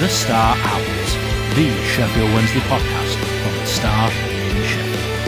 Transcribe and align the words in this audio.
The 0.00 0.08
Star 0.08 0.56
Owls, 0.56 1.14
the 1.56 1.70
Sheffield 1.84 2.32
Wednesday 2.32 2.60
podcast 2.60 3.16
from 3.42 3.54
the 3.54 3.66
Star 3.66 4.10
in 4.10 4.62
Sheffield. 4.64 5.26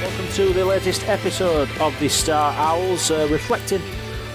Welcome 0.00 0.28
to 0.32 0.54
the 0.54 0.64
latest 0.64 1.06
episode 1.06 1.68
of 1.78 2.00
the 2.00 2.08
Star 2.08 2.54
Owls, 2.54 3.10
uh, 3.10 3.28
reflecting 3.30 3.82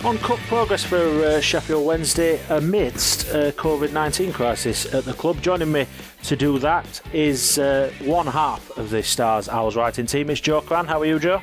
on 0.03 0.19
cup 0.19 0.37
progress 0.41 0.83
for 0.83 0.97
uh, 0.97 1.41
Sheffield 1.41 1.83
Wednesday 1.83 2.39
amidst 2.49 3.27
a 3.29 3.53
COVID 3.57 3.91
19 3.91 4.31
crisis 4.33 4.93
at 4.93 5.03
the 5.05 5.13
club. 5.13 5.41
Joining 5.41 5.71
me 5.71 5.87
to 6.21 6.35
do 6.35 6.59
that 6.59 7.01
is 7.13 7.57
uh, 7.57 7.91
one 8.01 8.27
half 8.27 8.69
of 8.77 8.91
the 8.91 9.01
Stars 9.01 9.49
Owls 9.49 9.75
writing 9.75 10.05
team. 10.05 10.29
It's 10.29 10.39
Joe 10.39 10.61
Crann. 10.61 10.85
How 10.85 11.01
are 11.01 11.07
you, 11.07 11.17
Joe? 11.17 11.41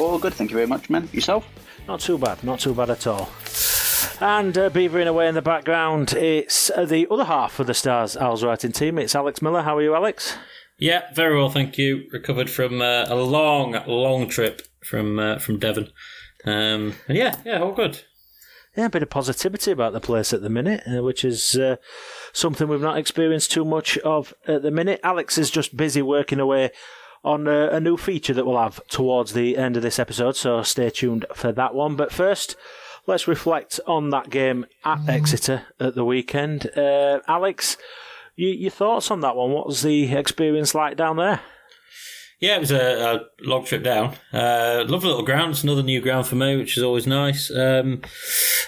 All 0.00 0.18
good, 0.18 0.32
thank 0.32 0.52
you 0.52 0.56
very 0.56 0.66
much, 0.66 0.88
man. 0.88 1.06
Yourself? 1.12 1.46
Not 1.86 2.00
too 2.00 2.16
bad, 2.16 2.42
not 2.42 2.60
too 2.60 2.72
bad 2.72 2.88
at 2.88 3.06
all. 3.06 3.28
And 4.20 4.58
uh, 4.58 4.68
beavering 4.70 5.06
away 5.06 5.28
in 5.28 5.36
the 5.36 5.42
background, 5.42 6.12
it's 6.12 6.70
uh, 6.70 6.84
the 6.84 7.06
other 7.08 7.24
half 7.24 7.60
of 7.60 7.68
the 7.68 7.74
Stars 7.74 8.16
Owls 8.16 8.42
writing 8.42 8.72
team. 8.72 8.98
It's 8.98 9.14
Alex 9.14 9.40
Miller. 9.40 9.62
How 9.62 9.76
are 9.76 9.82
you, 9.82 9.94
Alex? 9.94 10.36
Yeah, 10.76 11.12
very 11.14 11.36
well, 11.36 11.50
thank 11.50 11.78
you. 11.78 12.08
Recovered 12.12 12.50
from 12.50 12.82
uh, 12.82 13.04
a 13.08 13.14
long, 13.14 13.80
long 13.86 14.28
trip 14.28 14.62
from 14.84 15.20
uh, 15.20 15.38
from 15.38 15.60
Devon. 15.60 15.90
Um, 16.44 16.94
and 17.06 17.16
yeah, 17.16 17.36
yeah, 17.44 17.60
all 17.60 17.72
good. 17.72 18.02
Yeah, 18.76 18.86
a 18.86 18.90
bit 18.90 19.04
of 19.04 19.10
positivity 19.10 19.70
about 19.70 19.92
the 19.92 20.00
place 20.00 20.32
at 20.32 20.42
the 20.42 20.50
minute, 20.50 20.82
uh, 20.88 21.02
which 21.02 21.24
is 21.24 21.54
uh, 21.54 21.76
something 22.32 22.66
we've 22.66 22.80
not 22.80 22.98
experienced 22.98 23.52
too 23.52 23.64
much 23.64 23.98
of 23.98 24.34
at 24.48 24.62
the 24.62 24.72
minute. 24.72 24.98
Alex 25.04 25.38
is 25.38 25.48
just 25.48 25.76
busy 25.76 26.02
working 26.02 26.40
away 26.40 26.70
on 27.22 27.46
a, 27.46 27.68
a 27.68 27.80
new 27.80 27.96
feature 27.96 28.34
that 28.34 28.46
we'll 28.46 28.58
have 28.58 28.80
towards 28.88 29.32
the 29.32 29.56
end 29.56 29.76
of 29.76 29.82
this 29.82 30.00
episode, 30.00 30.34
so 30.34 30.62
stay 30.62 30.90
tuned 30.90 31.24
for 31.34 31.52
that 31.52 31.74
one. 31.74 31.94
But 31.94 32.12
first, 32.12 32.56
let's 33.08 33.26
reflect 33.26 33.80
on 33.86 34.10
that 34.10 34.30
game 34.30 34.66
at 34.84 35.08
Exeter 35.08 35.62
at 35.80 35.96
the 35.96 36.04
weekend. 36.04 36.70
Uh, 36.76 37.20
Alex, 37.26 37.76
you, 38.36 38.50
your 38.50 38.70
thoughts 38.70 39.10
on 39.10 39.20
that 39.22 39.34
one? 39.34 39.50
What 39.50 39.66
was 39.66 39.82
the 39.82 40.14
experience 40.14 40.74
like 40.74 40.96
down 40.96 41.16
there? 41.16 41.40
Yeah, 42.38 42.56
it 42.56 42.60
was 42.60 42.70
a, 42.70 43.16
a 43.16 43.20
long 43.40 43.64
trip 43.64 43.82
down. 43.82 44.14
Uh, 44.32 44.84
lovely 44.86 45.08
little 45.08 45.24
ground. 45.24 45.50
It's 45.50 45.64
another 45.64 45.82
new 45.82 46.00
ground 46.00 46.26
for 46.28 46.36
me, 46.36 46.56
which 46.56 46.76
is 46.76 46.84
always 46.84 47.06
nice. 47.06 47.50
Um, 47.50 48.02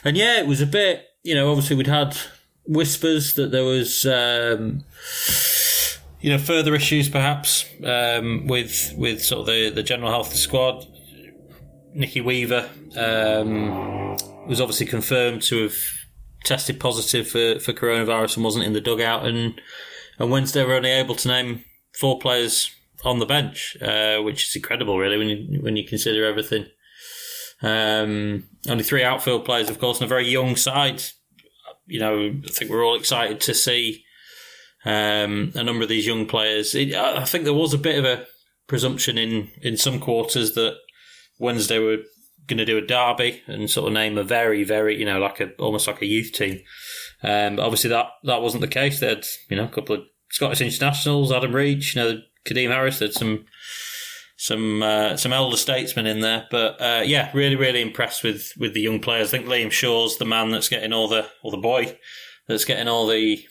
and 0.02 0.16
yeah, 0.16 0.40
it 0.40 0.46
was 0.46 0.60
a 0.60 0.66
bit, 0.66 1.06
you 1.22 1.34
know, 1.36 1.50
obviously 1.50 1.76
we'd 1.76 1.86
had 1.86 2.16
whispers 2.66 3.34
that 3.34 3.52
there 3.52 3.62
was, 3.62 4.06
um, 4.06 4.84
you 6.20 6.30
know, 6.30 6.38
further 6.38 6.74
issues 6.74 7.08
perhaps 7.08 7.66
um, 7.84 8.46
with 8.46 8.94
with 8.96 9.22
sort 9.22 9.42
of 9.42 9.46
the, 9.46 9.70
the 9.70 9.82
general 9.82 10.10
health 10.10 10.28
of 10.28 10.32
the 10.32 10.38
squad. 10.38 10.86
Nicky 11.92 12.20
Weaver 12.20 12.68
um, 12.96 14.16
was 14.50 14.60
obviously 14.60 14.86
confirmed 14.86 15.42
to 15.42 15.62
have 15.62 15.76
tested 16.44 16.80
positive 16.80 17.28
for, 17.28 17.60
for 17.60 17.72
coronavirus 17.72 18.36
and 18.36 18.44
wasn't 18.44 18.64
in 18.64 18.72
the 18.72 18.80
dugout. 18.80 19.24
And, 19.24 19.60
and 20.18 20.30
Wednesday 20.30 20.64
were 20.64 20.74
only 20.74 20.90
able 20.90 21.14
to 21.14 21.28
name 21.28 21.64
four 21.98 22.18
players 22.18 22.70
on 23.04 23.20
the 23.20 23.26
bench, 23.26 23.76
uh, 23.80 24.18
which 24.18 24.48
is 24.48 24.56
incredible, 24.56 24.98
really, 24.98 25.16
when 25.16 25.28
you 25.28 25.60
when 25.62 25.76
you 25.76 25.86
consider 25.86 26.24
everything. 26.24 26.66
Um, 27.62 28.48
only 28.68 28.82
three 28.82 29.04
outfield 29.04 29.44
players, 29.44 29.70
of 29.70 29.78
course, 29.78 29.98
and 29.98 30.06
a 30.06 30.08
very 30.08 30.28
young 30.28 30.56
side. 30.56 31.02
You 31.86 32.00
know, 32.00 32.40
I 32.44 32.50
think 32.50 32.70
we're 32.70 32.84
all 32.84 32.96
excited 32.96 33.40
to 33.42 33.54
see 33.54 34.04
um, 34.84 35.52
a 35.54 35.62
number 35.62 35.84
of 35.84 35.88
these 35.88 36.06
young 36.06 36.26
players. 36.26 36.74
It, 36.74 36.94
I 36.94 37.24
think 37.24 37.44
there 37.44 37.54
was 37.54 37.72
a 37.72 37.78
bit 37.78 37.98
of 37.98 38.04
a 38.04 38.26
presumption 38.66 39.16
in 39.16 39.50
in 39.62 39.76
some 39.76 40.00
quarters 40.00 40.54
that 40.54 40.74
Wednesday 41.38 41.78
were 41.78 41.98
going 42.50 42.58
to 42.58 42.64
do 42.66 42.76
a 42.76 42.82
derby 42.82 43.42
and 43.46 43.70
sort 43.70 43.88
of 43.88 43.94
name 43.94 44.18
a 44.18 44.24
very, 44.24 44.64
very, 44.64 44.98
you 44.98 45.06
know, 45.06 45.18
like 45.18 45.40
a 45.40 45.52
almost 45.54 45.86
like 45.86 46.02
a 46.02 46.06
youth 46.06 46.32
team. 46.32 46.60
Um, 47.22 47.58
obviously 47.58 47.90
that 47.90 48.06
that 48.24 48.42
wasn't 48.42 48.60
the 48.60 48.68
case. 48.68 49.00
They 49.00 49.08
had 49.08 49.26
you 49.48 49.56
know 49.56 49.64
a 49.64 49.68
couple 49.68 49.96
of 49.96 50.02
Scottish 50.30 50.60
internationals, 50.60 51.32
Adam 51.32 51.54
Reach, 51.54 51.94
you 51.94 52.02
know, 52.02 52.20
Kadeem 52.44 52.68
Harris. 52.68 52.98
They 52.98 53.06
had 53.06 53.14
some 53.14 53.46
some 54.36 54.82
uh, 54.82 55.16
some 55.16 55.32
elder 55.32 55.56
statesmen 55.56 56.06
in 56.06 56.20
there. 56.20 56.46
But 56.50 56.80
uh, 56.80 57.02
yeah, 57.04 57.30
really, 57.34 57.56
really 57.56 57.82
impressed 57.82 58.22
with 58.24 58.52
with 58.58 58.74
the 58.74 58.80
young 58.80 59.00
players. 59.00 59.28
I 59.28 59.38
think 59.38 59.46
Liam 59.46 59.70
Shaw's 59.70 60.18
the 60.18 60.24
man 60.24 60.50
that's 60.50 60.68
getting 60.68 60.92
all 60.92 61.08
the 61.08 61.28
or 61.42 61.50
the 61.50 61.58
boy 61.58 61.98
that's 62.48 62.64
getting 62.64 62.88
all 62.88 63.06
the 63.06 63.44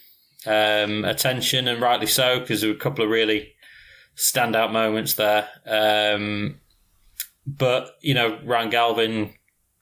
um, 0.47 1.05
attention, 1.05 1.67
and 1.67 1.81
rightly 1.81 2.07
so 2.07 2.39
because 2.39 2.61
there 2.61 2.71
were 2.71 2.75
a 2.75 2.79
couple 2.79 3.03
of 3.03 3.11
really 3.11 3.53
standout 4.17 4.71
moments 4.71 5.13
there. 5.13 5.47
Um, 5.65 6.59
but 7.57 7.97
you 8.01 8.13
know, 8.13 8.39
Ryan 8.43 8.69
Galvin, 8.69 9.33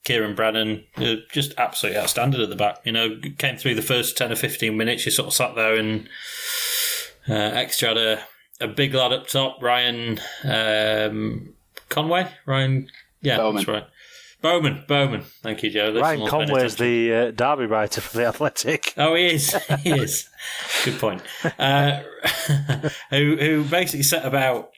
Kieran 0.04 0.36
Brennan, 0.36 0.84
just 1.32 1.54
absolutely 1.58 2.00
outstanding 2.00 2.42
at 2.42 2.50
the 2.50 2.56
back. 2.56 2.80
You 2.86 2.92
know, 2.92 3.20
came 3.38 3.58
through 3.58 3.76
the 3.76 3.82
first 3.82 4.18
ten 4.18 4.32
or 4.32 4.36
fifteen 4.36 4.78
minutes. 4.78 5.06
You 5.06 5.12
sort 5.12 5.28
of 5.28 5.34
sat 5.34 5.56
there 5.56 5.76
and 5.76 6.08
uh, 7.30 7.34
Exeter 7.34 7.88
had 7.88 7.98
a 7.98 8.24
a 8.60 8.68
big 8.68 8.94
lad 8.94 9.14
up 9.14 9.28
top, 9.28 9.62
Ryan 9.62 10.20
um, 10.44 11.54
Conway. 11.90 12.28
Ryan, 12.46 12.90
yeah, 13.22 13.38
Bowman. 13.38 13.56
that's 13.56 13.68
right. 13.68 13.88
Bowman, 14.42 14.84
Bowman. 14.88 15.22
Thank 15.42 15.64
you, 15.64 15.72
Joe. 15.72 15.92
That's 15.92 16.02
Ryan 16.02 16.28
Conway 16.28 16.66
is 16.66 16.76
the 16.76 17.14
uh, 17.14 17.32
derby 17.32 17.66
writer 17.66 18.02
for 18.02 18.18
the 18.18 18.26
Athletic. 18.26 18.94
Oh, 18.98 19.16
he 19.16 19.28
is. 19.28 19.56
He 19.82 19.92
is. 19.92 20.30
Good 20.86 21.00
point. 21.00 21.22
Uh, 21.58 22.02
who 23.10 23.36
who 23.38 23.64
basically 23.64 24.04
set 24.04 24.26
about, 24.26 24.72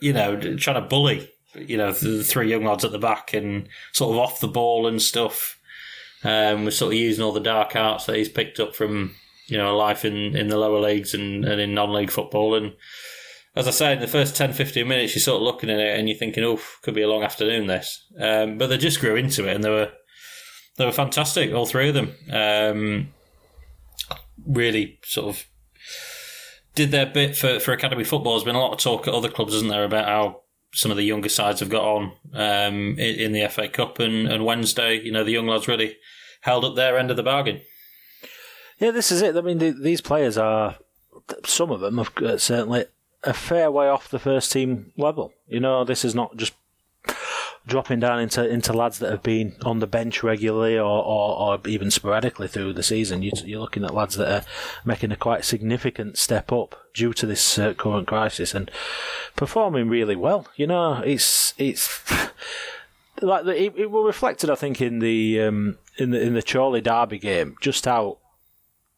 you 0.00 0.12
know, 0.12 0.38
trying 0.56 0.82
to 0.82 0.88
bully, 0.88 1.30
you 1.54 1.76
know, 1.76 1.92
the 1.92 2.24
three 2.24 2.50
young 2.50 2.64
lads 2.64 2.84
at 2.84 2.92
the 2.92 2.98
back 2.98 3.32
and 3.32 3.68
sort 3.92 4.12
of 4.14 4.20
off 4.20 4.40
the 4.40 4.48
ball 4.48 4.86
and 4.86 5.00
stuff. 5.00 5.58
Um, 6.22 6.66
was 6.66 6.76
sort 6.76 6.92
of 6.92 6.98
using 6.98 7.24
all 7.24 7.32
the 7.32 7.40
dark 7.40 7.74
arts 7.74 8.04
that 8.04 8.16
he's 8.16 8.28
picked 8.28 8.60
up 8.60 8.74
from, 8.74 9.14
you 9.46 9.56
know, 9.56 9.74
life 9.74 10.04
in, 10.04 10.36
in 10.36 10.48
the 10.48 10.58
lower 10.58 10.78
leagues 10.78 11.14
and, 11.14 11.46
and 11.46 11.60
in 11.60 11.72
non-league 11.72 12.10
football. 12.10 12.54
And 12.54 12.74
as 13.56 13.66
I 13.66 13.70
say, 13.70 13.92
in 13.94 14.00
the 14.00 14.06
first 14.06 14.36
10, 14.36 14.52
15 14.52 14.86
minutes, 14.86 15.14
you're 15.14 15.22
sort 15.22 15.36
of 15.36 15.42
looking 15.42 15.70
at 15.70 15.80
it 15.80 15.98
and 15.98 16.08
you're 16.08 16.18
thinking, 16.18 16.44
oh, 16.44 16.60
could 16.82 16.94
be 16.94 17.02
a 17.02 17.08
long 17.08 17.22
afternoon, 17.22 17.66
this. 17.66 18.06
Um, 18.18 18.58
but 18.58 18.66
they 18.66 18.76
just 18.76 19.00
grew 19.00 19.16
into 19.16 19.48
it 19.48 19.54
and 19.54 19.64
they 19.64 19.70
were, 19.70 19.92
they 20.76 20.84
were 20.84 20.92
fantastic, 20.92 21.54
all 21.54 21.66
three 21.66 21.88
of 21.88 21.94
them. 21.94 22.14
Um, 22.30 23.08
really 24.46 24.98
sort 25.02 25.28
of 25.28 25.46
did 26.74 26.90
their 26.90 27.06
bit 27.06 27.36
for, 27.36 27.58
for 27.60 27.72
academy 27.72 28.04
football. 28.04 28.34
There's 28.34 28.44
been 28.44 28.54
a 28.54 28.60
lot 28.60 28.72
of 28.72 28.78
talk 28.78 29.08
at 29.08 29.14
other 29.14 29.30
clubs, 29.30 29.54
isn't 29.54 29.68
there, 29.68 29.84
about 29.84 30.06
how 30.06 30.39
some 30.72 30.90
of 30.90 30.96
the 30.96 31.04
younger 31.04 31.28
sides 31.28 31.60
have 31.60 31.68
got 31.68 31.84
on 31.84 32.12
um, 32.32 32.98
in, 32.98 33.16
in 33.16 33.32
the 33.32 33.48
FA 33.48 33.68
Cup 33.68 33.98
and, 33.98 34.28
and 34.28 34.44
Wednesday. 34.44 35.00
You 35.00 35.12
know, 35.12 35.24
the 35.24 35.32
young 35.32 35.46
lads 35.46 35.68
really 35.68 35.96
held 36.42 36.64
up 36.64 36.76
their 36.76 36.98
end 36.98 37.10
of 37.10 37.16
the 37.16 37.22
bargain. 37.22 37.60
Yeah, 38.78 38.92
this 38.92 39.12
is 39.12 39.20
it. 39.20 39.36
I 39.36 39.40
mean, 39.40 39.58
the, 39.58 39.70
these 39.70 40.00
players 40.00 40.38
are 40.38 40.76
some 41.44 41.70
of 41.70 41.80
them 41.80 41.98
have 41.98 42.16
uh, 42.18 42.38
certainly 42.38 42.86
a 43.22 43.34
fair 43.34 43.70
way 43.70 43.88
off 43.88 44.08
the 44.08 44.18
first 44.18 44.50
team 44.52 44.92
level. 44.96 45.32
You 45.46 45.60
know, 45.60 45.84
this 45.84 46.04
is 46.04 46.14
not 46.14 46.36
just 46.36 46.54
dropping 47.66 48.00
down 48.00 48.20
into 48.20 48.48
into 48.48 48.72
lads 48.72 48.98
that 48.98 49.10
have 49.10 49.22
been 49.22 49.54
on 49.64 49.80
the 49.80 49.86
bench 49.86 50.22
regularly 50.22 50.78
or, 50.78 51.04
or, 51.04 51.38
or 51.38 51.60
even 51.66 51.90
sporadically 51.90 52.48
through 52.48 52.72
the 52.72 52.82
season. 52.82 53.22
You, 53.22 53.32
you're 53.44 53.60
looking 53.60 53.84
at 53.84 53.94
lads 53.94 54.16
that 54.16 54.32
are 54.32 54.46
making 54.84 55.12
a 55.12 55.16
quite 55.16 55.44
significant 55.44 56.16
step 56.16 56.50
up 56.50 56.79
due 56.94 57.12
to 57.14 57.26
this 57.26 57.58
uh, 57.58 57.74
current 57.74 58.06
crisis 58.06 58.54
and 58.54 58.70
performing 59.36 59.88
really 59.88 60.16
well. 60.16 60.46
You 60.56 60.66
know, 60.66 61.02
it's 61.04 61.54
it's. 61.58 62.02
Like 63.22 63.44
the, 63.44 63.64
it, 63.64 63.74
it 63.76 63.90
was 63.90 64.06
reflected, 64.06 64.48
I 64.48 64.54
think, 64.54 64.80
in 64.80 65.00
the 65.00 65.42
um, 65.42 65.76
in 65.98 66.10
the 66.10 66.22
in 66.22 66.32
the 66.32 66.42
Chorley 66.42 66.80
Derby 66.80 67.18
game, 67.18 67.54
just 67.60 67.84
how 67.84 68.16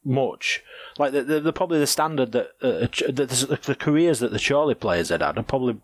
much. 0.05 0.63
Like 0.99 1.13
the, 1.13 1.41
the, 1.41 1.53
probably 1.53 1.79
the 1.79 1.87
standard 1.87 2.33
that 2.33 2.51
uh, 2.63 2.87
the, 3.11 3.59
the, 3.65 3.75
careers 3.75 4.21
that 4.21 4.31
the 4.31 4.39
Chorley 4.39 4.75
players 4.75 5.09
had 5.09 5.23
had 5.23 5.39
are 5.39 5.43
probably 5.43 5.81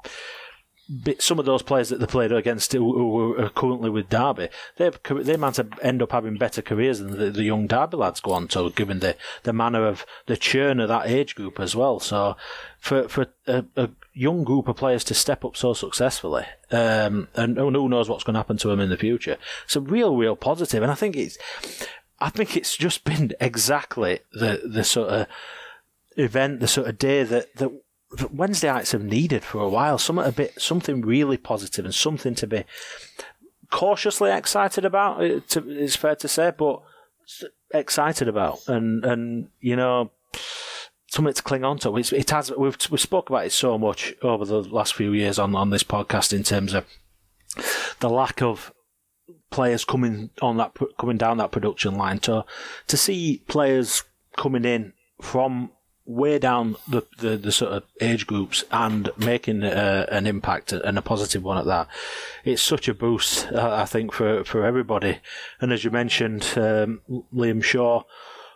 some 1.18 1.38
of 1.38 1.44
those 1.44 1.62
players 1.62 1.90
that 1.90 2.00
they 2.00 2.06
played 2.06 2.32
against 2.32 2.72
who, 2.72 3.36
are 3.38 3.50
currently 3.50 3.90
with 3.90 4.08
Derby. 4.08 4.48
They 4.76 4.90
they 5.10 5.36
might 5.36 5.58
end 5.82 6.02
up 6.02 6.12
having 6.12 6.36
better 6.36 6.62
careers 6.62 6.98
than 6.98 7.18
the, 7.18 7.30
the 7.30 7.42
young 7.42 7.66
Derby 7.66 7.96
lads 7.96 8.20
go 8.20 8.32
on 8.32 8.48
to, 8.48 8.70
given 8.70 9.00
the 9.00 9.16
the 9.42 9.52
manner 9.52 9.86
of 9.86 10.06
the 10.26 10.36
churn 10.36 10.80
of 10.80 10.88
that 10.88 11.06
age 11.06 11.34
group 11.34 11.60
as 11.60 11.76
well. 11.76 12.00
So 12.00 12.36
for 12.78 13.08
for 13.08 13.26
a, 13.46 13.64
a 13.76 13.90
young 14.14 14.44
group 14.44 14.68
of 14.68 14.76
players 14.76 15.04
to 15.04 15.14
step 15.14 15.44
up 15.44 15.56
so 15.56 15.74
successfully, 15.74 16.46
um, 16.70 17.28
and 17.34 17.58
who 17.58 17.88
knows 17.88 18.08
what's 18.08 18.24
going 18.24 18.34
to 18.34 18.40
happen 18.40 18.56
to 18.58 18.68
them 18.68 18.80
in 18.80 18.90
the 18.90 18.96
future, 18.96 19.36
it's 19.64 19.76
a 19.76 19.80
real 19.80 20.16
real 20.16 20.36
positive. 20.36 20.82
and 20.82 20.92
I 20.92 20.96
think 20.96 21.16
it's. 21.16 21.38
I 22.20 22.30
think 22.30 22.56
it's 22.56 22.76
just 22.76 23.04
been 23.04 23.32
exactly 23.40 24.20
the 24.32 24.62
the 24.64 24.82
sort 24.82 25.10
of 25.10 25.26
event, 26.16 26.60
the 26.60 26.66
sort 26.66 26.88
of 26.88 26.98
day 26.98 27.22
that 27.22 27.54
that 27.56 27.70
Wednesdayites 28.12 28.92
have 28.92 29.04
needed 29.04 29.44
for 29.44 29.60
a 29.62 29.68
while. 29.68 29.98
Something 29.98 30.24
a 30.26 30.32
bit, 30.32 30.60
something 30.60 31.02
really 31.02 31.36
positive 31.36 31.84
and 31.84 31.94
something 31.94 32.34
to 32.36 32.46
be 32.46 32.64
cautiously 33.70 34.30
excited 34.30 34.84
about. 34.84 35.22
Uh, 35.22 35.40
to- 35.50 35.70
It's 35.70 35.96
fair 35.96 36.16
to 36.16 36.28
say, 36.28 36.52
but 36.56 36.80
excited 37.72 38.28
about, 38.28 38.60
and 38.68 39.04
and 39.04 39.48
you 39.60 39.76
know. 39.76 40.10
Something 41.10 41.32
to 41.32 41.42
cling 41.42 41.64
on 41.64 41.78
to. 41.78 41.96
It's, 41.96 42.12
it 42.12 42.28
has. 42.28 42.52
We've 42.54 42.76
we 42.90 42.98
spoke 42.98 43.30
about 43.30 43.46
it 43.46 43.52
so 43.52 43.78
much 43.78 44.12
over 44.20 44.44
the 44.44 44.60
last 44.60 44.92
few 44.94 45.14
years 45.14 45.38
on, 45.38 45.54
on 45.54 45.70
this 45.70 45.82
podcast 45.82 46.34
in 46.34 46.42
terms 46.42 46.74
of 46.74 46.84
the 48.00 48.10
lack 48.10 48.42
of 48.42 48.74
players 49.50 49.86
coming 49.86 50.28
on 50.42 50.58
that 50.58 50.76
coming 51.00 51.16
down 51.16 51.38
that 51.38 51.50
production 51.50 51.94
line 51.94 52.18
to 52.18 52.44
to 52.88 52.96
see 52.98 53.42
players 53.48 54.04
coming 54.36 54.66
in 54.66 54.92
from 55.22 55.70
way 56.08 56.38
down 56.38 56.74
the, 56.88 57.02
the, 57.18 57.36
the 57.36 57.52
sort 57.52 57.70
of 57.72 57.84
age 58.00 58.26
groups 58.26 58.64
and 58.72 59.10
making 59.18 59.62
uh, 59.62 60.06
an 60.10 60.26
impact 60.26 60.72
and 60.72 60.96
a 60.96 61.02
positive 61.02 61.44
one 61.44 61.58
at 61.58 61.66
that. 61.66 61.86
It's 62.44 62.62
such 62.62 62.88
a 62.88 62.94
boost, 62.94 63.46
uh, 63.52 63.74
I 63.74 63.84
think, 63.84 64.12
for, 64.12 64.42
for 64.42 64.64
everybody. 64.64 65.18
And 65.60 65.70
as 65.70 65.84
you 65.84 65.90
mentioned, 65.90 66.50
um, 66.56 67.02
Liam 67.32 67.62
Shaw, 67.62 68.04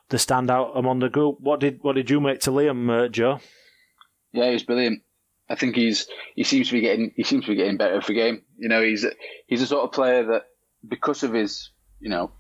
the 0.09 0.17
standout 0.17 0.77
among 0.77 1.01
the 1.01 1.11
group. 1.11 1.41
What 1.41 1.61
did 1.61 1.81
what 1.83 1.95
did 1.95 2.11
you 2.11 2.21
make 2.21 2.41
to 2.41 2.51
Liam, 2.51 2.91
uh, 2.91 3.09
Joe? 3.09 3.41
Yeah, 4.33 4.47
he 4.47 4.53
was 4.55 4.63
brilliant. 4.63 5.03
I 5.49 5.55
think 5.55 5.77
he's 5.77 6.07
he 6.35 6.45
seems 6.45 6.69
to 6.69 6.75
be 6.75 6.81
getting 6.81 7.13
he 7.17 7.25
seems 7.25 7.45
to 7.45 7.51
be 7.51 7.57
getting 7.57 7.77
better 7.77 7.95
every 7.95 8.15
game. 8.15 8.43
You 8.57 8.69
know, 8.69 8.83
he's 8.83 9.05
he's 9.47 9.63
a 9.63 9.67
sort 9.67 9.85
of 9.85 9.93
player 9.93 10.25
that 10.25 10.47
because 10.87 11.23
of 11.23 11.35
his 11.35 11.71
you 12.01 12.09
know 12.09 12.31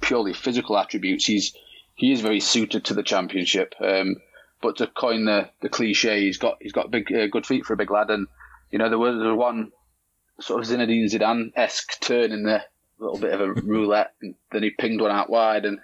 purely 0.00 0.32
physical 0.32 0.78
attributes, 0.78 1.24
he's 1.24 1.52
he 1.94 2.12
is 2.12 2.20
very 2.20 2.40
suited 2.40 2.84
to 2.84 2.94
the 2.94 3.02
championship. 3.02 3.74
Um, 3.80 4.16
but 4.62 4.76
to 4.76 4.86
coin 4.86 5.24
the, 5.24 5.50
the 5.60 5.68
cliche, 5.68 6.22
he's 6.22 6.38
got 6.38 6.56
he's 6.60 6.72
got 6.72 6.90
big 6.90 7.12
uh, 7.12 7.26
good 7.26 7.44
feet 7.44 7.66
for 7.66 7.74
a 7.74 7.76
big 7.76 7.90
lad, 7.90 8.10
and 8.10 8.28
you 8.70 8.78
know 8.78 8.88
there 8.88 8.98
was, 8.98 9.18
there 9.18 9.28
was 9.28 9.36
one 9.36 9.72
sort 10.40 10.62
of 10.62 10.68
Zinedine 10.68 11.12
Zidane 11.12 11.52
esque 11.54 12.00
turn 12.00 12.32
in 12.32 12.44
the 12.44 12.62
little 12.98 13.18
bit 13.18 13.34
of 13.34 13.40
a 13.40 13.52
roulette, 13.62 14.14
and 14.22 14.34
then 14.52 14.62
he 14.62 14.70
pinged 14.70 15.00
one 15.00 15.10
out 15.10 15.28
wide, 15.28 15.64
and 15.64 15.80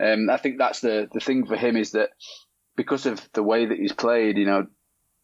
um, 0.00 0.30
I 0.30 0.38
think 0.38 0.58
that's 0.58 0.80
the 0.80 1.08
the 1.12 1.20
thing 1.20 1.46
for 1.46 1.56
him 1.56 1.76
is 1.76 1.92
that 1.92 2.10
because 2.74 3.06
of 3.06 3.20
the 3.34 3.42
way 3.42 3.66
that 3.66 3.78
he's 3.78 3.92
played, 3.92 4.38
you 4.38 4.46
know, 4.46 4.66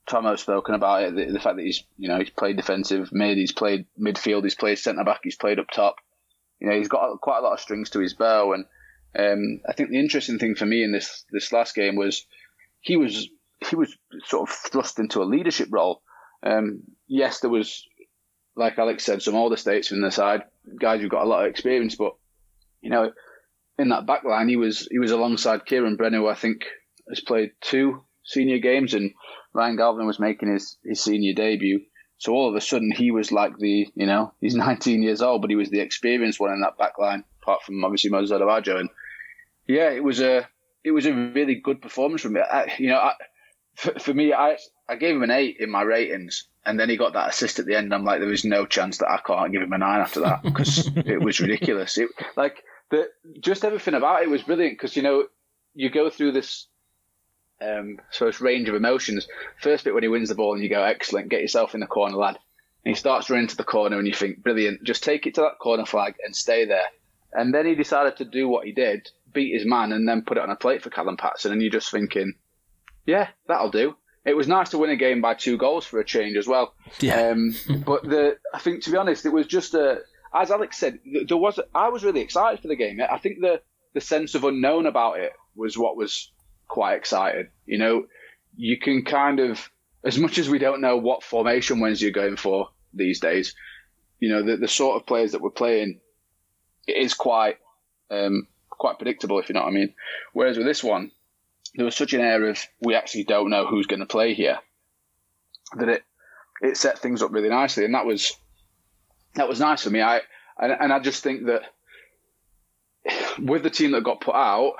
Tomo's 0.08 0.42
spoken 0.42 0.74
about 0.74 1.04
it, 1.04 1.16
the, 1.16 1.32
the, 1.32 1.40
fact 1.40 1.56
that 1.56 1.64
he's 1.64 1.82
you 1.96 2.08
know 2.08 2.18
he's 2.18 2.30
played 2.30 2.56
defensive 2.56 3.10
mid, 3.10 3.38
he's 3.38 3.52
played 3.52 3.86
midfield, 3.98 4.44
he's 4.44 4.54
played 4.54 4.78
centre 4.78 5.04
back, 5.04 5.20
he's 5.24 5.36
played 5.36 5.58
up 5.58 5.70
top. 5.72 5.96
You 6.60 6.68
know, 6.68 6.76
he's 6.76 6.88
got 6.88 7.20
quite 7.20 7.38
a 7.38 7.42
lot 7.42 7.54
of 7.54 7.60
strings 7.60 7.90
to 7.90 8.00
his 8.00 8.14
bow, 8.14 8.52
and 8.52 8.64
um, 9.18 9.60
I 9.68 9.72
think 9.72 9.90
the 9.90 9.98
interesting 9.98 10.38
thing 10.38 10.54
for 10.54 10.66
me 10.66 10.82
in 10.82 10.92
this 10.92 11.24
this 11.32 11.52
last 11.52 11.74
game 11.74 11.96
was 11.96 12.26
he 12.80 12.96
was 12.96 13.28
he 13.68 13.76
was 13.76 13.96
sort 14.24 14.48
of 14.48 14.54
thrust 14.54 14.98
into 14.98 15.22
a 15.22 15.24
leadership 15.24 15.68
role. 15.70 16.02
Um, 16.42 16.82
yes, 17.08 17.40
there 17.40 17.50
was, 17.50 17.84
like 18.56 18.78
Alex 18.78 19.04
said, 19.04 19.22
some 19.22 19.34
older 19.34 19.56
states 19.56 19.90
in 19.90 20.00
the 20.00 20.10
side, 20.10 20.42
guys 20.80 21.00
who've 21.00 21.10
got 21.10 21.24
a 21.24 21.28
lot 21.28 21.44
of 21.44 21.50
experience, 21.50 21.96
but 21.96 22.14
you 22.80 22.90
know, 22.90 23.10
in 23.78 23.88
that 23.88 24.06
back 24.06 24.24
line, 24.24 24.48
he 24.48 24.56
was 24.56 24.86
he 24.90 24.98
was 24.98 25.10
alongside 25.10 25.66
Kieran 25.66 25.96
Brennan, 25.96 26.20
who 26.20 26.28
I 26.28 26.34
think 26.34 26.64
has 27.08 27.20
played 27.20 27.50
two 27.60 28.04
senior 28.24 28.58
games, 28.58 28.94
and 28.94 29.12
Ryan 29.52 29.76
Galvin 29.76 30.06
was 30.06 30.20
making 30.20 30.52
his, 30.52 30.76
his 30.84 31.02
senior 31.02 31.34
debut. 31.34 31.80
So 32.18 32.32
all 32.32 32.48
of 32.48 32.56
a 32.56 32.60
sudden, 32.60 32.92
he 32.92 33.10
was 33.10 33.32
like 33.32 33.56
the 33.58 33.88
you 33.94 34.06
know 34.06 34.32
he's 34.40 34.54
19 34.56 35.02
years 35.02 35.22
old, 35.22 35.40
but 35.40 35.50
he 35.50 35.56
was 35.56 35.70
the 35.70 35.80
experienced 35.80 36.40
one 36.40 36.52
in 36.52 36.60
that 36.60 36.78
back 36.78 36.98
line, 36.98 37.24
apart 37.42 37.62
from 37.62 37.84
obviously 37.84 38.10
Moses 38.10 38.36
Odubajo. 38.36 38.78
And 38.78 38.90
yeah, 39.66 39.90
it 39.90 40.02
was 40.02 40.20
a 40.20 40.48
it 40.84 40.92
was 40.92 41.06
a 41.06 41.12
really 41.12 41.56
good 41.56 41.82
performance 41.82 42.22
from 42.22 42.36
him. 42.36 42.44
I, 42.50 42.72
you 42.78 42.88
know, 42.88 42.98
I, 42.98 43.14
for, 43.74 43.98
for, 43.98 44.14
me, 44.14 44.32
I 44.32 44.56
I 44.88 44.96
gave 44.96 45.16
him 45.16 45.22
an 45.22 45.30
eight 45.30 45.58
in 45.60 45.70
my 45.70 45.82
ratings, 45.82 46.48
and 46.64 46.78
then 46.78 46.88
he 46.88 46.96
got 46.96 47.12
that 47.12 47.28
assist 47.28 47.58
at 47.58 47.66
the 47.66 47.76
end. 47.76 47.94
I'm 47.94 48.04
like, 48.04 48.20
there 48.20 48.28
was 48.28 48.44
no 48.44 48.66
chance 48.66 48.98
that 48.98 49.10
I 49.10 49.18
can't 49.18 49.52
give 49.52 49.62
him 49.62 49.72
a 49.72 49.78
nine 49.78 50.00
after 50.00 50.20
that 50.20 50.42
because 50.42 50.90
it 50.96 51.20
was 51.20 51.40
ridiculous. 51.40 51.98
It 51.98 52.08
like 52.36 52.62
the 52.90 53.08
just 53.40 53.64
everything 53.64 53.94
about 53.94 54.22
it 54.22 54.30
was 54.30 54.42
brilliant 54.42 54.74
because 54.74 54.96
you 54.96 55.02
know 55.02 55.24
you 55.74 55.90
go 55.90 56.10
through 56.10 56.32
this 56.32 56.66
um 57.60 58.00
sort 58.10 58.34
of 58.34 58.40
range 58.40 58.68
of 58.68 58.74
emotions. 58.74 59.26
First 59.60 59.84
bit 59.84 59.94
when 59.94 60.02
he 60.02 60.08
wins 60.08 60.28
the 60.28 60.34
ball 60.34 60.54
and 60.54 60.62
you 60.62 60.68
go, 60.68 60.82
excellent, 60.82 61.28
get 61.28 61.42
yourself 61.42 61.74
in 61.74 61.80
the 61.80 61.86
corner, 61.86 62.16
lad. 62.16 62.38
And 62.84 62.94
he 62.94 62.98
starts 62.98 63.28
running 63.28 63.48
to 63.48 63.56
the 63.56 63.64
corner 63.64 63.98
and 63.98 64.06
you 64.06 64.14
think, 64.14 64.42
brilliant, 64.42 64.84
just 64.84 65.02
take 65.02 65.26
it 65.26 65.34
to 65.34 65.42
that 65.42 65.58
corner 65.58 65.84
flag 65.84 66.14
and 66.24 66.34
stay 66.34 66.64
there. 66.64 66.86
And 67.32 67.52
then 67.52 67.66
he 67.66 67.74
decided 67.74 68.16
to 68.16 68.24
do 68.24 68.48
what 68.48 68.64
he 68.64 68.72
did, 68.72 69.10
beat 69.38 69.54
his 69.54 69.64
man, 69.64 69.92
and 69.92 70.08
then 70.08 70.22
put 70.22 70.36
it 70.36 70.42
on 70.42 70.50
a 70.50 70.56
plate 70.56 70.82
for 70.82 70.90
Callum 70.90 71.16
Paterson, 71.16 71.52
And 71.52 71.62
you're 71.62 71.70
just 71.70 71.92
thinking, 71.92 72.34
yeah, 73.06 73.28
that'll 73.46 73.70
do. 73.70 73.94
It 74.24 74.36
was 74.36 74.48
nice 74.48 74.70
to 74.70 74.78
win 74.78 74.90
a 74.90 74.96
game 74.96 75.20
by 75.20 75.34
two 75.34 75.56
goals 75.56 75.86
for 75.86 76.00
a 76.00 76.04
change 76.04 76.36
as 76.36 76.48
well. 76.48 76.74
Yeah. 76.98 77.30
Um, 77.30 77.54
but 77.86 78.02
the, 78.02 78.36
I 78.52 78.58
think 78.58 78.82
to 78.82 78.90
be 78.90 78.96
honest, 78.96 79.24
it 79.24 79.32
was 79.32 79.46
just 79.46 79.74
a, 79.74 80.00
as 80.34 80.50
Alex 80.50 80.76
said, 80.76 80.98
there 81.28 81.36
was, 81.36 81.60
I 81.72 81.88
was 81.88 82.02
really 82.02 82.20
excited 82.20 82.60
for 82.60 82.66
the 82.66 82.74
game. 82.74 83.00
I 83.00 83.18
think 83.18 83.40
the, 83.40 83.62
the 83.94 84.00
sense 84.00 84.34
of 84.34 84.42
unknown 84.42 84.86
about 84.86 85.20
it 85.20 85.32
was 85.54 85.78
what 85.78 85.96
was 85.96 86.32
quite 86.66 86.96
exciting. 86.96 87.48
You 87.64 87.78
know, 87.78 88.06
you 88.56 88.76
can 88.76 89.04
kind 89.04 89.38
of, 89.38 89.70
as 90.04 90.18
much 90.18 90.36
as 90.36 90.48
we 90.48 90.58
don't 90.58 90.80
know 90.80 90.96
what 90.96 91.22
formation 91.22 91.78
Wednesday 91.78 92.08
are 92.08 92.10
going 92.10 92.36
for 92.36 92.70
these 92.92 93.20
days, 93.20 93.54
you 94.18 94.30
know, 94.30 94.42
the, 94.42 94.56
the 94.56 94.68
sort 94.68 95.00
of 95.00 95.06
players 95.06 95.30
that 95.30 95.40
we're 95.40 95.50
playing 95.50 96.00
it 96.88 96.96
is 96.96 97.14
quite 97.14 97.58
um, 98.10 98.48
quite 98.78 98.98
predictable, 98.98 99.38
if 99.38 99.48
you 99.48 99.54
know 99.54 99.62
what 99.62 99.68
I 99.68 99.72
mean. 99.72 99.94
Whereas 100.32 100.56
with 100.56 100.66
this 100.66 100.82
one, 100.82 101.10
there 101.74 101.84
was 101.84 101.96
such 101.96 102.12
an 102.12 102.20
air 102.20 102.48
of 102.48 102.58
we 102.80 102.94
actually 102.94 103.24
don't 103.24 103.50
know 103.50 103.66
who's 103.66 103.86
going 103.86 104.00
to 104.00 104.06
play 104.06 104.34
here 104.34 104.58
that 105.76 105.88
it 105.88 106.02
it 106.60 106.76
set 106.76 106.98
things 106.98 107.22
up 107.22 107.32
really 107.32 107.48
nicely, 107.48 107.84
and 107.84 107.94
that 107.94 108.06
was 108.06 108.32
that 109.34 109.48
was 109.48 109.60
nice 109.60 109.82
for 109.82 109.90
me. 109.90 110.00
I 110.00 110.20
and, 110.58 110.72
and 110.72 110.92
I 110.92 110.98
just 110.98 111.22
think 111.22 111.46
that 111.46 111.62
with 113.38 113.62
the 113.62 113.70
team 113.70 113.92
that 113.92 114.02
got 114.02 114.20
put 114.20 114.34
out, 114.34 114.74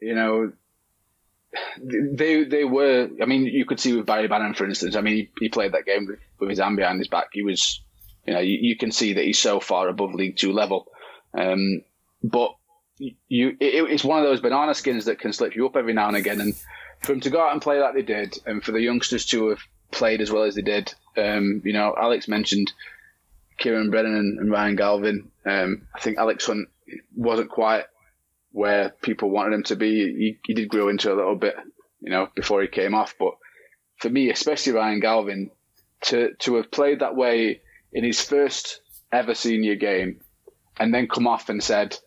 you 0.00 0.14
know, 0.14 0.52
they 1.78 2.44
they 2.44 2.64
were. 2.64 3.10
I 3.20 3.26
mean, 3.26 3.44
you 3.44 3.64
could 3.64 3.80
see 3.80 3.94
with 3.94 4.06
Barry 4.06 4.28
Bannan, 4.28 4.54
for 4.54 4.64
instance. 4.64 4.96
I 4.96 5.00
mean, 5.00 5.16
he, 5.16 5.30
he 5.40 5.48
played 5.48 5.72
that 5.72 5.86
game 5.86 6.06
with, 6.06 6.20
with 6.38 6.50
his 6.50 6.58
hand 6.58 6.76
behind 6.76 6.98
his 6.98 7.08
back. 7.08 7.28
He 7.32 7.42
was, 7.42 7.82
you 8.26 8.34
know, 8.34 8.40
you, 8.40 8.58
you, 8.60 8.76
can 8.76 8.92
see 8.92 9.14
that 9.14 9.24
he's 9.24 9.38
so 9.38 9.60
far 9.60 9.88
above 9.88 10.14
League 10.14 10.36
Two 10.36 10.52
level. 10.52 10.86
Um, 11.34 11.82
but 12.22 12.54
you, 13.28 13.56
it, 13.60 13.90
it's 13.90 14.04
one 14.04 14.18
of 14.18 14.24
those 14.24 14.40
banana 14.40 14.74
skins 14.74 15.06
that 15.06 15.18
can 15.18 15.32
slip 15.32 15.56
you 15.56 15.66
up 15.66 15.76
every 15.76 15.92
now 15.92 16.08
and 16.08 16.16
again. 16.16 16.40
And 16.40 16.54
for 17.00 17.12
them 17.12 17.20
to 17.20 17.30
go 17.30 17.42
out 17.42 17.52
and 17.52 17.62
play 17.62 17.80
like 17.80 17.94
they 17.94 18.02
did, 18.02 18.38
and 18.46 18.62
for 18.62 18.72
the 18.72 18.80
youngsters 18.80 19.26
to 19.26 19.48
have 19.48 19.60
played 19.90 20.20
as 20.20 20.30
well 20.30 20.44
as 20.44 20.54
they 20.54 20.62
did, 20.62 20.94
um, 21.16 21.62
you 21.64 21.72
know, 21.72 21.94
Alex 21.98 22.28
mentioned 22.28 22.72
Kieran 23.58 23.90
Brennan 23.90 24.38
and, 24.40 24.50
Ryan 24.50 24.76
Galvin. 24.76 25.30
Um, 25.46 25.88
I 25.94 26.00
think 26.00 26.18
Alex 26.18 26.46
Hunt 26.46 26.68
wasn't 27.14 27.50
quite 27.50 27.84
where 28.52 28.90
people 29.02 29.30
wanted 29.30 29.54
him 29.54 29.62
to 29.64 29.76
be. 29.76 29.90
He, 29.94 30.38
he 30.44 30.54
did 30.54 30.68
grow 30.68 30.88
into 30.88 31.12
a 31.12 31.14
little 31.14 31.36
bit, 31.36 31.56
you 32.00 32.10
know, 32.10 32.28
before 32.34 32.62
he 32.62 32.68
came 32.68 32.94
off. 32.94 33.14
But 33.18 33.34
for 33.98 34.10
me, 34.10 34.30
especially 34.30 34.72
Ryan 34.72 35.00
Galvin, 35.00 35.50
to 36.02 36.34
to 36.40 36.56
have 36.56 36.70
played 36.70 37.00
that 37.00 37.16
way 37.16 37.60
in 37.92 38.04
his 38.04 38.20
first 38.20 38.80
ever 39.12 39.34
senior 39.34 39.74
game 39.74 40.20
and 40.78 40.94
then 40.94 41.08
come 41.08 41.26
off 41.26 41.48
and 41.48 41.62
said 41.62 41.98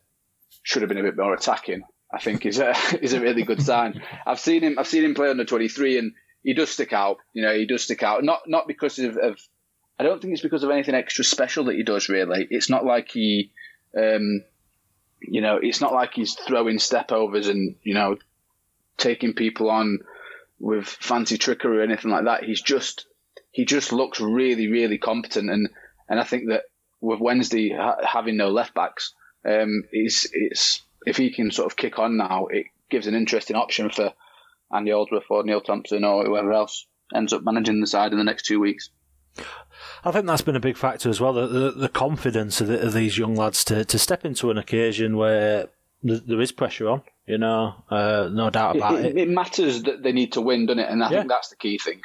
should 0.63 0.81
have 0.81 0.89
been 0.89 0.97
a 0.97 1.03
bit 1.03 1.17
more 1.17 1.33
attacking. 1.33 1.83
I 2.11 2.19
think 2.19 2.45
is 2.45 2.59
a 2.59 2.73
is 3.01 3.13
a 3.13 3.19
really 3.19 3.43
good 3.43 3.61
sign. 3.61 4.01
I've 4.25 4.39
seen 4.39 4.61
him. 4.61 4.79
I've 4.79 4.87
seen 4.87 5.03
him 5.03 5.13
play 5.13 5.29
under 5.29 5.45
twenty 5.45 5.67
three, 5.67 5.97
and 5.97 6.13
he 6.43 6.53
does 6.53 6.69
stick 6.69 6.93
out. 6.93 7.17
You 7.33 7.43
know, 7.43 7.53
he 7.53 7.65
does 7.65 7.83
stick 7.83 8.03
out. 8.03 8.23
Not 8.23 8.41
not 8.47 8.67
because 8.67 8.97
of, 8.99 9.17
of 9.17 9.39
I 9.99 10.03
don't 10.03 10.21
think 10.21 10.33
it's 10.33 10.41
because 10.41 10.63
of 10.63 10.69
anything 10.71 10.95
extra 10.95 11.23
special 11.23 11.65
that 11.65 11.75
he 11.75 11.83
does. 11.83 12.09
Really, 12.09 12.47
it's 12.49 12.69
not 12.69 12.85
like 12.85 13.09
he, 13.11 13.51
um, 13.97 14.43
you 15.19 15.41
know, 15.41 15.59
it's 15.61 15.81
not 15.81 15.93
like 15.93 16.13
he's 16.13 16.33
throwing 16.33 16.79
step 16.79 17.11
overs 17.11 17.47
and 17.47 17.75
you 17.83 17.93
know, 17.93 18.17
taking 18.97 19.33
people 19.33 19.69
on 19.69 19.99
with 20.59 20.87
fancy 20.87 21.37
trickery 21.37 21.79
or 21.79 21.83
anything 21.83 22.11
like 22.11 22.25
that. 22.25 22.43
He's 22.43 22.61
just 22.61 23.07
he 23.51 23.65
just 23.65 23.91
looks 23.91 24.19
really 24.19 24.67
really 24.67 24.99
competent, 24.99 25.49
and 25.49 25.69
and 26.07 26.19
I 26.19 26.23
think 26.23 26.49
that 26.49 26.63
with 27.01 27.19
Wednesday 27.19 27.69
ha- 27.75 28.05
having 28.05 28.37
no 28.37 28.49
left 28.49 28.73
backs, 28.73 29.13
um, 29.45 29.83
it's, 29.91 30.27
it's 30.31 30.81
if 31.05 31.17
he 31.17 31.31
can 31.31 31.51
sort 31.51 31.71
of 31.71 31.77
kick 31.77 31.99
on 31.99 32.17
now, 32.17 32.47
it 32.47 32.67
gives 32.89 33.07
an 33.07 33.15
interesting 33.15 33.55
option 33.55 33.89
for 33.89 34.13
Andy 34.73 34.91
Holdsworth 34.91 35.25
or 35.29 35.43
Neil 35.43 35.61
Thompson 35.61 36.03
or 36.03 36.25
whoever 36.25 36.51
else 36.51 36.85
ends 37.13 37.33
up 37.33 37.43
managing 37.43 37.79
the 37.79 37.87
side 37.87 38.11
in 38.11 38.17
the 38.17 38.23
next 38.23 38.45
two 38.45 38.59
weeks. 38.59 38.89
I 40.03 40.11
think 40.11 40.25
that's 40.25 40.41
been 40.41 40.55
a 40.55 40.61
big 40.61 40.77
factor 40.77 41.09
as 41.09 41.19
well. 41.19 41.33
The, 41.33 41.47
the, 41.47 41.71
the 41.71 41.89
confidence 41.89 42.61
of, 42.61 42.67
the, 42.67 42.85
of, 42.87 42.93
these 42.93 43.17
young 43.17 43.35
lads 43.35 43.63
to, 43.65 43.83
to 43.85 43.99
step 43.99 44.25
into 44.25 44.51
an 44.51 44.57
occasion 44.57 45.17
where 45.17 45.69
there 46.03 46.41
is 46.41 46.51
pressure 46.51 46.89
on, 46.89 47.01
you 47.25 47.37
know, 47.37 47.73
uh, 47.89 48.29
no 48.31 48.49
doubt 48.49 48.75
about 48.75 48.99
it, 48.99 49.05
it, 49.05 49.17
it. 49.17 49.29
matters 49.29 49.83
that 49.83 50.03
they 50.03 50.11
need 50.11 50.33
to 50.33 50.41
win, 50.41 50.65
doesn't 50.65 50.79
it? 50.79 50.89
And 50.89 51.03
I 51.03 51.09
yeah. 51.09 51.19
think 51.19 51.29
that's 51.29 51.49
the 51.49 51.55
key 51.55 51.77
thing. 51.77 52.01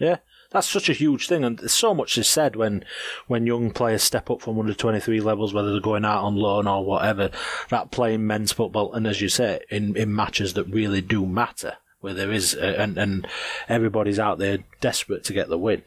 Yeah, 0.00 0.16
that's 0.52 0.68
such 0.68 0.88
a 0.88 0.94
huge 0.94 1.28
thing, 1.28 1.44
and 1.44 1.70
so 1.70 1.94
much 1.94 2.18
is 2.18 2.28
said 2.28 2.56
when 2.56 2.84
when 3.26 3.46
young 3.46 3.70
players 3.70 4.02
step 4.02 4.30
up 4.30 4.42
from 4.42 4.58
under 4.58 4.74
twenty 4.74 5.00
three 5.00 5.20
levels, 5.20 5.54
whether 5.54 5.72
they're 5.72 5.80
going 5.80 6.04
out 6.04 6.22
on 6.22 6.36
loan 6.36 6.66
or 6.66 6.84
whatever. 6.84 7.30
That 7.70 7.90
playing 7.90 8.26
men's 8.26 8.52
football, 8.52 8.92
and 8.92 9.06
as 9.06 9.20
you 9.20 9.28
say, 9.28 9.60
in 9.70 9.96
in 9.96 10.14
matches 10.14 10.54
that 10.54 10.64
really 10.64 11.00
do 11.00 11.26
matter, 11.26 11.78
where 12.00 12.14
there 12.14 12.30
is, 12.30 12.54
uh, 12.54 12.74
and 12.78 12.98
and 12.98 13.26
everybody's 13.68 14.18
out 14.18 14.38
there 14.38 14.58
desperate 14.80 15.24
to 15.24 15.32
get 15.32 15.48
the 15.48 15.58
win. 15.58 15.82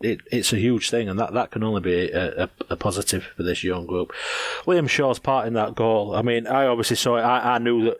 It, 0.00 0.20
it's 0.32 0.54
a 0.54 0.58
huge 0.58 0.88
thing, 0.88 1.10
and 1.10 1.18
that, 1.18 1.34
that 1.34 1.50
can 1.50 1.62
only 1.62 1.82
be 1.82 2.10
a, 2.10 2.44
a, 2.44 2.50
a, 2.70 2.76
positive 2.76 3.24
for 3.36 3.42
this 3.42 3.62
young 3.62 3.84
group. 3.84 4.14
Liam 4.64 4.88
Shaw's 4.88 5.18
part 5.18 5.46
in 5.46 5.52
that 5.54 5.74
goal. 5.74 6.14
I 6.14 6.22
mean, 6.22 6.46
I 6.46 6.64
obviously 6.64 6.96
saw 6.96 7.18
it. 7.18 7.20
I, 7.20 7.56
I 7.56 7.58
knew 7.58 7.84
that 7.84 7.98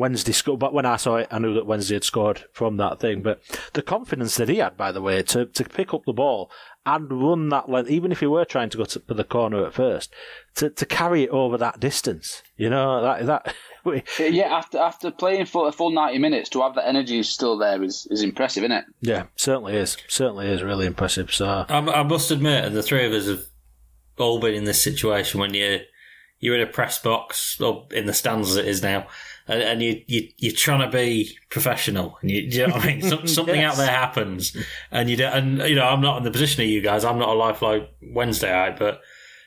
Wednesday 0.00 0.32
scored, 0.32 0.58
but 0.58 0.72
when 0.72 0.86
I 0.86 0.96
saw 0.96 1.16
it, 1.16 1.28
I 1.30 1.38
knew 1.38 1.52
that 1.52 1.66
Wednesday 1.66 1.94
had 1.94 2.04
scored 2.04 2.44
from 2.54 2.78
that 2.78 2.98
thing. 2.98 3.20
But 3.20 3.42
the 3.74 3.82
confidence 3.82 4.34
that 4.36 4.48
he 4.48 4.56
had, 4.56 4.74
by 4.74 4.92
the 4.92 5.02
way, 5.02 5.22
to, 5.24 5.44
to 5.44 5.64
pick 5.64 5.92
up 5.92 6.04
the 6.06 6.14
ball 6.14 6.50
and 6.86 7.12
run 7.12 7.50
that 7.50 7.68
length, 7.68 7.90
even 7.90 8.10
if 8.10 8.20
he 8.20 8.26
were 8.26 8.46
trying 8.46 8.70
to 8.70 8.78
go 8.78 8.86
to 8.86 8.98
the 9.06 9.24
corner 9.24 9.66
at 9.66 9.74
first, 9.74 10.10
to, 10.54 10.70
to 10.70 10.86
carry 10.86 11.24
it 11.24 11.30
over 11.30 11.58
that 11.58 11.80
distance. 11.80 12.42
You 12.56 12.70
know 12.70 13.02
that 13.02 13.26
that. 13.26 13.54
yeah, 14.18 14.56
after 14.56 14.78
after 14.78 15.10
playing 15.10 15.44
for 15.44 15.68
a 15.68 15.72
full 15.72 15.90
ninety 15.90 16.18
minutes, 16.18 16.48
to 16.50 16.62
have 16.62 16.76
that 16.76 16.88
energy 16.88 17.22
still 17.22 17.58
there 17.58 17.82
is, 17.82 18.08
is 18.10 18.22
impressive, 18.22 18.64
isn't 18.64 18.76
it? 18.76 18.84
Yeah, 19.02 19.24
certainly 19.36 19.76
is. 19.76 19.98
Certainly 20.08 20.48
is 20.48 20.62
really 20.62 20.86
impressive. 20.86 21.30
So 21.30 21.66
I, 21.68 21.78
I 21.78 22.02
must 22.04 22.30
admit, 22.30 22.64
and 22.64 22.74
the 22.74 22.82
three 22.82 23.04
of 23.04 23.12
us 23.12 23.26
have 23.26 23.44
all 24.16 24.40
been 24.40 24.54
in 24.54 24.64
this 24.64 24.82
situation 24.82 25.40
when 25.40 25.52
you 25.52 25.80
you're 26.38 26.56
in 26.56 26.66
a 26.66 26.66
press 26.66 26.98
box 26.98 27.60
or 27.60 27.86
in 27.92 28.06
the 28.06 28.14
stands 28.14 28.50
as 28.50 28.56
it 28.56 28.66
is 28.66 28.82
now, 28.82 29.06
and, 29.50 29.62
and 29.62 29.82
you, 29.82 30.02
you 30.06 30.28
you're 30.38 30.54
trying 30.54 30.88
to 30.88 30.96
be 30.96 31.36
professional, 31.50 32.16
and 32.22 32.30
you, 32.30 32.42
you 32.42 32.66
know 32.66 32.74
what 32.74 32.84
I 32.84 32.86
mean. 32.86 33.02
Some, 33.10 33.26
something 33.26 33.56
yes. 33.56 33.72
out 33.72 33.78
there 33.78 33.90
happens, 33.90 34.56
and 34.92 35.10
you 35.10 35.16
don't, 35.16 35.32
and 35.32 35.68
you 35.68 35.74
know 35.74 35.86
I'm 35.86 36.00
not 36.00 36.18
in 36.18 36.24
the 36.24 36.30
position 36.30 36.62
of 36.62 36.68
you 36.68 36.80
guys. 36.80 37.04
I'm 37.04 37.18
not 37.18 37.30
a 37.30 37.34
lifelike 37.34 37.90
Wednesday 38.00 38.52
out, 38.52 38.78
but 38.78 39.00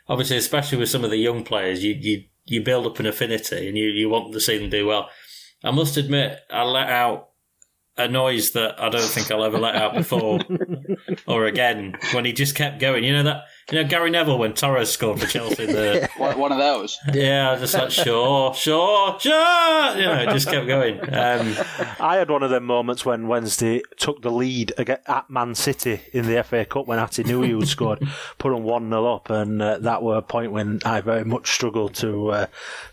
obviously, 0.10 0.36
especially 0.38 0.78
with 0.78 0.90
some 0.90 1.06
of 1.06 1.10
the 1.10 1.18
young 1.18 1.46
players, 1.46 1.84
you 1.84 1.94
you 1.94 2.24
you 2.44 2.62
build 2.62 2.86
up 2.86 3.00
an 3.00 3.06
affinity, 3.06 3.70
and 3.70 3.78
you 3.78 3.88
you 3.88 4.10
want 4.10 4.34
to 4.34 4.42
see 4.42 4.58
them 4.58 4.70
do 4.70 4.86
well. 4.86 5.10
I 5.64 5.72
must 5.72 5.96
admit, 5.96 6.40
I 6.52 6.64
let 6.64 6.90
out 6.90 7.30
a 7.96 8.10
noise 8.10 8.52
that 8.52 8.82
I 8.82 8.90
don't 8.90 9.02
think 9.02 9.32
I'll 9.32 9.46
ever 9.46 9.60
let 9.60 9.76
out 9.76 9.94
before 9.94 10.40
or 11.28 11.46
again 11.46 11.96
when 12.12 12.26
he 12.26 12.34
just 12.34 12.56
kept 12.56 12.80
going. 12.80 13.06
You 13.06 13.14
know 13.14 13.24
that 13.24 13.44
you 13.72 13.82
know 13.82 13.88
Gary 13.88 14.10
Neville 14.10 14.40
when 14.40 14.54
Torres 14.54 14.90
scored 14.90 15.20
for 15.20 15.28
Chelsea. 15.28 15.66
The 15.66 16.10
one 16.18 16.52
of 16.52 16.58
those. 16.58 16.98
Yeah, 17.14 17.56
just 17.60 17.74
like 17.74 17.92
sure, 17.92 18.54
sure, 18.54 19.20
sure. 19.20 19.98
You 19.98 20.06
know, 20.06 20.24
it 20.24 20.30
just 20.30 20.50
kept 20.50 20.66
going. 20.66 21.00
Um, 21.14 21.56
I 22.00 22.16
had 22.18 22.30
one 22.30 22.42
of 22.42 22.50
them 22.50 22.64
moments 22.64 23.06
when 23.06 23.28
Wednesday 23.28 23.82
took 23.98 24.22
the 24.22 24.32
lead 24.32 24.74
at 24.78 25.30
Man 25.30 25.56
City 25.56 26.02
in 26.12 26.26
the 26.26 26.44
FA 26.44 26.66
Cup 26.66 26.88
when 26.88 27.00
Atdhe 27.00 27.26
Nuhiu 27.26 27.66
scored, 27.66 28.00
put 28.38 28.52
them 28.52 28.64
one 28.64 28.90
0 28.90 29.14
up, 29.14 29.30
and 29.30 29.62
uh, 29.62 29.78
that 29.80 30.02
were 30.02 30.18
a 30.18 30.22
point 30.22 30.52
when 30.52 30.80
I 30.86 31.02
very 31.02 31.26
much 31.26 31.52
struggled 31.52 31.94
to 31.96 32.32
uh, 32.32 32.46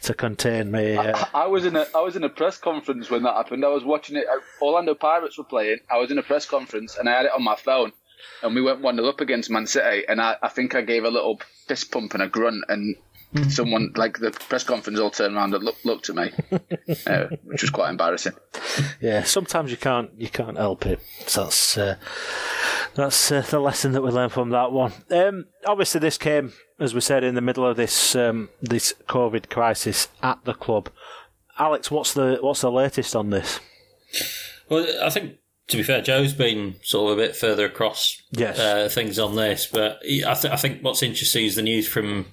to 0.03 0.15
contain 0.15 0.71
me. 0.71 0.97
Uh, 0.97 1.17
I, 1.33 1.45
I, 1.45 1.47
was 1.47 1.65
in 1.65 1.77
a 1.77 1.87
I 1.95 2.01
was 2.01 2.17
in 2.17 2.25
a 2.25 2.29
press 2.29 2.59
conference 2.59 3.09
when 3.09 3.23
that 3.23 3.35
happened. 3.35 3.65
I 3.65 3.69
was 3.69 3.85
watching 3.85 4.17
it. 4.17 4.27
Orlando 4.61 4.91
Orlando 4.91 4.95
Pirates 4.95 5.39
were 5.39 5.45
playing. 5.45 5.79
I 5.91 5.99
was 5.99 6.11
in 6.11 6.19
a 6.19 6.23
press 6.23 6.47
conference 6.47 6.97
and 6.97 7.09
I 7.09 7.13
had 7.17 7.27
it 7.27 7.33
on 7.33 7.45
my 7.45 7.57
phone, 7.57 7.93
and 8.43 8.55
we 8.55 8.63
went 8.63 8.81
one 8.81 8.97
0 8.97 9.09
up 9.09 9.21
against 9.21 9.51
Man 9.51 9.67
City, 9.67 10.05
and 10.09 10.21
I, 10.21 10.37
I 10.43 10.49
think 10.49 10.75
I 10.75 10.83
gave 10.83 11.05
a 11.05 11.11
little 11.11 11.41
fist 11.67 11.91
pump 11.91 12.15
and 12.15 12.23
a 12.23 12.29
grunt, 12.29 12.65
and 12.69 12.97
someone 13.49 13.93
like 13.95 14.19
the 14.19 14.31
press 14.33 14.65
conference 14.65 14.99
all 14.99 15.11
turned 15.11 15.37
around 15.37 15.55
and 15.55 15.63
looked, 15.63 15.85
looked 15.85 16.09
at 16.09 16.17
me, 16.17 16.31
uh, 17.07 17.27
which 17.45 17.63
was 17.63 17.71
quite 17.71 17.91
embarrassing. 17.91 18.33
Yeah, 19.01 19.23
sometimes 19.23 19.71
you 19.71 19.77
can't 19.77 20.11
you 20.17 20.29
can't 20.29 20.57
help 20.57 20.87
it. 20.87 21.01
So 21.27 21.45
that's 21.45 21.79
uh, 21.79 21.97
that's 22.95 23.31
uh, 23.31 23.43
the 23.43 23.61
lesson 23.61 23.93
that 23.93 24.03
we 24.03 24.11
learned 24.11 24.33
from 24.33 24.51
that 24.51 24.73
one. 24.73 24.93
Um, 25.11 25.47
obviously, 25.67 26.01
this 26.01 26.19
came 26.19 26.53
as 26.79 26.95
we 26.95 27.01
said 27.01 27.23
in 27.23 27.35
the 27.35 27.41
middle 27.41 27.67
of 27.67 27.77
this 27.77 28.17
um, 28.17 28.49
this 28.61 28.95
COVID 29.09 29.49
crisis 29.49 30.09
at 30.23 30.45
the 30.45 30.55
club. 30.55 30.91
Alex, 31.59 31.91
what's 31.91 32.15
the 32.15 32.39
what's 32.41 32.63
the 32.63 32.73
latest 32.73 33.15
on 33.15 33.31
this? 33.31 33.61
Well, 34.69 34.87
I 35.03 35.11
think 35.11 35.37
to 35.71 35.77
be 35.77 35.83
fair, 35.83 36.03
Joe's 36.03 36.33
been 36.33 36.77
sort 36.83 37.13
of 37.13 37.19
a 37.19 37.23
bit 37.23 37.37
further 37.37 37.65
across 37.65 38.21
yes. 38.33 38.59
uh, 38.59 38.89
things 38.89 39.19
on 39.19 39.37
this, 39.37 39.67
but 39.67 40.01
I, 40.05 40.35
th- 40.35 40.53
I, 40.53 40.57
think 40.57 40.83
what's 40.83 41.03
interesting 41.03 41.47
is 41.47 41.57
the 41.57 41.63
news 41.63 41.89
from 41.89 42.27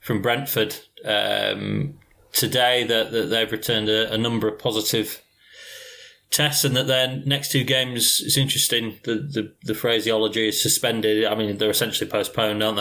from 0.00 0.22
Brentford 0.22 0.76
um, 1.04 1.98
today 2.32 2.84
that, 2.84 3.10
that 3.10 3.24
they've 3.24 3.50
returned 3.50 3.88
a, 3.88 4.12
a, 4.12 4.18
number 4.18 4.46
of 4.48 4.58
positive 4.58 5.22
tests, 6.30 6.64
and 6.64 6.76
that 6.76 6.86
their 6.86 7.16
next 7.26 7.52
two 7.52 7.64
games. 7.64 8.20
is 8.20 8.36
interesting. 8.36 8.98
The, 9.04 9.14
the 9.14 9.54
the 9.64 9.74
phraseology 9.74 10.48
is 10.48 10.62
suspended. 10.62 11.24
I 11.24 11.34
mean, 11.34 11.58
they're 11.58 11.70
essentially 11.70 12.10
postponed, 12.10 12.62
aren't 12.62 12.78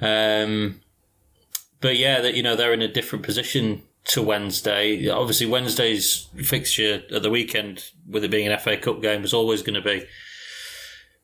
they? 0.00 0.42
Um, 0.42 0.80
but 1.80 1.96
yeah, 1.96 2.20
that 2.20 2.34
you 2.34 2.42
know 2.42 2.56
they're 2.56 2.72
in 2.72 2.82
a 2.82 2.92
different 2.92 3.24
position 3.24 3.82
to 4.04 4.22
Wednesday. 4.22 5.08
Obviously, 5.08 5.46
Wednesday's 5.46 6.28
fixture 6.42 7.02
at 7.14 7.22
the 7.22 7.30
weekend, 7.30 7.90
with 8.08 8.24
it 8.24 8.30
being 8.30 8.48
an 8.48 8.58
FA 8.58 8.76
Cup 8.76 9.00
game, 9.00 9.22
was 9.22 9.34
always 9.34 9.62
going 9.62 9.80
to 9.80 9.88
be 9.88 10.04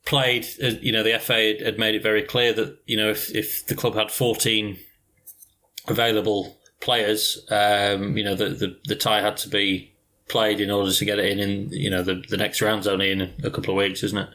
played. 0.04 0.47
Uh, 0.62 0.73
you 0.80 0.92
know, 0.92 1.02
the 1.02 1.18
FA 1.18 1.54
had 1.62 1.78
made 1.78 1.94
it 1.94 2.02
very 2.02 2.23
clear 2.23 2.52
that 2.52 2.78
you 2.87 2.97
know 2.97 3.11
if 3.11 3.35
if 3.35 3.66
the 3.66 3.75
club 3.75 3.94
had 3.94 4.11
fourteen 4.11 4.78
available 5.87 6.56
players, 6.80 7.44
um, 7.50 8.16
you 8.16 8.25
know 8.25 8.35
the, 8.35 8.50
the 8.50 8.78
the 8.85 8.97
tie 8.97 9.20
had 9.20 9.37
to 9.38 9.49
be 9.49 9.94
played 10.28 10.61
in 10.61 10.70
order 10.70 10.92
to 10.92 11.04
get 11.04 11.18
it 11.18 11.26
in. 11.26 11.38
In 11.40 11.68
you 11.70 11.90
know 11.90 12.02
the 12.02 12.23
the 12.28 12.37
next 12.37 12.62
round's 12.62 12.87
only 12.87 13.11
in 13.11 13.20
a 13.42 13.50
couple 13.50 13.70
of 13.70 13.78
weeks, 13.78 14.02
isn't 14.02 14.18
it? 14.18 14.28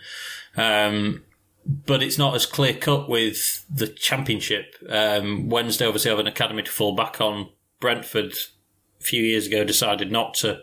Um, 0.60 1.24
but 1.66 2.04
it's 2.04 2.18
not 2.18 2.36
as 2.36 2.46
clear 2.46 2.74
cut 2.74 3.10
with 3.10 3.66
the 3.74 3.88
championship. 3.88 4.76
Um, 4.90 5.50
Wednesday 5.50 5.86
obviously 5.86 6.12
have 6.12 6.20
an 6.20 6.28
academy 6.28 6.64
to 6.64 6.72
fall 6.72 6.94
back 6.94 7.22
on 7.22 7.50
Brentford 7.84 8.34
a 9.02 9.04
few 9.04 9.22
years 9.22 9.46
ago 9.46 9.66
decided 9.66 10.10
not 10.10 10.36
to 10.36 10.62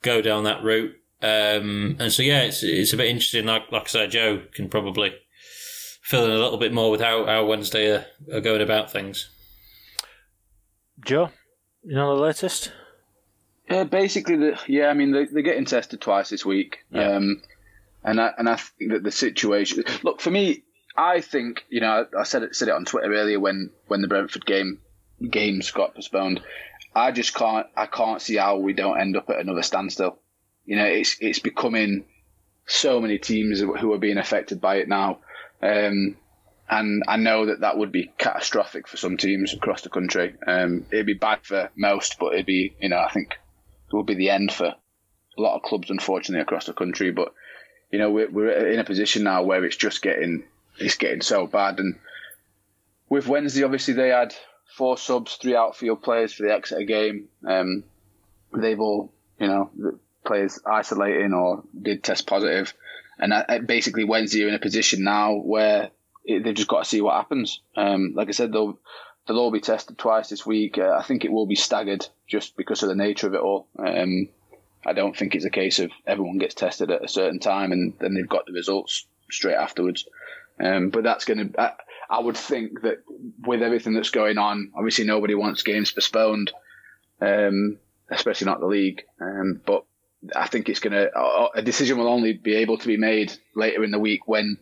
go 0.00 0.22
down 0.22 0.44
that 0.44 0.64
route. 0.64 0.96
Um, 1.20 1.96
and 2.00 2.10
so, 2.10 2.22
yeah, 2.22 2.40
it's, 2.40 2.62
it's 2.62 2.94
a 2.94 2.96
bit 2.96 3.08
interesting. 3.08 3.44
Like, 3.44 3.70
like 3.70 3.82
I 3.82 3.88
said, 3.88 4.10
Joe 4.12 4.40
can 4.54 4.70
probably 4.70 5.14
fill 6.00 6.24
in 6.24 6.30
a 6.30 6.38
little 6.38 6.56
bit 6.56 6.72
more 6.72 6.90
with 6.90 7.02
how, 7.02 7.26
how 7.26 7.44
Wednesday 7.44 7.90
are, 7.90 8.06
are 8.32 8.40
going 8.40 8.62
about 8.62 8.90
things. 8.90 9.28
Joe, 11.04 11.28
you 11.84 11.94
know 11.94 12.16
the 12.16 12.22
latest? 12.22 12.72
Yeah, 13.70 13.84
basically, 13.84 14.36
the, 14.36 14.58
yeah. 14.66 14.86
I 14.86 14.94
mean, 14.94 15.12
they, 15.12 15.26
they're 15.26 15.42
getting 15.42 15.66
tested 15.66 16.00
twice 16.00 16.30
this 16.30 16.46
week, 16.46 16.78
yeah. 16.90 17.16
um, 17.16 17.42
and 18.02 18.20
I 18.20 18.32
and 18.38 18.48
I 18.48 18.56
think 18.56 18.92
that 18.92 19.02
the 19.02 19.12
situation. 19.12 19.84
Look, 20.02 20.20
for 20.20 20.30
me, 20.30 20.64
I 20.96 21.20
think 21.20 21.64
you 21.68 21.80
know 21.80 22.06
I 22.18 22.24
said 22.24 22.42
it 22.42 22.54
said 22.54 22.68
it 22.68 22.74
on 22.74 22.84
Twitter 22.84 23.12
earlier 23.12 23.40
when 23.40 23.70
when 23.86 24.02
the 24.02 24.08
Brentford 24.08 24.44
game 24.46 24.80
games 25.30 25.70
got 25.70 25.94
postponed. 25.94 26.40
I 26.94 27.12
just 27.12 27.34
can't. 27.34 27.66
I 27.76 27.86
can't 27.86 28.20
see 28.20 28.36
how 28.36 28.58
we 28.58 28.72
don't 28.72 29.00
end 29.00 29.16
up 29.16 29.30
at 29.30 29.40
another 29.40 29.62
standstill. 29.62 30.18
You 30.64 30.76
know, 30.76 30.84
it's 30.84 31.16
it's 31.20 31.38
becoming 31.38 32.04
so 32.66 33.00
many 33.00 33.18
teams 33.18 33.60
who 33.60 33.92
are 33.92 33.98
being 33.98 34.18
affected 34.18 34.60
by 34.60 34.76
it 34.76 34.88
now, 34.88 35.18
um, 35.62 36.16
and 36.68 37.02
I 37.08 37.16
know 37.16 37.46
that 37.46 37.60
that 37.60 37.78
would 37.78 37.92
be 37.92 38.12
catastrophic 38.18 38.88
for 38.88 38.96
some 38.96 39.16
teams 39.16 39.52
across 39.52 39.82
the 39.82 39.88
country. 39.88 40.34
Um, 40.46 40.86
it'd 40.90 41.06
be 41.06 41.14
bad 41.14 41.40
for 41.42 41.70
most, 41.76 42.18
but 42.18 42.34
it'd 42.34 42.46
be 42.46 42.76
you 42.80 42.88
know 42.88 42.98
I 42.98 43.10
think 43.10 43.38
it 43.88 43.96
would 43.96 44.06
be 44.06 44.14
the 44.14 44.30
end 44.30 44.52
for 44.52 44.66
a 44.66 45.40
lot 45.40 45.56
of 45.56 45.62
clubs, 45.62 45.90
unfortunately, 45.90 46.42
across 46.42 46.66
the 46.66 46.72
country. 46.72 47.10
But 47.10 47.32
you 47.90 47.98
know, 47.98 48.10
we're, 48.10 48.30
we're 48.30 48.68
in 48.68 48.78
a 48.78 48.84
position 48.84 49.24
now 49.24 49.42
where 49.42 49.64
it's 49.64 49.76
just 49.76 50.02
getting 50.02 50.44
it's 50.78 50.96
getting 50.96 51.20
so 51.20 51.46
bad, 51.46 51.78
and 51.78 51.98
with 53.08 53.28
Wednesday, 53.28 53.64
obviously 53.64 53.94
they 53.94 54.08
had 54.08 54.34
four 54.76 54.96
subs, 54.96 55.36
three 55.36 55.56
outfield 55.56 56.02
players 56.02 56.32
for 56.32 56.44
the 56.44 56.52
Exeter 56.52 56.84
game. 56.84 57.28
Um, 57.46 57.84
they've 58.54 58.80
all, 58.80 59.12
you 59.38 59.46
know, 59.46 59.70
players 60.24 60.60
isolating 60.66 61.32
or 61.32 61.62
did 61.80 62.02
test 62.02 62.26
positive. 62.26 62.74
and 63.18 63.66
basically 63.66 64.04
Wednesday 64.04 64.44
are 64.44 64.48
in 64.48 64.54
a 64.54 64.58
position 64.58 65.04
now 65.04 65.34
where 65.34 65.90
they've 66.26 66.54
just 66.54 66.68
got 66.68 66.84
to 66.84 66.88
see 66.88 67.00
what 67.00 67.16
happens. 67.16 67.60
Um, 67.76 68.12
like 68.14 68.28
I 68.28 68.32
said, 68.32 68.52
they'll 68.52 68.78
they'll 69.26 69.38
all 69.38 69.50
be 69.50 69.60
tested 69.60 69.98
twice 69.98 70.28
this 70.28 70.46
week. 70.46 70.78
Uh, 70.78 70.96
I 70.98 71.02
think 71.02 71.24
it 71.24 71.32
will 71.32 71.46
be 71.46 71.54
staggered 71.54 72.06
just 72.26 72.56
because 72.56 72.82
of 72.82 72.88
the 72.88 72.94
nature 72.94 73.26
of 73.26 73.34
it 73.34 73.40
all. 73.40 73.68
Um, 73.78 74.28
I 74.84 74.92
don't 74.94 75.16
think 75.16 75.34
it's 75.34 75.44
a 75.44 75.50
case 75.50 75.78
of 75.78 75.92
everyone 76.06 76.38
gets 76.38 76.54
tested 76.54 76.90
at 76.90 77.04
a 77.04 77.08
certain 77.08 77.38
time 77.38 77.72
and 77.72 77.94
then 78.00 78.14
they've 78.14 78.28
got 78.28 78.46
the 78.46 78.52
results 78.52 79.06
straight 79.30 79.54
afterwards. 79.54 80.06
Um, 80.58 80.90
but 80.90 81.04
that's 81.04 81.24
going 81.24 81.52
to. 81.52 81.74
I 82.12 82.20
would 82.20 82.36
think 82.36 82.82
that 82.82 82.98
with 83.46 83.62
everything 83.62 83.94
that's 83.94 84.10
going 84.10 84.36
on, 84.36 84.72
obviously 84.76 85.06
nobody 85.06 85.34
wants 85.34 85.62
games 85.62 85.90
postponed, 85.90 86.52
um, 87.22 87.78
especially 88.10 88.44
not 88.44 88.60
the 88.60 88.66
league. 88.66 89.02
Um, 89.18 89.62
but 89.64 89.86
I 90.36 90.46
think 90.46 90.68
it's 90.68 90.80
going 90.80 90.92
to 90.92 91.10
a 91.54 91.62
decision 91.62 91.96
will 91.96 92.08
only 92.08 92.34
be 92.34 92.56
able 92.56 92.76
to 92.76 92.86
be 92.86 92.98
made 92.98 93.32
later 93.56 93.82
in 93.82 93.92
the 93.92 93.98
week 93.98 94.28
when 94.28 94.58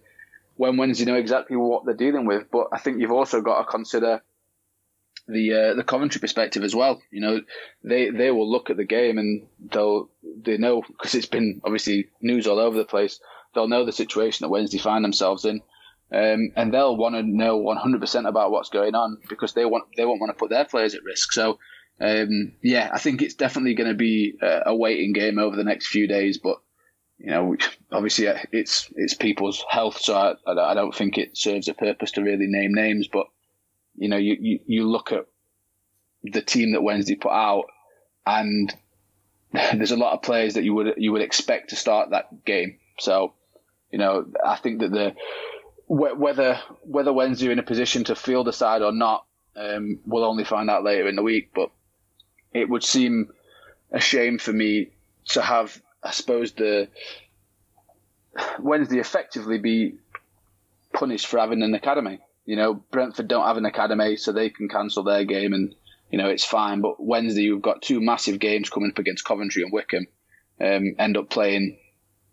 when 0.59 0.77
Wednesday 0.77 1.07
know 1.07 1.17
exactly 1.17 1.57
what 1.57 1.85
they're 1.85 1.95
dealing 1.95 2.25
with. 2.25 2.49
But 2.53 2.69
I 2.73 2.79
think 2.79 3.01
you've 3.01 3.11
also 3.11 3.41
got 3.41 3.59
to 3.59 3.65
consider 3.65 4.23
the 5.27 5.53
uh, 5.53 5.75
the 5.75 5.83
Coventry 5.83 6.21
perspective 6.21 6.63
as 6.63 6.75
well. 6.75 7.03
You 7.11 7.21
know, 7.21 7.41
they 7.83 8.11
they 8.11 8.31
will 8.31 8.49
look 8.49 8.71
at 8.71 8.77
the 8.77 8.85
game 8.85 9.19
and 9.19 9.49
they'll 9.73 10.09
they 10.23 10.57
know 10.57 10.83
because 10.83 11.17
it's 11.17 11.27
been 11.27 11.61
obviously 11.65 12.11
news 12.23 12.47
all 12.47 12.61
over 12.61 12.79
the 12.79 12.85
place. 12.85 13.19
They'll 13.57 13.67
know 13.67 13.85
the 13.85 13.91
situation 13.91 14.45
that 14.45 14.51
Wednesday 14.51 14.79
find 14.79 15.05
themselves 15.05 15.45
in. 15.45 15.63
Um, 16.13 16.51
and 16.57 16.75
they'll 16.75 16.97
want 16.97 17.15
to 17.15 17.23
know 17.23 17.61
100% 17.61 18.29
about 18.29 18.51
what's 18.51 18.69
going 18.69 18.95
on 18.95 19.19
because 19.29 19.53
they 19.53 19.65
want 19.65 19.85
they 19.97 20.05
won't 20.05 20.21
want 20.21 20.31
to 20.31 20.39
put 20.39 20.51
their 20.51 20.65
players 20.65 20.95
at 20.95 21.05
risk. 21.05 21.33
So, 21.33 21.59
um, 22.01 22.53
yeah, 22.63 22.91
I 22.93 22.99
think 22.99 23.23
it's 23.23 23.35
definitely 23.35 23.75
going 23.75 23.91
to 23.91 23.97
be 23.97 24.35
a, 24.43 24.63
a, 24.67 24.77
waiting 24.77 25.13
game 25.13 25.39
over 25.39 25.55
the 25.55 25.65
next 25.65 25.87
few 25.87 26.09
days. 26.09 26.39
But 26.39 26.57
you 27.19 27.31
know, 27.31 27.57
obviously 27.93 28.27
uh, 28.27 28.39
it's 28.51 28.93
it's 28.97 29.15
people's 29.15 29.65
health, 29.69 30.01
so 30.01 30.17
I, 30.17 30.35
I 30.53 30.75
don't 30.75 30.95
think 30.95 31.17
it 31.17 31.37
serves 31.37 31.69
a 31.69 31.75
purpose 31.75 32.11
to 32.13 32.23
really 32.23 32.47
name 32.49 32.75
names. 32.75 33.07
But 33.07 33.27
you 33.95 34.09
know, 34.09 34.17
you, 34.17 34.37
you, 34.41 34.61
you 34.67 34.89
look 34.91 35.13
at 35.13 35.27
the 36.25 36.43
team 36.43 36.73
that 36.73 36.83
Wednesday 36.83 37.15
put 37.15 37.33
out, 37.33 37.67
and 38.27 38.75
there's 39.53 39.93
a 39.93 39.97
lot 39.97 40.15
of 40.15 40.23
players 40.23 40.55
that 40.55 40.65
you 40.65 40.75
would 40.75 40.95
you 40.97 41.13
would 41.13 41.23
expect 41.23 41.71
to 41.71 41.77
start 41.77 42.11
that 42.11 42.45
game. 42.45 42.79
So, 42.99 43.35
you 43.93 43.99
know, 43.99 44.27
I 44.45 44.57
think 44.57 44.81
that 44.81 44.91
the 44.91 45.15
whether 45.91 46.61
whether 46.83 47.13
Wednesday 47.13 47.49
are 47.49 47.53
in 47.53 47.59
a 47.59 47.65
position 47.65 48.05
to 48.05 48.15
field 48.15 48.47
a 48.47 48.53
side 48.53 48.81
or 48.81 48.93
not, 48.93 49.27
um, 49.57 49.99
we'll 50.07 50.25
only 50.25 50.45
find 50.45 50.71
out 50.71 50.85
later 50.85 51.09
in 51.09 51.17
the 51.17 51.23
week. 51.23 51.51
But 51.53 51.71
it 52.53 52.69
would 52.69 52.85
seem 52.85 53.33
a 53.91 53.99
shame 53.99 54.39
for 54.39 54.53
me 54.53 54.91
to 55.31 55.43
have, 55.43 55.83
I 56.01 56.13
suppose, 56.13 56.53
the 56.53 56.89
Wednesday 58.61 59.01
effectively 59.01 59.59
be 59.59 59.95
punished 60.93 61.27
for 61.27 61.41
having 61.41 61.63
an 61.63 61.75
academy. 61.75 62.21
You 62.45 62.55
know, 62.55 62.75
Brentford 62.75 63.27
don't 63.27 63.47
have 63.47 63.57
an 63.57 63.67
academy, 63.67 64.17
so 64.17 64.31
they 64.31 64.51
can 64.51 64.69
cancel 64.69 65.03
their 65.03 65.25
game 65.25 65.53
and, 65.53 65.75
you 66.11 66.19
know, 66.19 66.29
it's 66.29 66.45
fine. 66.45 66.81
But 66.83 67.05
Wednesday, 67.05 67.43
you've 67.43 67.63
got 67.63 67.83
two 67.83 68.01
massive 68.01 68.39
games 68.39 68.71
coming 68.71 68.91
up 68.91 68.99
against 68.99 69.25
Coventry 69.25 69.65
and 69.65 69.73
Wycombe, 69.73 70.07
um, 70.61 70.95
end 71.01 71.17
up 71.17 71.31
playing, 71.31 71.79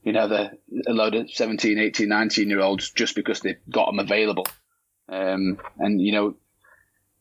you 0.08 0.14
know, 0.14 0.30
the, 0.30 0.58
a 0.88 0.94
load 0.94 1.16
of 1.16 1.30
17, 1.30 1.78
18, 1.78 2.08
19 2.08 2.50
year 2.50 2.62
olds 2.62 2.92
just 2.92 3.14
because 3.14 3.42
they've 3.42 3.60
got 3.70 3.88
them 3.88 4.00
available. 4.00 4.48
Um, 5.10 5.60
and, 5.78 6.00
you 6.00 6.14
know, 6.14 6.38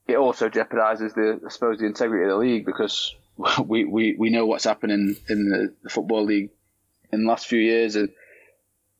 it 0.06 0.14
also 0.14 0.48
jeopardises 0.48 1.12
the, 1.14 1.40
I 1.44 1.48
suppose, 1.48 1.80
the 1.80 1.86
integrity 1.86 2.22
of 2.22 2.30
the 2.30 2.36
league 2.36 2.64
because 2.64 3.12
we, 3.66 3.84
we, 3.84 4.14
we 4.16 4.30
know 4.30 4.46
what's 4.46 4.62
happening 4.62 5.16
in 5.28 5.48
the, 5.82 5.90
Football 5.90 6.26
League 6.26 6.50
in 7.12 7.24
the 7.24 7.28
last 7.28 7.48
few 7.48 7.58
years. 7.58 7.96
And, 7.96 8.10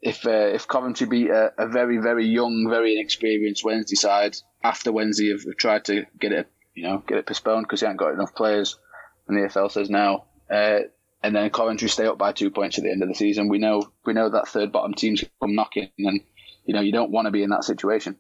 if 0.03 0.27
uh, 0.27 0.31
if 0.53 0.69
Coventry 0.69 1.07
beat 1.07 1.31
a, 1.31 1.53
a, 1.57 1.69
very 1.69 1.97
very 1.97 2.27
young, 2.27 2.69
very 2.69 2.95
inexperienced 2.95 3.65
Wednesday 3.65 3.97
side 3.97 4.37
after 4.63 4.93
Wednesday 4.93 5.31
have, 5.31 5.43
have 5.45 5.57
tried 5.57 5.87
to 5.87 6.05
get 6.21 6.33
it 6.33 6.49
you 6.75 6.83
know 6.83 7.03
get 7.09 7.17
it 7.17 7.27
postponed 7.27 7.65
because 7.65 7.81
they 7.81 7.87
haven't 7.87 7.97
got 7.97 8.13
enough 8.13 8.35
players, 8.35 8.79
and 9.27 9.37
the 9.37 9.49
EFL 9.49 9.71
says 9.71 9.89
now, 9.89 10.27
uh, 10.51 10.81
and 11.27 11.35
then 11.35 11.51
Coventry 11.51 11.89
stay 11.89 12.07
up 12.07 12.19
by 12.19 12.33
two 12.33 12.51
points 12.51 12.79
at 12.79 12.85
the 12.85 12.91
end 12.91 13.03
of 13.03 13.09
the 13.09 13.15
season, 13.15 13.49
we 13.49 13.59
know 13.59 13.91
we 14.05 14.13
know 14.13 14.29
that 14.31 14.49
third 14.49 14.71
bottom 14.71 14.95
teams 14.95 15.25
come 15.41 15.55
knocking, 15.55 15.91
and 15.99 16.21
you 16.65 16.73
know 16.73 16.81
you 16.81 16.93
don't 16.93 17.11
want 17.11 17.27
to 17.27 17.33
be 17.33 17.43
in 17.43 17.51
that 17.51 17.65
situation. 17.65 18.17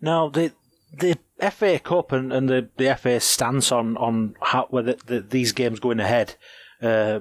Now 0.00 0.28
the 0.28 0.52
the 0.92 1.18
FA 1.50 1.78
Cup 1.78 2.12
and, 2.12 2.32
and 2.32 2.48
the, 2.48 2.68
the 2.76 2.94
FA 2.96 3.18
stance 3.20 3.72
on 3.72 3.96
on 3.96 4.36
how 4.42 4.66
whether 4.68 4.94
the, 5.06 5.20
these 5.20 5.52
games 5.52 5.80
going 5.80 6.00
ahead. 6.00 6.36
Uh, 6.82 7.20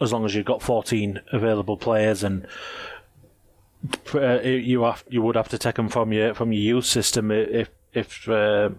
as 0.00 0.14
long 0.14 0.24
as 0.24 0.34
you've 0.34 0.46
got 0.46 0.62
14 0.62 1.20
available 1.30 1.76
players 1.76 2.24
and 2.24 2.46
uh, 4.14 4.40
you 4.40 4.82
have 4.82 5.04
you 5.08 5.20
would 5.20 5.36
have 5.36 5.48
to 5.48 5.58
take 5.58 5.74
them 5.74 5.90
from 5.90 6.10
your 6.10 6.32
from 6.34 6.52
your 6.52 6.62
youth 6.62 6.86
system 6.86 7.30
if 7.30 7.70
if 7.92 8.28
uh, 8.28 8.70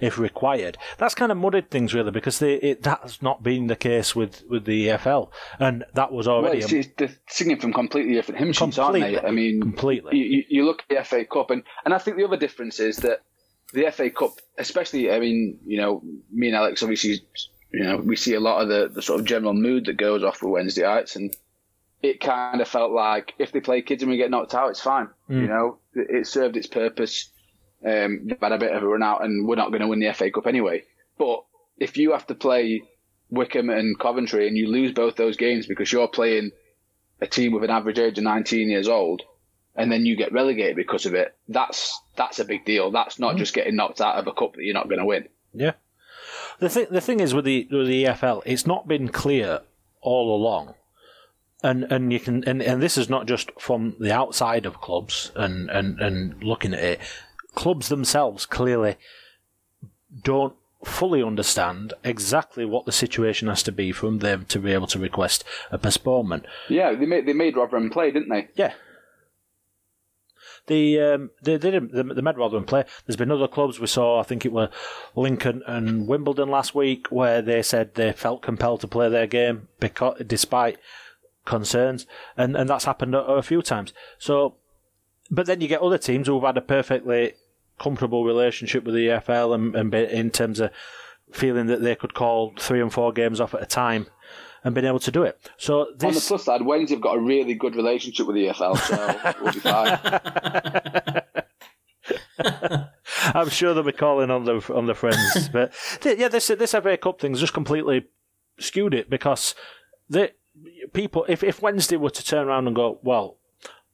if 0.00 0.18
required. 0.18 0.78
That's 0.98 1.14
kind 1.14 1.30
of 1.30 1.38
muddied 1.38 1.70
things 1.70 1.94
really 1.94 2.10
because 2.10 2.38
they, 2.38 2.54
it, 2.54 2.82
that's 2.82 3.22
not 3.22 3.42
been 3.42 3.66
the 3.66 3.76
case 3.76 4.14
with, 4.16 4.44
with 4.48 4.64
the 4.64 4.88
EFL, 4.88 5.30
and 5.58 5.84
that 5.94 6.12
was 6.12 6.26
already. 6.26 6.60
Well, 6.60 6.74
it's, 6.74 6.88
they're 6.96 7.14
singing 7.28 7.60
from 7.60 7.72
completely 7.72 8.14
different 8.14 8.38
hymn 8.38 8.52
sheets, 8.52 8.78
aren't 8.78 8.94
they? 8.94 9.20
I 9.20 9.30
mean, 9.30 9.60
completely. 9.60 10.16
You, 10.18 10.44
you 10.48 10.64
look 10.64 10.82
at 10.88 10.96
the 10.96 11.04
FA 11.04 11.24
Cup, 11.24 11.50
and, 11.50 11.62
and 11.84 11.94
I 11.94 11.98
think 11.98 12.16
the 12.16 12.24
other 12.24 12.36
difference 12.36 12.80
is 12.80 12.98
that 12.98 13.22
the 13.72 13.90
FA 13.90 14.10
Cup, 14.10 14.32
especially, 14.58 15.10
I 15.10 15.20
mean, 15.20 15.58
you 15.66 15.78
know, 15.78 16.02
me 16.32 16.48
and 16.48 16.56
Alex 16.56 16.82
obviously, 16.82 17.20
you 17.72 17.84
know, 17.84 17.96
we 17.98 18.16
see 18.16 18.34
a 18.34 18.40
lot 18.40 18.62
of 18.62 18.68
the, 18.68 18.88
the 18.92 19.02
sort 19.02 19.20
of 19.20 19.26
general 19.26 19.54
mood 19.54 19.86
that 19.86 19.96
goes 19.96 20.22
off 20.22 20.42
with 20.42 20.52
Wednesdayites, 20.52 21.16
and 21.16 21.34
it 22.02 22.20
kind 22.20 22.60
of 22.60 22.68
felt 22.68 22.92
like 22.92 23.34
if 23.38 23.52
they 23.52 23.60
play 23.60 23.82
kids 23.82 24.02
and 24.02 24.10
we 24.10 24.16
get 24.16 24.30
knocked 24.30 24.54
out, 24.54 24.70
it's 24.70 24.80
fine. 24.80 25.08
Mm. 25.30 25.40
You 25.40 25.48
know, 25.48 25.78
it, 25.94 26.26
served 26.26 26.56
its 26.56 26.66
purpose. 26.66 27.30
Um, 27.84 28.26
they've 28.26 28.40
had 28.40 28.52
a 28.52 28.58
bit 28.58 28.72
of 28.72 28.82
a 28.82 28.86
run 28.86 29.02
out, 29.02 29.24
and 29.24 29.46
we're 29.46 29.56
not 29.56 29.70
going 29.70 29.82
to 29.82 29.88
win 29.88 30.00
the 30.00 30.12
FA 30.12 30.30
Cup 30.30 30.46
anyway. 30.46 30.84
But 31.18 31.44
if 31.78 31.96
you 31.96 32.12
have 32.12 32.26
to 32.28 32.34
play 32.34 32.82
Wycombe 33.30 33.70
and 33.70 33.98
Coventry 33.98 34.48
and 34.48 34.56
you 34.56 34.68
lose 34.68 34.92
both 34.92 35.16
those 35.16 35.36
games 35.36 35.66
because 35.66 35.92
you're 35.92 36.08
playing 36.08 36.52
a 37.20 37.26
team 37.26 37.52
with 37.52 37.64
an 37.64 37.70
average 37.70 37.98
age 37.98 38.18
of 38.18 38.24
19 38.24 38.68
years 38.68 38.88
old, 38.88 39.22
and 39.74 39.92
then 39.92 40.06
you 40.06 40.16
get 40.16 40.32
relegated 40.32 40.76
because 40.76 41.06
of 41.06 41.14
it, 41.14 41.36
that's 41.48 42.00
that's 42.16 42.38
a 42.38 42.44
big 42.44 42.64
deal. 42.64 42.90
That's 42.90 43.18
not 43.18 43.34
mm. 43.34 43.38
just 43.38 43.54
getting 43.54 43.76
knocked 43.76 44.00
out 44.00 44.16
of 44.16 44.26
a 44.26 44.32
cup 44.32 44.54
that 44.54 44.62
you're 44.62 44.74
not 44.74 44.88
going 44.88 45.00
to 45.00 45.04
win. 45.04 45.28
Yeah. 45.52 45.72
The 46.58 46.68
thing, 46.70 46.86
the 46.90 47.00
thing 47.00 47.20
is 47.20 47.34
with 47.34 47.44
the 47.44 47.68
with 47.70 47.86
the 47.86 48.04
EFL, 48.04 48.42
it's 48.46 48.66
not 48.66 48.88
been 48.88 49.08
clear 49.08 49.60
all 50.00 50.34
along 50.34 50.74
and 51.62 51.84
and 51.90 52.12
you 52.12 52.20
can 52.20 52.44
and, 52.44 52.62
and 52.62 52.82
this 52.82 52.96
is 52.96 53.08
not 53.08 53.26
just 53.26 53.50
from 53.58 53.96
the 53.98 54.12
outside 54.12 54.66
of 54.66 54.80
clubs 54.80 55.32
and, 55.34 55.70
and, 55.70 56.00
and 56.00 56.42
looking 56.42 56.74
at 56.74 56.82
it. 56.82 57.00
Clubs 57.56 57.88
themselves 57.88 58.46
clearly 58.46 58.96
don't 60.22 60.54
fully 60.84 61.22
understand 61.22 61.92
exactly 62.04 62.64
what 62.64 62.86
the 62.86 62.92
situation 62.92 63.48
has 63.48 63.62
to 63.64 63.72
be 63.72 63.90
for 63.90 64.10
them 64.12 64.44
to 64.44 64.60
be 64.60 64.72
able 64.72 64.86
to 64.86 64.98
request 64.98 65.42
a 65.72 65.78
postponement. 65.78 66.46
Yeah, 66.68 66.94
they 66.94 67.06
made 67.06 67.26
they 67.26 67.32
made 67.32 67.56
Rotherham 67.56 67.90
play, 67.90 68.12
didn't 68.12 68.28
they? 68.28 68.48
Yeah. 68.54 68.74
The 70.68 71.00
um, 71.00 71.30
they, 71.42 71.56
they 71.56 71.70
didn't 71.70 71.92
the, 71.92 72.22
made 72.22 72.36
Rotherham 72.36 72.64
play. 72.64 72.84
There's 73.04 73.16
been 73.16 73.32
other 73.32 73.48
clubs 73.48 73.80
we 73.80 73.86
saw. 73.88 74.20
I 74.20 74.22
think 74.22 74.44
it 74.44 74.52
were 74.52 74.70
Lincoln 75.16 75.62
and 75.66 76.06
Wimbledon 76.06 76.48
last 76.50 76.74
week 76.74 77.08
where 77.10 77.42
they 77.42 77.62
said 77.62 77.94
they 77.94 78.12
felt 78.12 78.42
compelled 78.42 78.82
to 78.82 78.88
play 78.88 79.08
their 79.08 79.26
game 79.26 79.68
because 79.80 80.22
despite 80.26 80.78
concerns, 81.44 82.06
and, 82.36 82.56
and 82.56 82.68
that's 82.68 82.84
happened 82.84 83.14
a, 83.14 83.20
a 83.20 83.42
few 83.42 83.62
times. 83.62 83.94
So, 84.18 84.56
but 85.30 85.46
then 85.46 85.60
you 85.60 85.68
get 85.68 85.80
other 85.80 85.98
teams 85.98 86.26
who 86.26 86.34
have 86.34 86.46
had 86.46 86.58
a 86.58 86.62
perfectly 86.62 87.34
comfortable 87.78 88.24
relationship 88.24 88.84
with 88.84 88.94
the 88.94 89.08
EFL 89.08 89.54
and, 89.54 89.74
and 89.74 89.94
in 89.94 90.30
terms 90.30 90.60
of 90.60 90.70
feeling 91.32 91.66
that 91.66 91.82
they 91.82 91.94
could 91.94 92.14
call 92.14 92.52
three 92.58 92.80
and 92.80 92.92
four 92.92 93.12
games 93.12 93.40
off 93.40 93.54
at 93.54 93.62
a 93.62 93.66
time 93.66 94.06
and 94.64 94.74
been 94.74 94.84
able 94.84 94.98
to 95.00 95.10
do 95.10 95.22
it. 95.22 95.38
So 95.58 95.88
this... 95.96 96.06
on 96.06 96.14
the 96.14 96.20
plus 96.20 96.44
side, 96.44 96.62
Wednesday 96.62 96.94
have 96.94 97.02
got 97.02 97.16
a 97.16 97.20
really 97.20 97.54
good 97.54 97.76
relationship 97.76 98.26
with 98.26 98.36
the 98.36 98.46
EFL, 98.48 98.78
so 98.78 99.34
we'll 99.42 99.52
be 99.52 99.60
fine. 99.60 99.98
I'm 103.34 103.48
sure 103.48 103.74
they'll 103.74 103.82
be 103.82 103.92
calling 103.92 104.30
on 104.30 104.44
the 104.44 104.62
on 104.72 104.86
the 104.86 104.94
friends, 104.94 105.48
but 105.52 105.72
yeah, 106.04 106.28
this 106.28 106.46
this 106.48 106.72
FA 106.72 106.96
Cup 106.96 107.20
thing's 107.20 107.40
just 107.40 107.52
completely 107.52 108.06
skewed 108.58 108.94
it 108.94 109.10
because 109.10 109.54
the 110.08 110.32
people, 110.92 111.24
if, 111.28 111.42
if 111.42 111.62
Wednesday 111.62 111.96
were 111.96 112.10
to 112.10 112.24
turn 112.24 112.48
around 112.48 112.66
and 112.66 112.76
go, 112.76 112.98
well, 113.02 113.38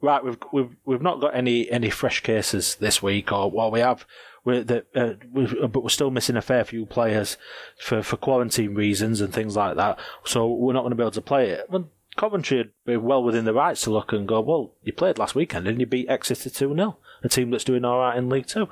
right, 0.02 0.22
we've 0.22 0.38
we've 0.52 0.76
we've 0.84 1.02
not 1.02 1.20
got 1.20 1.34
any 1.34 1.70
any 1.70 1.88
fresh 1.88 2.20
cases 2.20 2.74
this 2.74 3.02
week, 3.02 3.32
or 3.32 3.50
well, 3.50 3.70
we 3.70 3.80
have, 3.80 4.04
we're 4.44 4.64
the, 4.64 4.84
uh, 4.94 5.14
we've, 5.32 5.54
but 5.72 5.82
we're 5.82 5.88
still 5.88 6.10
missing 6.10 6.36
a 6.36 6.42
fair 6.42 6.64
few 6.64 6.84
players 6.84 7.38
for 7.78 8.02
for 8.02 8.16
quarantine 8.16 8.74
reasons 8.74 9.20
and 9.20 9.32
things 9.32 9.56
like 9.56 9.76
that. 9.76 9.98
So 10.24 10.52
we're 10.52 10.74
not 10.74 10.82
going 10.82 10.90
to 10.90 10.96
be 10.96 11.02
able 11.02 11.12
to 11.12 11.22
play 11.22 11.50
it. 11.50 11.66
Well, 11.70 11.88
Coventry 12.16 12.58
would 12.58 12.72
be 12.84 12.96
well 12.98 13.22
within 13.22 13.46
the 13.46 13.54
rights 13.54 13.82
to 13.82 13.90
look 13.90 14.12
and 14.12 14.28
go, 14.28 14.40
well, 14.40 14.74
you 14.82 14.92
played 14.92 15.18
last 15.18 15.34
weekend 15.34 15.66
and 15.66 15.80
you 15.80 15.86
beat 15.86 16.10
Exeter 16.10 16.50
two 16.50 16.74
0 16.74 16.98
a 17.22 17.28
team 17.28 17.50
that's 17.50 17.64
doing 17.64 17.84
all 17.84 17.98
right 17.98 18.18
in 18.18 18.28
League 18.28 18.46
Two. 18.46 18.68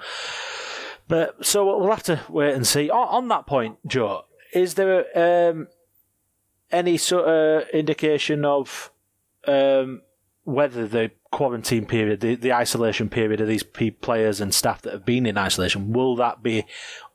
But 1.08 1.44
so 1.44 1.64
we'll 1.64 1.90
have 1.90 2.02
to 2.04 2.20
wait 2.28 2.54
and 2.54 2.66
see. 2.66 2.90
On, 2.90 3.08
on 3.08 3.28
that 3.28 3.46
point, 3.46 3.78
Joe, 3.86 4.24
is 4.52 4.74
there 4.74 5.06
um, 5.50 5.68
any 6.70 6.96
sort 6.96 7.26
of 7.26 7.68
indication 7.70 8.44
of 8.44 8.90
um, 9.46 10.02
whether 10.52 10.86
the 10.86 11.10
quarantine 11.30 11.86
period, 11.86 12.20
the, 12.20 12.34
the 12.34 12.52
isolation 12.52 13.08
period 13.08 13.40
of 13.40 13.48
these 13.48 13.62
players 13.62 14.40
and 14.40 14.54
staff 14.54 14.82
that 14.82 14.92
have 14.92 15.04
been 15.04 15.26
in 15.26 15.38
isolation, 15.38 15.92
will 15.92 16.16
that 16.16 16.42
be 16.42 16.64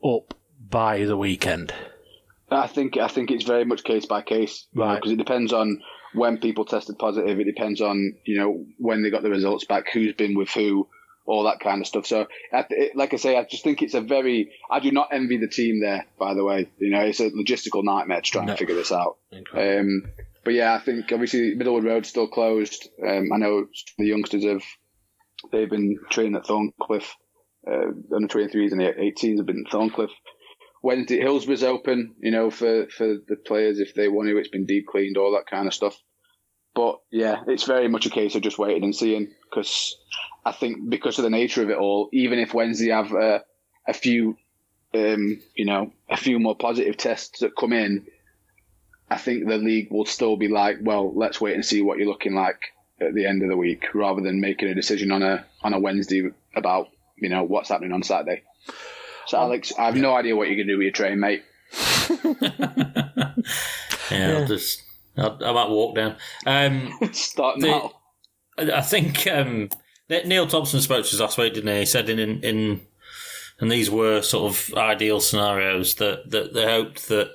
up 0.03 0.33
by 0.69 1.03
the 1.03 1.17
weekend? 1.17 1.73
I 2.49 2.67
think 2.67 2.97
I 2.97 3.07
think 3.07 3.31
it's 3.31 3.43
very 3.43 3.65
much 3.65 3.83
case 3.83 4.05
by 4.05 4.21
case, 4.21 4.67
right? 4.75 4.95
Because 4.95 5.11
it 5.11 5.17
depends 5.17 5.51
on 5.51 5.81
when 6.13 6.37
people 6.37 6.63
tested 6.63 6.97
positive. 6.99 7.39
It 7.39 7.45
depends 7.45 7.81
on 7.81 8.15
you 8.25 8.37
know 8.37 8.65
when 8.77 9.01
they 9.01 9.09
got 9.09 9.23
the 9.23 9.29
results 9.29 9.65
back, 9.65 9.91
who's 9.91 10.13
been 10.13 10.35
with 10.35 10.49
who, 10.49 10.87
all 11.25 11.43
that 11.45 11.59
kind 11.59 11.81
of 11.81 11.88
stuff. 11.88 12.05
So, 12.05 12.27
like 12.93 13.13
I 13.13 13.17
say, 13.17 13.38
I 13.38 13.43
just 13.43 13.63
think 13.63 13.81
it's 13.81 13.93
a 13.93 14.01
very. 14.01 14.51
I 14.69 14.79
do 14.79 14.91
not 14.91 15.09
envy 15.11 15.38
the 15.38 15.47
team 15.47 15.81
there. 15.81 16.05
By 16.19 16.33
the 16.33 16.43
way, 16.43 16.69
you 16.77 16.91
know, 16.91 17.01
it's 17.01 17.19
a 17.19 17.29
logistical 17.31 17.83
nightmare 17.83 18.21
to 18.21 18.31
try 18.31 18.45
no. 18.45 18.51
and 18.51 18.59
figure 18.59 18.75
this 18.75 18.91
out. 18.91 19.17
Um, 19.53 20.03
but 20.43 20.53
yeah, 20.53 20.73
I 20.73 20.79
think 20.79 21.11
obviously 21.11 21.55
Middlewood 21.55 21.83
Road's 21.83 22.09
still 22.09 22.27
closed. 22.27 22.88
Um, 23.05 23.31
I 23.33 23.38
know 23.38 23.67
the 23.97 24.05
youngsters 24.05 24.45
have 24.45 24.63
they've 25.51 25.69
been 25.69 25.97
training 26.09 26.35
at 26.35 26.45
Thorncliffe. 26.45 27.15
Uh, 27.67 28.15
under 28.15 28.27
23s 28.27 28.71
and 28.71 28.79
the 28.79 28.93
18s 28.93 29.38
have 29.38 29.47
been 29.47 29.63
at 29.65 29.71
Thorncliffe. 29.71 30.11
Wednesday 30.83 31.19
Hillsborough's 31.19 31.63
open, 31.63 32.13
you 32.19 32.29
know, 32.29 32.51
for, 32.51 32.85
for 32.95 33.17
the 33.27 33.35
players 33.43 33.79
if 33.79 33.95
they 33.95 34.07
want 34.07 34.29
to. 34.29 34.38
It's 34.38 34.49
been 34.49 34.67
deep 34.67 34.85
cleaned, 34.85 35.17
all 35.17 35.31
that 35.31 35.49
kind 35.49 35.65
of 35.65 35.73
stuff. 35.73 35.99
But 36.75 36.99
yeah, 37.09 37.41
it's 37.47 37.63
very 37.63 37.88
much 37.88 38.05
a 38.05 38.09
case 38.09 38.35
of 38.35 38.41
just 38.41 38.59
waiting 38.59 38.83
and 38.83 38.95
seeing 38.95 39.29
because 39.49 39.97
I 40.45 40.51
think 40.51 40.89
because 40.89 41.17
of 41.17 41.23
the 41.23 41.29
nature 41.29 41.63
of 41.63 41.69
it 41.69 41.77
all, 41.77 42.09
even 42.11 42.38
if 42.38 42.53
Wednesday 42.53 42.89
have 42.89 43.13
uh, 43.13 43.39
a 43.88 43.93
few, 43.93 44.38
um, 44.93 45.41
you 45.55 45.65
know, 45.65 45.93
a 46.09 46.17
few 46.17 46.38
more 46.38 46.55
positive 46.55 46.97
tests 46.97 47.39
that 47.39 47.55
come 47.55 47.71
in, 47.71 48.05
I 49.09 49.17
think 49.17 49.47
the 49.47 49.57
league 49.57 49.89
will 49.89 50.05
still 50.05 50.35
be 50.35 50.49
like, 50.49 50.77
well, 50.81 51.13
let's 51.15 51.39
wait 51.39 51.55
and 51.55 51.65
see 51.65 51.81
what 51.81 51.97
you're 51.97 52.07
looking 52.07 52.35
like 52.35 52.59
at 52.99 53.13
the 53.13 53.25
end 53.25 53.41
of 53.41 53.49
the 53.49 53.57
week, 53.57 53.85
rather 53.93 54.21
than 54.21 54.41
making 54.41 54.67
a 54.67 54.75
decision 54.75 55.11
on 55.11 55.23
a 55.23 55.45
on 55.63 55.73
a 55.73 55.79
Wednesday 55.79 56.29
about 56.55 56.89
you 57.17 57.29
know 57.29 57.43
what's 57.43 57.69
happening 57.69 57.93
on 57.93 58.03
Saturday. 58.03 58.43
So 59.27 59.38
Alex, 59.38 59.71
I 59.77 59.85
have 59.85 59.95
no 59.95 60.13
idea 60.13 60.35
what 60.35 60.49
you're 60.49 60.57
gonna 60.57 60.73
do 60.73 60.77
with 60.77 60.83
your 60.83 60.91
train, 60.91 61.19
mate. 61.19 61.43
yeah, 62.23 63.33
yeah, 64.11 64.38
I'll 64.38 64.45
just 64.45 64.84
I, 65.17 65.28
I 65.28 65.51
might 65.51 65.69
walk 65.69 65.95
down. 65.95 66.15
Um, 66.45 66.97
Start 67.13 67.60
now. 67.60 67.91
I 68.58 68.82
think 68.82 69.28
um, 69.28 69.69
Neil 70.10 70.47
Thompson 70.47 70.82
spoke 70.82 71.06
to 71.06 71.12
us 71.12 71.19
last 71.19 71.38
week, 71.38 71.54
didn't 71.54 71.73
he? 71.73 71.80
He 71.80 71.86
said 71.86 72.10
in 72.10 72.19
in, 72.19 72.39
in 72.41 72.82
and 73.60 73.71
these 73.71 73.89
were 73.89 74.21
sort 74.21 74.51
of 74.51 74.73
ideal 74.75 75.19
scenarios 75.19 75.95
that, 75.95 76.30
that 76.32 76.54
they 76.54 76.65
hoped 76.65 77.08
that 77.08 77.32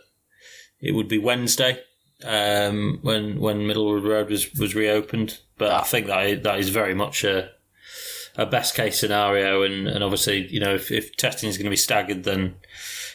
it 0.81 0.95
would 0.95 1.09
be 1.09 1.19
Wednesday 1.19 1.81
um, 2.25 2.99
when 3.03 3.41
when 3.41 3.67
Middlewood 3.67 4.05
Road 4.05 4.31
was, 4.31 4.53
was 4.55 4.75
reopened. 4.75 5.39
But 5.59 5.73
I 5.73 5.83
think 5.83 6.07
that 6.07 6.43
that 6.43 6.59
is 6.59 6.69
very 6.69 6.95
much 6.95 7.25
a 7.25 7.51
a 8.37 8.47
best 8.47 8.75
case 8.75 8.99
scenario, 8.99 9.63
and, 9.63 9.89
and 9.89 10.05
obviously 10.05 10.47
you 10.49 10.61
know 10.61 10.75
if, 10.75 10.91
if 10.91 11.17
testing 11.17 11.49
is 11.49 11.57
going 11.57 11.65
to 11.65 11.71
be 11.71 11.77
staggered, 11.77 12.25
then 12.25 12.57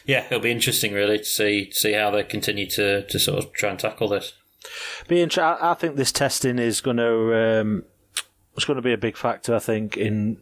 yeah, 0.04 0.24
it'll 0.26 0.40
be 0.40 0.50
interesting 0.50 0.92
really 0.92 1.18
to 1.18 1.24
see 1.24 1.70
see 1.72 1.92
how 1.92 2.10
they 2.10 2.22
continue 2.24 2.66
to, 2.70 3.06
to 3.06 3.18
sort 3.18 3.38
of 3.38 3.52
try 3.52 3.70
and 3.70 3.78
tackle 3.78 4.08
this. 4.08 4.34
Be 5.08 5.20
inter- 5.20 5.58
I 5.60 5.74
think 5.74 5.96
this 5.96 6.12
testing 6.12 6.58
is 6.58 6.80
going 6.80 6.98
to 6.98 7.60
um, 7.60 7.84
it's 8.54 8.64
going 8.64 8.76
to 8.76 8.82
be 8.82 8.92
a 8.92 8.98
big 8.98 9.16
factor. 9.16 9.54
I 9.54 9.58
think 9.58 9.96
in 9.96 10.38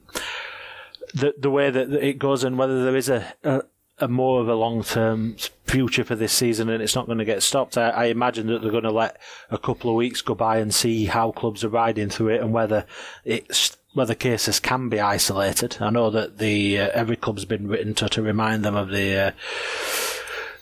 the 1.15 1.35
the 1.39 1.51
way 1.51 1.71
that 1.71 1.93
it 1.93 2.19
goes 2.19 2.45
and 2.45 2.59
whether 2.59 2.85
there 2.85 2.97
is 2.97 3.09
a, 3.09 3.35
a, 3.45 3.63
a 3.99 4.09
more 4.09 4.41
of 4.41 4.49
a 4.49 4.55
long 4.55 4.83
term 4.83 5.37
future 5.65 6.05
for 6.05 6.15
this 6.15 6.33
season 6.33 6.69
and 6.69 6.83
it's 6.83 6.95
not 6.95 7.07
going 7.07 7.19
to 7.19 7.25
get 7.25 7.43
stopped. 7.43 7.79
I, 7.79 7.91
I, 7.91 8.05
imagine 8.07 8.47
that 8.49 8.63
they're 8.63 8.71
going 8.71 8.85
to 8.85 8.93
let 8.93 9.21
a 9.51 9.59
couple 9.59 9.91
of 9.91 9.97
weeks 9.97 10.23
go 10.23 10.35
by 10.35 10.59
and 10.59 10.75
see 10.75 11.07
how 11.07 11.33
clubs 11.33 11.65
are 11.65 11.69
riding 11.69 12.11
through 12.11 12.29
it 12.29 12.41
and 12.41 12.53
whether 12.53 12.87
it's 13.25 13.77
whether 13.95 14.15
cases 14.15 14.59
can 14.59 14.89
be 14.89 15.01
isolated. 15.01 15.77
I 15.81 15.91
know 15.91 16.11
that 16.11 16.39
the 16.39 16.81
uh, 16.81 16.91
every 16.95 17.17
club's 17.17 17.45
been 17.45 17.69
written 17.69 17.95
to 17.95 18.09
to 18.09 18.23
remind 18.23 18.65
them 18.65 18.75
of 18.75 18.91
the. 18.91 19.17
Uh, 19.17 19.31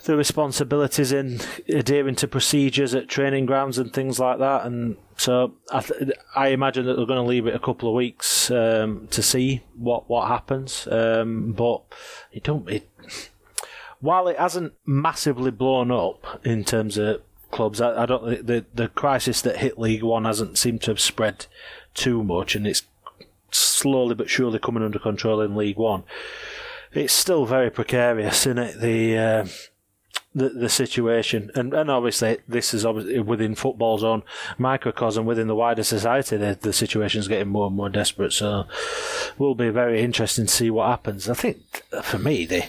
the 0.04 0.16
responsibilities 0.16 1.12
in 1.12 1.40
adhering 1.68 2.16
to 2.16 2.28
procedures 2.28 2.94
at 2.94 3.08
training 3.08 3.46
grounds 3.46 3.78
and 3.78 3.92
things 3.92 4.18
like 4.18 4.38
that. 4.38 4.66
And 4.66 4.96
so 5.16 5.54
I, 5.70 5.80
th- 5.80 6.10
I 6.34 6.48
imagine 6.48 6.86
that 6.86 6.96
they're 6.96 7.06
going 7.06 7.22
to 7.22 7.28
leave 7.28 7.46
it 7.46 7.54
a 7.54 7.60
couple 7.60 7.88
of 7.88 7.94
weeks 7.94 8.50
um, 8.50 9.08
to 9.10 9.22
see 9.22 9.62
what 9.76 10.08
what 10.08 10.28
happens. 10.28 10.86
Um, 10.90 11.52
but 11.52 11.82
it 12.32 12.42
don't. 12.42 12.68
It, 12.68 12.88
while 14.00 14.26
it 14.26 14.38
hasn't 14.38 14.74
massively 14.84 15.52
blown 15.52 15.90
up 15.90 16.40
in 16.44 16.64
terms 16.64 16.98
of 16.98 17.22
clubs, 17.50 17.80
I, 17.80 18.02
I 18.02 18.06
don't. 18.06 18.46
The 18.46 18.64
the 18.74 18.88
crisis 18.88 19.40
that 19.42 19.58
hit 19.58 19.78
League 19.78 20.02
One 20.02 20.24
hasn't 20.24 20.58
seemed 20.58 20.82
to 20.82 20.90
have 20.90 21.00
spread 21.00 21.46
too 21.94 22.24
much, 22.24 22.54
and 22.54 22.66
it's 22.66 22.82
slowly 23.52 24.14
but 24.14 24.30
surely 24.30 24.58
coming 24.58 24.82
under 24.82 24.98
control 24.98 25.40
in 25.40 25.56
League 25.56 25.76
One. 25.76 26.04
It's 26.92 27.12
still 27.12 27.46
very 27.46 27.70
precarious, 27.70 28.46
isn't 28.46 28.58
it? 28.58 28.80
The 28.80 29.18
uh, 29.18 29.46
the, 30.35 30.48
the 30.48 30.68
situation, 30.68 31.51
and, 31.55 31.75
and 31.75 31.90
obviously 31.90 32.38
this 32.48 32.72
is 32.72 32.87
obviously 32.87 33.20
within 33.20 33.55
football's 33.55 34.03
own 34.03 34.22
microcosm, 34.57 35.27
within 35.27 35.46
the 35.46 35.55
wider 35.55 35.83
society, 35.83 36.37
the, 36.37 36.59
the 36.61 36.72
situation 36.72 37.20
is 37.20 37.29
getting 37.29 37.48
more 37.48 37.66
and 37.66 37.77
more 37.77 37.90
desperate. 37.90 38.33
So, 38.33 38.64
will 39.37 39.55
be 39.55 39.68
very 39.68 40.01
interesting 40.01 40.46
to 40.46 40.53
see 40.53 40.70
what 40.70 40.88
happens. 40.88 41.29
I 41.29 41.35
think 41.35 41.83
for 42.03 42.18
me, 42.18 42.46
the 42.46 42.64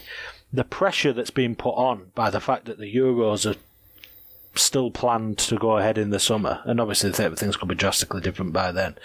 the 0.52 0.64
pressure 0.64 1.14
that's 1.14 1.32
being 1.32 1.56
put 1.56 1.74
on 1.74 2.12
by 2.14 2.30
the 2.30 2.42
fact 2.42 2.66
that 2.66 2.78
the 2.78 2.94
Euros 2.94 3.50
are 3.50 3.58
still 4.56 4.92
planned 4.92 5.38
to 5.40 5.58
go 5.58 5.78
ahead 5.78 5.98
in 5.98 6.12
the 6.12 6.20
summer, 6.20 6.62
and 6.66 6.80
obviously 6.80 7.12
things 7.12 7.58
could 7.58 7.70
be 7.70 7.76
drastically 7.76 8.22
different 8.22 8.54
by 8.54 8.72
then, 8.72 8.96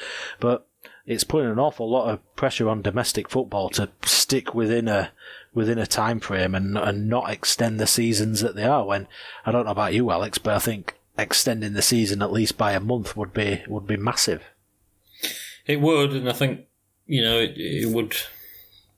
but 0.40 0.66
it's 1.06 1.24
putting 1.24 1.50
an 1.50 1.58
awful 1.58 1.88
lot 1.88 2.10
of 2.10 2.36
pressure 2.36 2.68
on 2.68 2.82
domestic 2.82 3.30
football 3.30 3.70
to 3.70 3.88
stick 4.04 4.54
within 4.54 4.88
a 4.88 5.10
within 5.54 5.78
a 5.78 5.86
time 5.86 6.20
frame 6.20 6.54
and 6.54 6.76
and 6.76 7.08
not 7.08 7.30
extend 7.30 7.78
the 7.78 7.86
seasons 7.86 8.40
that 8.40 8.54
they 8.54 8.64
are. 8.64 8.84
When 8.84 9.06
I 9.44 9.52
don't 9.52 9.64
know 9.64 9.72
about 9.72 9.94
you, 9.94 10.10
Alex, 10.10 10.38
but 10.38 10.54
I 10.54 10.58
think 10.58 10.94
extending 11.18 11.72
the 11.72 11.82
season 11.82 12.22
at 12.22 12.32
least 12.32 12.56
by 12.56 12.72
a 12.72 12.80
month 12.80 13.16
would 13.16 13.32
be 13.32 13.62
would 13.68 13.86
be 13.86 13.96
massive. 13.96 14.42
It 15.66 15.80
would, 15.80 16.12
and 16.12 16.28
I 16.28 16.32
think 16.32 16.66
you 17.06 17.22
know 17.22 17.38
it, 17.38 17.54
it 17.56 17.88
would 17.88 18.16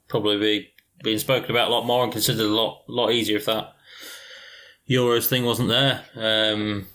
probably 0.09 0.39
be 0.39 0.71
being 1.03 1.19
spoken 1.19 1.51
about 1.51 1.69
a 1.69 1.73
lot 1.73 1.87
more 1.87 2.05
and 2.05 2.13
considered 2.13 2.45
a 2.45 2.49
lot 2.49 2.83
lot 2.89 3.11
easier 3.11 3.37
if 3.37 3.47
that 3.47 3.75
Euros 4.89 5.29
thing 5.29 5.45
wasn't 5.45 5.69
there. 5.69 6.05
Um, 6.17 6.87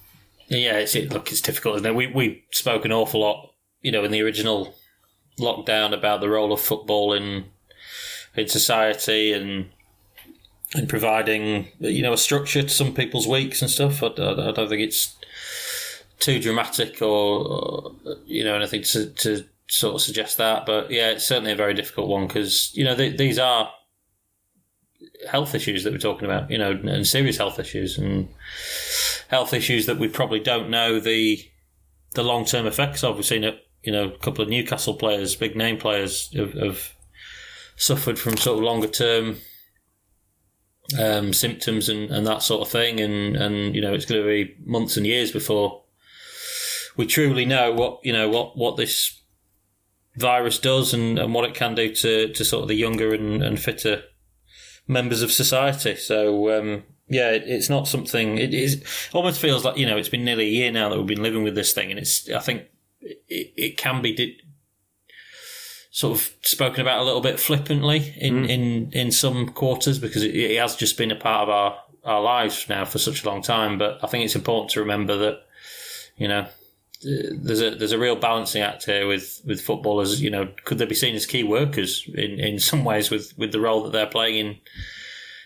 yeah, 0.47 0.77
it's 0.77 0.95
it, 0.95 1.11
look, 1.11 1.31
it's 1.31 1.41
difficult, 1.41 1.77
isn't 1.77 1.87
it? 1.87 1.95
We 1.95 2.07
we 2.07 2.43
spoke 2.51 2.85
an 2.85 2.91
awful 2.91 3.21
lot, 3.21 3.53
you 3.81 3.91
know, 3.91 4.03
in 4.03 4.11
the 4.11 4.21
original 4.21 4.75
lockdown 5.39 5.93
about 5.93 6.21
the 6.21 6.29
role 6.29 6.53
of 6.53 6.61
football 6.61 7.13
in 7.13 7.45
in 8.35 8.47
society 8.47 9.33
and 9.33 9.69
and 10.73 10.89
providing 10.89 11.67
you 11.79 12.01
know 12.01 12.13
a 12.13 12.17
structure 12.17 12.61
to 12.61 12.69
some 12.69 12.93
people's 12.93 13.27
weeks 13.27 13.61
and 13.61 13.71
stuff. 13.71 14.03
I, 14.03 14.07
I, 14.07 14.49
I 14.49 14.51
don't 14.51 14.69
think 14.69 14.81
it's 14.81 15.15
too 16.19 16.39
dramatic 16.39 17.01
or, 17.01 17.47
or 17.47 17.95
you 18.25 18.43
know 18.43 18.55
anything 18.55 18.83
to, 18.83 19.09
to 19.09 19.45
sort 19.67 19.95
of 19.95 20.01
suggest 20.01 20.37
that. 20.37 20.65
But 20.65 20.91
yeah, 20.91 21.11
it's 21.11 21.25
certainly 21.25 21.51
a 21.51 21.55
very 21.55 21.73
difficult 21.73 22.09
one 22.09 22.27
because 22.27 22.75
you 22.75 22.83
know 22.83 22.95
these 22.95 23.39
are 23.39 23.71
health 25.29 25.55
issues 25.55 25.83
that 25.83 25.93
we're 25.93 25.99
talking 25.99 26.25
about, 26.25 26.51
you 26.51 26.57
know, 26.57 26.71
and 26.71 27.07
serious 27.07 27.37
health 27.37 27.59
issues 27.59 27.97
and 27.97 28.27
health 29.29 29.53
issues 29.53 29.85
that 29.85 29.97
we 29.97 30.07
probably 30.07 30.39
don't 30.39 30.69
know 30.69 30.99
the 30.99 31.39
the 32.13 32.23
long 32.23 32.45
term 32.45 32.65
effects 32.65 33.03
of. 33.03 33.15
We've 33.15 33.25
seen 33.25 33.43
it, 33.43 33.65
you 33.83 33.91
know, 33.91 34.05
a 34.05 34.17
couple 34.17 34.43
of 34.43 34.49
Newcastle 34.49 34.93
players, 34.93 35.35
big 35.35 35.55
name 35.55 35.77
players, 35.77 36.33
have, 36.33 36.53
have 36.53 36.94
suffered 37.75 38.17
from 38.17 38.37
sort 38.37 38.57
of 38.57 38.63
longer 38.63 38.87
term 38.87 39.37
um, 40.99 41.33
symptoms 41.33 41.89
and, 41.89 42.11
and 42.11 42.25
that 42.27 42.43
sort 42.43 42.61
of 42.61 42.71
thing, 42.71 42.99
and 42.99 43.35
and 43.35 43.75
you 43.75 43.81
know 43.81 43.93
it's 43.93 44.05
going 44.05 44.21
to 44.21 44.27
be 44.27 44.55
months 44.65 44.97
and 44.97 45.05
years 45.05 45.31
before 45.31 45.83
we 46.97 47.05
truly 47.05 47.45
know 47.45 47.71
what 47.71 47.99
you 48.03 48.13
know 48.13 48.29
what 48.29 48.57
what 48.57 48.77
this 48.77 49.21
virus 50.15 50.59
does 50.59 50.93
and, 50.93 51.19
and 51.19 51.33
what 51.33 51.45
it 51.45 51.53
can 51.53 51.75
do 51.75 51.93
to, 51.93 52.29
to 52.29 52.45
sort 52.45 52.61
of 52.61 52.67
the 52.69 52.75
younger 52.75 53.13
and, 53.13 53.43
and 53.43 53.59
fitter 53.59 54.03
members 54.87 55.21
of 55.21 55.31
society. 55.31 55.95
So 55.95 56.57
um, 56.57 56.83
yeah, 57.07 57.31
it, 57.31 57.43
it's 57.45 57.69
not 57.69 57.87
something. 57.87 58.37
It 58.37 58.53
is 58.53 58.83
almost 59.13 59.41
feels 59.41 59.65
like 59.65 59.77
you 59.77 59.85
know 59.85 59.97
it's 59.97 60.09
been 60.09 60.25
nearly 60.25 60.45
a 60.45 60.51
year 60.51 60.71
now 60.71 60.89
that 60.89 60.97
we've 60.97 61.07
been 61.07 61.23
living 61.23 61.43
with 61.43 61.55
this 61.55 61.73
thing, 61.73 61.89
and 61.89 61.99
it's 61.99 62.29
I 62.29 62.39
think 62.39 62.63
it, 63.01 63.53
it 63.55 63.77
can 63.77 64.01
be 64.01 64.39
sort 65.95 66.19
of 66.19 66.29
spoken 66.41 66.81
about 66.81 66.99
a 66.99 67.05
little 67.05 67.21
bit 67.21 67.39
flippantly 67.39 68.13
in, 68.17 68.43
mm. 68.43 68.49
in, 68.49 68.91
in 68.91 69.11
some 69.13 69.47
quarters 69.47 69.97
because 69.97 70.23
it, 70.23 70.35
it, 70.35 70.59
has 70.59 70.75
just 70.75 70.97
been 70.97 71.09
a 71.09 71.15
part 71.15 71.43
of 71.43 71.49
our, 71.49 71.79
our 72.03 72.21
lives 72.21 72.65
now 72.67 72.83
for 72.83 72.97
such 72.97 73.23
a 73.23 73.29
long 73.29 73.41
time. 73.41 73.77
But 73.77 74.03
I 74.03 74.07
think 74.07 74.25
it's 74.25 74.35
important 74.35 74.71
to 74.71 74.81
remember 74.81 75.15
that, 75.15 75.45
you 76.17 76.27
know, 76.27 76.47
there's 77.01 77.61
a 77.61 77.75
there's 77.75 77.93
a 77.93 77.97
real 77.97 78.17
balancing 78.17 78.61
act 78.61 78.85
here 78.85 79.07
with, 79.07 79.39
with 79.45 79.61
footballers. 79.61 80.21
You 80.21 80.31
know, 80.31 80.49
could 80.65 80.79
they 80.79 80.85
be 80.85 80.95
seen 80.95 81.15
as 81.15 81.25
key 81.25 81.43
workers 81.43 82.03
in, 82.13 82.41
in 82.41 82.59
some 82.59 82.83
ways 82.83 83.09
with, 83.09 83.33
with 83.37 83.53
the 83.53 83.61
role 83.61 83.81
that 83.83 83.93
they're 83.93 84.05
playing 84.05 84.35
in 84.35 84.57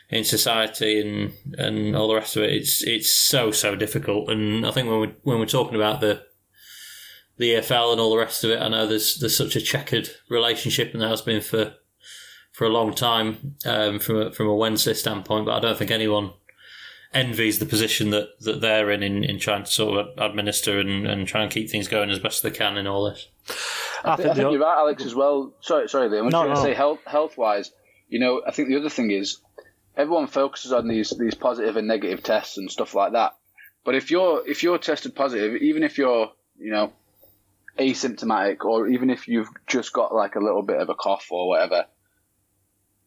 in 0.09 0.23
society 0.23 0.99
and 0.99 1.31
and 1.59 1.95
all 1.95 2.07
the 2.07 2.15
rest 2.15 2.35
of 2.35 2.41
it? 2.41 2.53
It's 2.53 2.81
it's 2.81 3.11
so 3.11 3.51
so 3.51 3.75
difficult. 3.75 4.31
And 4.31 4.65
I 4.65 4.71
think 4.71 4.89
when 4.89 4.99
we 4.99 5.13
when 5.21 5.37
we're 5.37 5.45
talking 5.45 5.75
about 5.75 6.01
the 6.01 6.23
the 7.39 7.55
EFL 7.55 7.93
and 7.93 8.01
all 8.01 8.11
the 8.11 8.17
rest 8.17 8.43
of 8.43 8.51
it. 8.51 8.61
I 8.61 8.67
know 8.67 8.85
there's 8.85 9.17
there's 9.17 9.35
such 9.35 9.55
a 9.55 9.61
checkered 9.61 10.09
relationship, 10.29 10.91
and 10.93 11.01
there 11.01 11.09
has 11.09 11.21
been 11.21 11.41
for 11.41 11.73
for 12.51 12.65
a 12.65 12.69
long 12.69 12.93
time 12.93 13.55
um, 13.65 13.97
from 13.99 14.17
a, 14.17 14.31
from 14.31 14.47
a 14.47 14.55
Wednesday 14.55 14.93
standpoint. 14.93 15.45
But 15.45 15.55
I 15.55 15.59
don't 15.59 15.77
think 15.77 15.89
anyone 15.89 16.33
envies 17.11 17.57
the 17.57 17.65
position 17.65 18.11
that, 18.11 18.27
that 18.41 18.61
they're 18.61 18.91
in, 18.91 19.01
in 19.01 19.23
in 19.23 19.39
trying 19.39 19.63
to 19.63 19.71
sort 19.71 20.05
of 20.05 20.07
administer 20.17 20.79
and, 20.79 21.07
and 21.07 21.27
try 21.27 21.41
and 21.41 21.51
keep 21.51 21.69
things 21.69 21.87
going 21.87 22.11
as 22.11 22.19
best 22.19 22.43
they 22.43 22.51
can 22.51 22.77
in 22.77 22.85
all 22.85 23.09
this. 23.09 23.27
I, 24.03 24.15
think, 24.15 24.29
I 24.29 24.33
think 24.33 24.51
you're 24.51 24.59
right, 24.59 24.77
Alex, 24.77 25.03
as 25.05 25.15
well. 25.15 25.53
Sorry, 25.61 25.89
sorry, 25.89 26.09
Liam. 26.09 26.19
I 26.19 26.21
was 26.23 26.33
no, 26.33 26.43
trying 26.43 26.53
no. 26.53 26.55
to 26.55 26.61
say 26.61 26.73
health 26.73 26.99
health 27.07 27.37
wise. 27.37 27.71
You 28.09 28.19
know, 28.19 28.41
I 28.45 28.51
think 28.51 28.67
the 28.67 28.75
other 28.75 28.89
thing 28.89 29.11
is 29.11 29.39
everyone 29.95 30.27
focuses 30.27 30.73
on 30.73 30.89
these 30.89 31.11
these 31.17 31.35
positive 31.35 31.77
and 31.77 31.87
negative 31.87 32.21
tests 32.21 32.57
and 32.57 32.69
stuff 32.69 32.93
like 32.93 33.13
that. 33.13 33.31
But 33.85 33.95
if 33.95 34.11
you're 34.11 34.45
if 34.45 34.61
you're 34.61 34.77
tested 34.77 35.15
positive, 35.15 35.55
even 35.61 35.83
if 35.83 35.97
you're 35.97 36.33
you 36.57 36.71
know 36.71 36.91
asymptomatic 37.79 38.63
or 38.65 38.87
even 38.87 39.09
if 39.09 39.27
you've 39.27 39.49
just 39.67 39.93
got 39.93 40.13
like 40.13 40.35
a 40.35 40.39
little 40.39 40.61
bit 40.61 40.79
of 40.79 40.89
a 40.89 40.95
cough 40.95 41.27
or 41.31 41.47
whatever, 41.47 41.85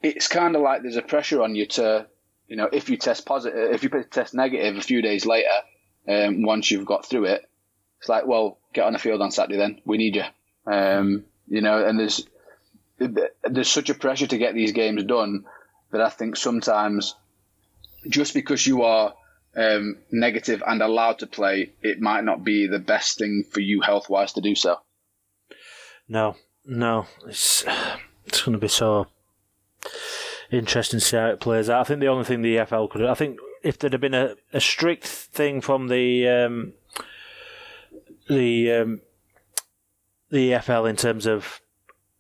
it's 0.03 0.29
kind 0.29 0.57
of 0.57 0.63
like 0.63 0.83
there's 0.83 0.97
a 0.97 1.03
pressure 1.03 1.43
on 1.43 1.55
you 1.55 1.67
to, 1.67 2.07
you 2.49 2.57
know, 2.57 2.69
if 2.73 2.91
you 2.91 2.97
test 2.97 3.27
positive, 3.27 3.73
if 3.73 3.83
you 3.83 3.91
test 4.11 4.35
negative 4.35 4.77
a 4.77 4.81
few 4.81 5.03
days 5.03 5.27
later, 5.27 5.49
um, 6.09 6.43
once 6.43 6.71
you've 6.71 6.87
got 6.87 7.07
through 7.07 7.27
it, 7.27 7.43
it's 8.01 8.09
like, 8.09 8.27
well, 8.27 8.59
get 8.73 8.85
on 8.85 8.95
the 8.95 8.99
field 8.99 9.23
on 9.23 9.31
Saturday 9.31 9.59
then. 9.59 9.81
We 9.85 9.99
need 9.99 10.17
you. 10.17 10.25
Um, 10.67 11.25
you 11.47 11.61
know, 11.61 11.87
and 11.87 12.01
there's, 12.01 12.27
there's 12.99 13.71
such 13.71 13.91
a 13.91 13.95
pressure 13.95 14.27
to 14.27 14.39
get 14.39 14.55
these 14.55 14.73
games 14.73 15.05
done 15.05 15.45
that 15.93 16.01
I 16.01 16.09
think 16.09 16.37
sometimes 16.37 17.15
just 18.09 18.35
because 18.35 18.67
you 18.67 18.83
are 18.83 19.15
um, 19.57 19.99
negative 20.11 20.63
and 20.67 20.83
allowed 20.83 21.19
to 21.21 21.27
play, 21.27 21.73
it 21.83 22.01
might 22.01 22.25
not 22.25 22.45
be 22.45 22.67
the 22.67 22.79
best 22.79 23.19
thing 23.19 23.45
for 23.51 23.61
you 23.61 23.81
health 23.81 24.09
wise 24.09 24.33
to 24.35 24.41
do 24.41 24.55
so. 24.55 24.79
No, 26.09 26.37
no, 26.65 27.07
it's 27.27 27.65
it's 28.27 28.43
going 28.43 28.53
to 28.53 28.59
be 28.59 28.69
so 28.69 29.07
interesting 30.51 31.01
to 31.01 31.05
see 31.05 31.17
how 31.17 31.29
it 31.29 31.41
plays 31.41 31.71
out. 31.71 31.81
I 31.81 31.85
think 31.85 32.01
the 32.01 32.09
only 32.09 32.25
thing 32.25 32.43
the 32.43 32.57
EFL 32.57 32.91
could, 32.91 33.05
I 33.05 33.15
think, 33.15 33.39
if 33.63 33.79
there'd 33.79 33.93
have 33.93 34.01
been 34.01 34.15
a, 34.15 34.35
a 34.53 34.61
strict 34.61 35.05
thing 35.05 35.61
from 35.61 35.89
the 35.89 36.29
um, 36.29 36.73
the 38.29 38.73
um, 38.73 39.01
the 40.31 40.53
EFL 40.53 40.89
in 40.89 40.97
terms 40.97 41.27
of 41.27 41.61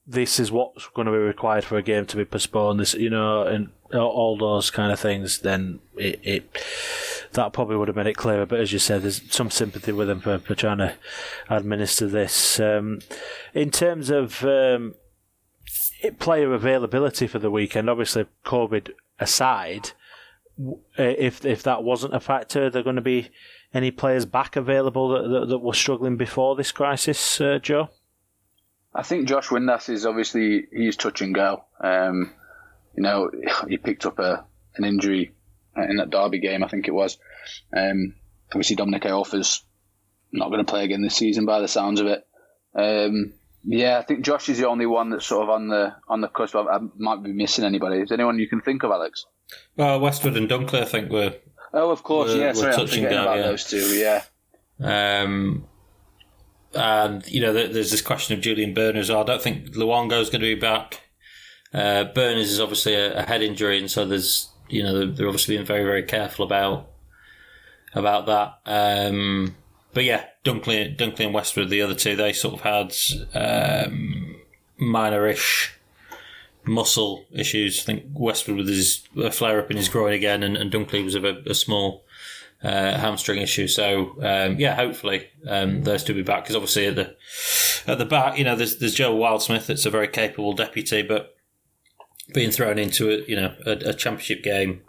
this 0.07 0.41
is 0.41 0.51
what's 0.51 0.89
going 0.89 1.07
to 1.07 1.13
be 1.13 1.19
required 1.19 1.65
for 1.65 1.77
a 1.77 1.83
game 1.83 2.07
to 2.07 2.17
be 2.17 2.25
postponed. 2.25 2.81
This, 2.81 2.95
you 2.95 3.11
know, 3.11 3.43
and 3.43 3.71
all 3.95 4.37
those 4.37 4.71
kind 4.71 4.93
of 4.93 5.01
things. 5.01 5.41
Then 5.41 5.81
it, 5.97 6.21
it 6.23 6.65
that 7.35 7.53
probably 7.53 7.77
would 7.77 7.89
have 7.89 7.97
made 7.97 8.07
it 8.07 8.17
clearer. 8.17 8.47
But 8.47 8.61
as 8.61 8.73
you 8.73 8.79
said, 8.79 9.03
there's 9.03 9.23
some 9.33 9.51
sympathy 9.51 9.93
with 9.93 10.09
them 10.09 10.21
for, 10.21 10.39
for 10.39 10.55
trying 10.55 10.79
to 10.79 10.95
administer 11.49 12.07
this. 12.07 12.61
Um, 12.61 13.01
in 13.55 13.71
terms 13.71 14.11
of 14.11 14.45
um, 14.45 14.95
player 16.19 16.53
availability 16.53 17.27
for 17.27 17.39
the 17.39 17.51
weekend, 17.51 17.89
obviously 17.89 18.27
COVID 18.45 18.91
aside, 19.21 19.91
if 20.97 21.45
if 21.45 21.63
that 21.63 21.83
wasn't 21.83 22.15
a 22.15 22.21
factor, 22.21 22.67
are 22.67 22.71
there 22.71 22.83
going 22.83 22.97
to 22.97 23.03
be 23.03 23.31
any 23.75 23.91
players 23.91 24.27
back 24.27 24.57
available 24.57 25.09
that, 25.09 25.29
that, 25.29 25.49
that 25.49 25.59
were 25.59 25.73
struggling 25.73 26.17
before 26.17 26.57
this 26.57 26.73
crisis, 26.73 27.41
uh, 27.41 27.59
Joe? 27.61 27.89
I 28.95 29.03
think 29.03 29.27
Josh 29.27 29.49
Windass 29.49 29.89
is 29.89 30.05
obviously 30.05 30.67
he's 30.71 30.97
touch 30.97 31.23
and 31.23 31.35
go. 31.35 31.65
Um, 31.81 32.33
you 32.95 33.03
know, 33.03 33.31
he 33.69 33.79
picked 33.79 34.07
up 34.07 34.19
a 34.19 34.45
an 34.77 34.85
injury 34.85 35.33
in 35.77 35.97
that 35.97 36.11
Derby 36.11 36.41
game, 36.41 36.63
I 36.63 36.69
think 36.69 36.89
it 36.89 36.95
was. 36.95 37.19
Um, 37.75 38.15
obviously, 38.51 38.77
Dominic 38.77 39.03
Iorfa's 39.03 39.63
not 40.33 40.49
going 40.49 40.65
to 40.65 40.71
play 40.71 40.85
again 40.85 41.03
this 41.03 41.17
season 41.17 41.47
by 41.47 41.61
the 41.61 41.69
sounds 41.69 42.01
of 42.01 42.07
it. 42.07 42.27
Um, 42.75 43.35
yeah, 43.65 43.99
I 43.99 44.03
think 44.03 44.25
Josh 44.25 44.49
is 44.49 44.59
the 44.59 44.69
only 44.69 44.87
one 44.87 45.11
that's 45.11 45.27
sort 45.27 45.45
of 45.45 45.51
on 45.51 45.69
the 45.69 45.95
on 46.09 46.21
the 46.21 46.29
cusp. 46.29 46.57
I 46.57 46.79
might 46.97 47.23
be 47.23 47.33
missing 47.33 47.65
anybody. 47.65 48.01
Is 48.01 48.11
anyone 48.11 48.39
you 48.39 48.49
can 48.49 48.61
think 48.61 48.83
of, 48.83 48.91
Alex? 48.91 49.25
Well, 49.77 50.01
Westwood 50.01 50.37
and 50.37 50.49
Dunkley, 50.49 50.83
I 50.83 50.85
think 50.85 51.11
were. 51.11 51.35
Oh, 51.73 51.91
of 51.91 52.03
course, 52.03 52.33
were, 52.33 52.41
yeah. 52.41 52.53
Sorry, 52.53 52.75
I'm 52.75 52.87
forgetting 52.87 53.05
down, 53.05 53.25
about 53.25 53.37
yeah. 53.37 53.43
those 53.43 53.65
two. 53.65 53.79
Yeah. 53.79 54.23
Um, 54.83 55.67
and 56.75 57.27
you 57.29 57.41
know, 57.41 57.53
there's 57.53 57.91
this 57.91 58.03
question 58.03 58.37
of 58.37 58.43
Julian 58.43 58.75
Börner's. 58.75 59.11
I 59.11 59.23
don't 59.23 59.43
think 59.43 59.75
Luongo 59.75 60.21
is 60.21 60.31
going 60.31 60.43
to 60.43 60.55
be 60.55 60.61
back. 60.61 61.01
Uh, 61.73 62.05
Börner's 62.15 62.51
is 62.51 62.61
obviously 62.61 62.95
a, 62.95 63.19
a, 63.19 63.23
head 63.23 63.43
injury, 63.43 63.79
and 63.79 63.91
so 63.91 64.05
there's 64.05 64.52
you 64.69 64.83
know 64.83 65.07
they're, 65.07 65.27
obviously 65.27 65.57
being 65.57 65.67
very 65.67 65.85
very 65.85 66.03
careful 66.03 66.45
about 66.45 66.89
about 67.95 68.27
that. 68.27 68.59
Um, 68.67 69.57
but 69.95 70.05
yeah, 70.05 70.25
Dunkley, 70.45 70.97
Dunkley 70.97 71.27
and 71.27 71.35
Westwood, 71.35 71.69
the 71.69 71.83
other 71.83 71.95
two, 71.95 72.17
they 72.17 72.33
sort 72.33 72.55
of 72.55 72.61
had 72.63 72.95
um, 73.35 74.37
minor-ish 74.79 75.75
muscle 76.65 77.27
issues. 77.31 77.81
I 77.81 77.83
think 77.83 78.05
Westwood 78.15 78.57
with 78.57 78.69
his 78.69 79.07
flare 79.33 79.61
up 79.61 79.71
in 79.71 79.77
his 79.77 79.89
groin 79.89 80.15
again, 80.15 80.43
and, 80.43 80.57
and 80.57 80.73
Dunkley 80.73 81.05
was 81.05 81.15
of 81.15 81.25
a, 81.25 81.43
a 81.47 81.55
small 81.55 82.05
uh, 82.63 82.97
hamstring 82.97 83.41
issue. 83.41 83.69
So 83.69 84.17
um, 84.23 84.59
yeah, 84.59 84.75
hopefully 84.75 85.29
um, 85.47 85.83
those 85.83 86.05
two 86.05 86.15
will 86.15 86.21
be 86.21 86.25
back 86.25 86.45
because 86.45 86.57
obviously 86.57 86.87
at 86.87 86.97
the 86.97 87.17
at 87.87 87.99
the 87.99 88.05
back, 88.05 88.39
you 88.39 88.45
know, 88.45 88.57
there's 88.57 88.77
there's 88.77 88.95
Joe 88.95 89.15
Wildsmith 89.17 89.67
that's 89.67 89.87
a 89.87 89.91
very 89.91 90.09
capable 90.09 90.53
deputy, 90.53 91.03
but 91.03 91.37
being 92.33 92.51
thrown 92.51 92.79
into 92.79 93.11
a 93.11 93.23
you 93.27 93.37
know 93.37 93.55
a, 93.67 93.71
a 93.71 93.95
championship 93.95 94.43
game, 94.43 94.83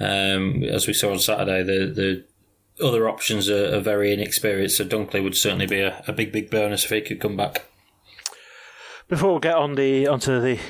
um, 0.00 0.62
as 0.64 0.86
we 0.86 0.92
saw 0.92 1.12
on 1.12 1.18
Saturday, 1.18 1.62
the 1.62 1.86
the 1.92 2.24
other 2.84 3.08
options 3.08 3.48
are, 3.48 3.74
are 3.76 3.80
very 3.80 4.12
inexperienced. 4.12 4.76
So 4.76 4.84
Dunkley 4.84 5.22
would 5.22 5.36
certainly 5.36 5.66
be 5.66 5.80
a, 5.80 6.02
a 6.06 6.12
big 6.12 6.32
big 6.32 6.50
bonus 6.50 6.84
if 6.84 6.90
he 6.90 7.00
could 7.00 7.20
come 7.20 7.36
back. 7.36 7.64
Before 9.08 9.34
we 9.34 9.40
get 9.40 9.56
on 9.56 9.74
the 9.74 10.06
onto 10.06 10.40
the 10.40 10.60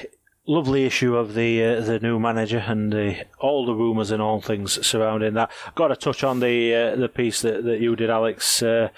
lovely 0.49 0.87
issue 0.87 1.14
of 1.14 1.35
the 1.35 1.62
uh, 1.62 1.81
the 1.81 2.01
new 2.01 2.18
manager 2.18 2.64
and 2.66 2.92
the, 2.92 3.27
all 3.38 3.66
the 3.66 3.75
rumours 3.75 4.11
and 4.11 4.21
all 4.21 4.40
things 4.40 4.85
surrounding 4.85 5.35
that. 5.35 5.51
I've 5.66 5.75
Got 5.75 5.88
to 5.88 5.97
touch 5.97 6.25
on 6.25 6.40
the 6.40 6.75
uh, 6.75 6.97
the 6.97 7.09
piece 7.09 7.42
that, 7.42 7.64
that 7.64 7.81
you 7.81 7.94
did, 7.94 8.11
Alex, 8.11 8.62
uh, 8.62 8.88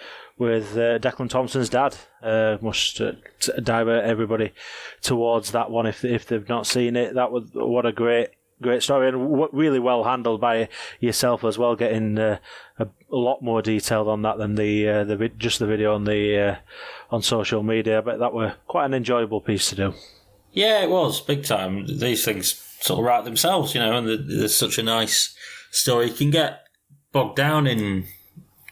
with 0.40 0.72
uh, 0.72 0.98
Declan 0.98 1.28
Thompson's 1.28 1.68
dad. 1.68 1.94
Uh, 2.22 2.56
must 2.60 3.00
uh, 3.00 3.12
divert 3.62 4.04
everybody 4.04 4.52
towards 5.02 5.52
that 5.52 5.70
one 5.70 5.86
if 5.86 6.04
if 6.04 6.26
they've 6.26 6.48
not 6.48 6.66
seen 6.66 6.96
it. 6.96 7.14
That 7.14 7.30
was 7.30 7.50
what 7.52 7.86
a 7.86 7.92
great. 7.92 8.30
Great 8.62 8.82
story 8.82 9.08
and 9.08 9.16
w- 9.16 9.48
really 9.54 9.78
well 9.78 10.04
handled 10.04 10.38
by 10.38 10.68
yourself 10.98 11.44
as 11.44 11.56
well, 11.56 11.74
getting 11.76 12.18
a, 12.18 12.38
a, 12.78 12.86
lot 13.08 13.40
more 13.40 13.62
detailed 13.62 14.06
on 14.06 14.20
that 14.20 14.36
than 14.36 14.54
the 14.54 14.84
the 14.84 15.30
just 15.38 15.60
the 15.60 15.66
video 15.66 15.94
on 15.94 16.04
the 16.04 16.58
on 17.10 17.22
social 17.22 17.62
media. 17.62 18.02
But 18.02 18.18
that 18.18 18.34
were 18.34 18.56
quite 18.66 18.84
an 18.84 18.92
enjoyable 18.92 19.40
piece 19.40 19.70
to 19.70 19.76
do. 19.76 19.94
Yeah, 20.52 20.82
it 20.82 20.90
was 20.90 21.22
big 21.22 21.44
time. 21.44 21.86
These 21.86 22.22
things 22.22 22.52
sort 22.80 22.98
of 22.98 23.06
write 23.06 23.24
themselves, 23.24 23.74
you 23.74 23.80
know, 23.80 23.96
and 23.96 24.28
there's 24.28 24.58
such 24.58 24.76
a 24.76 24.82
nice 24.82 25.34
story. 25.70 26.08
You 26.08 26.14
can 26.14 26.30
get 26.30 26.66
bogged 27.12 27.36
down 27.36 27.66
in 27.66 28.04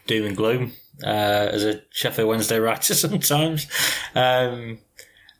doom 0.05 0.27
and 0.27 0.37
gloom 0.37 0.73
uh, 1.03 1.49
as 1.51 1.63
a 1.63 1.81
Sheffield 1.91 2.29
Wednesday 2.29 2.59
writer 2.59 2.93
sometimes, 2.95 3.67
um, 4.15 4.79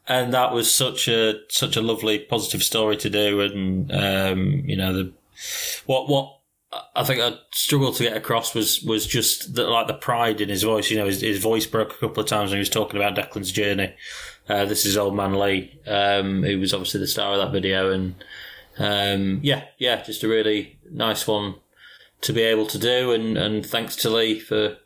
and 0.07 0.33
that 0.33 0.53
was 0.53 0.73
such 0.73 1.07
a 1.07 1.41
such 1.49 1.75
a 1.75 1.81
lovely 1.81 2.19
positive 2.19 2.63
story 2.63 2.97
to 2.97 3.09
do. 3.09 3.41
And 3.41 3.91
um, 3.91 4.63
you 4.65 4.75
know, 4.75 4.93
the 4.93 5.13
what 5.85 6.09
what 6.09 6.39
I 6.95 7.03
think 7.03 7.21
I 7.21 7.33
struggled 7.51 7.95
to 7.95 8.03
get 8.03 8.17
across 8.17 8.53
was 8.53 8.83
was 8.83 9.07
just 9.07 9.55
the, 9.55 9.67
like 9.67 9.87
the 9.87 9.93
pride 9.93 10.41
in 10.41 10.49
his 10.49 10.63
voice. 10.63 10.91
You 10.91 10.97
know, 10.97 11.05
his, 11.05 11.21
his 11.21 11.39
voice 11.39 11.65
broke 11.65 11.93
a 11.93 11.97
couple 11.97 12.21
of 12.21 12.29
times 12.29 12.51
when 12.51 12.57
he 12.57 12.61
was 12.61 12.69
talking 12.69 12.99
about 12.99 13.15
Declan's 13.15 13.51
journey. 13.51 13.93
Uh, 14.47 14.65
this 14.65 14.85
is 14.85 14.97
old 14.97 15.15
man 15.15 15.33
Lee, 15.33 15.79
um, 15.87 16.43
who 16.43 16.59
was 16.59 16.73
obviously 16.73 16.99
the 16.99 17.07
star 17.07 17.33
of 17.33 17.39
that 17.39 17.51
video, 17.51 17.91
and 17.91 18.15
um, 18.77 19.39
yeah, 19.43 19.65
yeah, 19.77 20.01
just 20.01 20.23
a 20.23 20.27
really 20.27 20.79
nice 20.91 21.27
one 21.27 21.55
to 22.21 22.33
be 22.33 22.41
able 22.41 22.65
to 22.67 22.77
do, 22.77 23.11
and, 23.11 23.37
and 23.37 23.65
thanks 23.65 23.95
to 23.97 24.09
Lee 24.09 24.39
for 24.39 24.77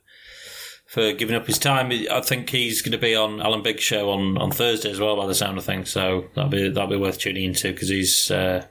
for 0.94 1.12
giving 1.12 1.36
up 1.36 1.48
his 1.48 1.58
time. 1.58 1.92
I 1.92 2.22
think 2.22 2.52
he's 2.52 2.84
going 2.84 2.92
to 2.92 3.00
be 3.00 3.16
on 3.16 3.42
Alan 3.42 3.64
Biggs 3.64 3.82
show 3.82 4.12
on, 4.12 4.38
on 4.38 4.52
Thursday 4.52 4.92
as 4.92 5.00
well, 5.00 5.16
by 5.16 5.26
the 5.26 5.34
sound 5.34 5.58
of 5.58 5.66
things. 5.66 5.90
So 5.90 6.26
that'll 6.36 6.52
be 6.52 6.70
that'll 6.70 6.88
be 6.88 6.98
worth 6.98 7.18
tuning 7.18 7.46
into 7.46 7.74
because 7.74 7.90
he's 7.90 8.30
uh, 8.30 8.68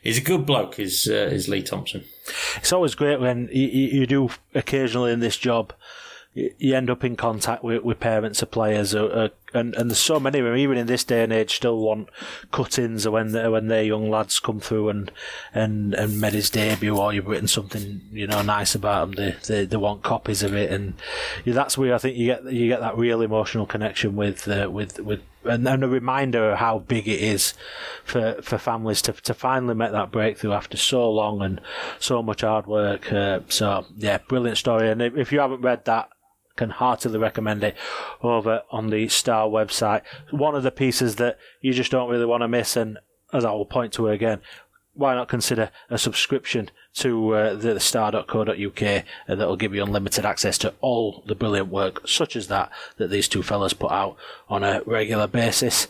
he's 0.00 0.18
a 0.18 0.20
good 0.22 0.46
bloke. 0.46 0.78
Is 0.78 1.08
uh, 1.10 1.28
is 1.32 1.48
Lee 1.48 1.64
Thompson? 1.64 2.04
It's 2.58 2.72
always 2.72 2.94
great 2.94 3.18
when 3.18 3.48
you, 3.50 3.66
you 3.66 4.06
do 4.06 4.30
occasionally 4.54 5.10
in 5.10 5.18
this 5.18 5.36
job 5.36 5.72
you 6.32 6.76
end 6.76 6.88
up 6.90 7.02
in 7.02 7.16
contact 7.16 7.64
with, 7.64 7.82
with 7.82 7.98
parents 7.98 8.40
of 8.42 8.50
players, 8.52 8.94
and 9.52 9.74
and 9.74 9.90
there's 9.90 9.98
so 9.98 10.20
many 10.20 10.38
of 10.38 10.44
them, 10.44 10.56
even 10.56 10.78
in 10.78 10.86
this 10.86 11.04
day 11.04 11.22
and 11.22 11.32
age, 11.32 11.54
still 11.54 11.78
want 11.78 12.08
cuttings 12.50 13.08
when 13.08 13.32
they, 13.32 13.48
when 13.48 13.68
their 13.68 13.82
young 13.82 14.10
lads 14.10 14.38
come 14.38 14.60
through 14.60 14.88
and 14.88 15.10
and 15.54 15.94
and 15.94 16.20
made 16.20 16.32
his 16.32 16.50
debut, 16.50 16.96
or 16.96 17.12
you've 17.12 17.26
written 17.26 17.48
something 17.48 18.00
you 18.12 18.26
know 18.26 18.42
nice 18.42 18.74
about 18.74 19.10
them. 19.10 19.16
They 19.16 19.36
they, 19.46 19.64
they 19.66 19.76
want 19.76 20.02
copies 20.02 20.42
of 20.42 20.54
it, 20.54 20.70
and 20.70 20.94
yeah, 21.44 21.54
that's 21.54 21.76
where 21.76 21.94
I 21.94 21.98
think 21.98 22.16
you 22.16 22.26
get 22.26 22.44
you 22.52 22.68
get 22.68 22.80
that 22.80 22.96
real 22.96 23.22
emotional 23.22 23.66
connection 23.66 24.16
with 24.16 24.48
uh, 24.48 24.68
with 24.70 25.00
with 25.00 25.22
and, 25.44 25.66
a 25.66 25.88
reminder 25.88 26.50
of 26.50 26.58
how 26.58 26.80
big 26.80 27.08
it 27.08 27.20
is 27.20 27.54
for 28.04 28.40
for 28.42 28.58
families 28.58 29.02
to 29.02 29.12
to 29.12 29.34
finally 29.34 29.74
make 29.74 29.92
that 29.92 30.10
breakthrough 30.10 30.52
after 30.52 30.76
so 30.76 31.10
long 31.10 31.42
and 31.42 31.60
so 31.98 32.22
much 32.22 32.42
hard 32.42 32.66
work. 32.66 33.12
Uh, 33.12 33.40
so 33.48 33.86
yeah, 33.96 34.18
brilliant 34.28 34.58
story. 34.58 34.90
And 34.90 35.00
if 35.00 35.32
you 35.32 35.40
haven't 35.40 35.62
read 35.62 35.84
that 35.86 36.10
can 36.60 36.68
heartily 36.68 37.18
recommend 37.18 37.64
it 37.64 37.74
over 38.22 38.62
on 38.70 38.90
the 38.90 39.08
Star 39.08 39.48
website. 39.48 40.02
One 40.30 40.54
of 40.54 40.62
the 40.62 40.70
pieces 40.70 41.16
that 41.16 41.38
you 41.62 41.72
just 41.72 41.90
don't 41.90 42.10
really 42.10 42.26
want 42.26 42.42
to 42.42 42.48
miss, 42.48 42.76
and 42.76 42.98
as 43.32 43.46
I 43.46 43.50
will 43.52 43.64
point 43.64 43.94
to 43.94 44.08
again, 44.08 44.42
why 44.92 45.14
not 45.14 45.26
consider 45.26 45.70
a 45.88 45.96
subscription 45.96 46.70
to 46.96 47.34
uh, 47.34 47.54
the 47.54 47.80
star.co.uk 47.80 48.82
uh, 48.82 49.02
that'll 49.26 49.56
give 49.56 49.74
you 49.74 49.82
unlimited 49.82 50.26
access 50.26 50.58
to 50.58 50.74
all 50.82 51.22
the 51.26 51.34
brilliant 51.34 51.68
work, 51.68 52.06
such 52.06 52.36
as 52.36 52.48
that, 52.48 52.70
that 52.98 53.08
these 53.08 53.26
two 53.26 53.42
fellas 53.42 53.72
put 53.72 53.90
out 53.90 54.18
on 54.50 54.62
a 54.62 54.82
regular 54.84 55.26
basis. 55.26 55.88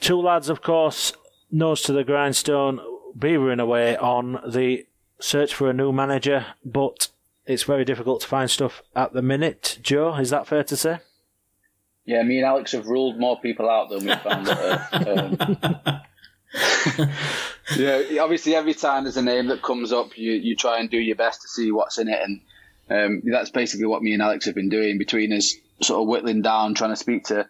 Two 0.00 0.20
lads, 0.20 0.50
of 0.50 0.60
course, 0.60 1.14
nose 1.50 1.80
to 1.80 1.94
the 1.94 2.04
grindstone, 2.04 2.78
beavering 3.18 3.62
away 3.62 3.96
on 3.96 4.38
the 4.46 4.84
search 5.18 5.54
for 5.54 5.70
a 5.70 5.72
new 5.72 5.92
manager, 5.92 6.44
but 6.62 7.08
it's 7.46 7.62
very 7.62 7.84
difficult 7.84 8.20
to 8.22 8.26
find 8.26 8.50
stuff 8.50 8.82
at 8.94 9.12
the 9.12 9.22
minute. 9.22 9.78
Joe, 9.82 10.14
is 10.16 10.30
that 10.30 10.46
fair 10.46 10.64
to 10.64 10.76
say? 10.76 10.98
Yeah, 12.04 12.22
me 12.22 12.38
and 12.38 12.46
Alex 12.46 12.72
have 12.72 12.86
ruled 12.86 13.18
more 13.18 13.40
people 13.40 13.68
out 13.68 13.90
than 13.90 14.06
we 14.06 14.14
found. 14.14 14.48
um, 14.92 15.48
yeah, 17.76 18.20
obviously, 18.20 18.54
every 18.54 18.74
time 18.74 19.04
there's 19.04 19.16
a 19.16 19.22
name 19.22 19.48
that 19.48 19.62
comes 19.62 19.92
up, 19.92 20.16
you 20.16 20.32
you 20.32 20.54
try 20.54 20.78
and 20.78 20.88
do 20.88 20.98
your 20.98 21.16
best 21.16 21.42
to 21.42 21.48
see 21.48 21.72
what's 21.72 21.98
in 21.98 22.08
it, 22.08 22.20
and 22.22 22.40
um, 22.90 23.22
that's 23.24 23.50
basically 23.50 23.86
what 23.86 24.02
me 24.02 24.12
and 24.12 24.22
Alex 24.22 24.46
have 24.46 24.54
been 24.54 24.68
doing 24.68 24.98
between 24.98 25.32
us, 25.32 25.54
sort 25.82 26.00
of 26.00 26.06
whittling 26.08 26.42
down, 26.42 26.74
trying 26.74 26.90
to 26.90 26.96
speak 26.96 27.24
to 27.24 27.48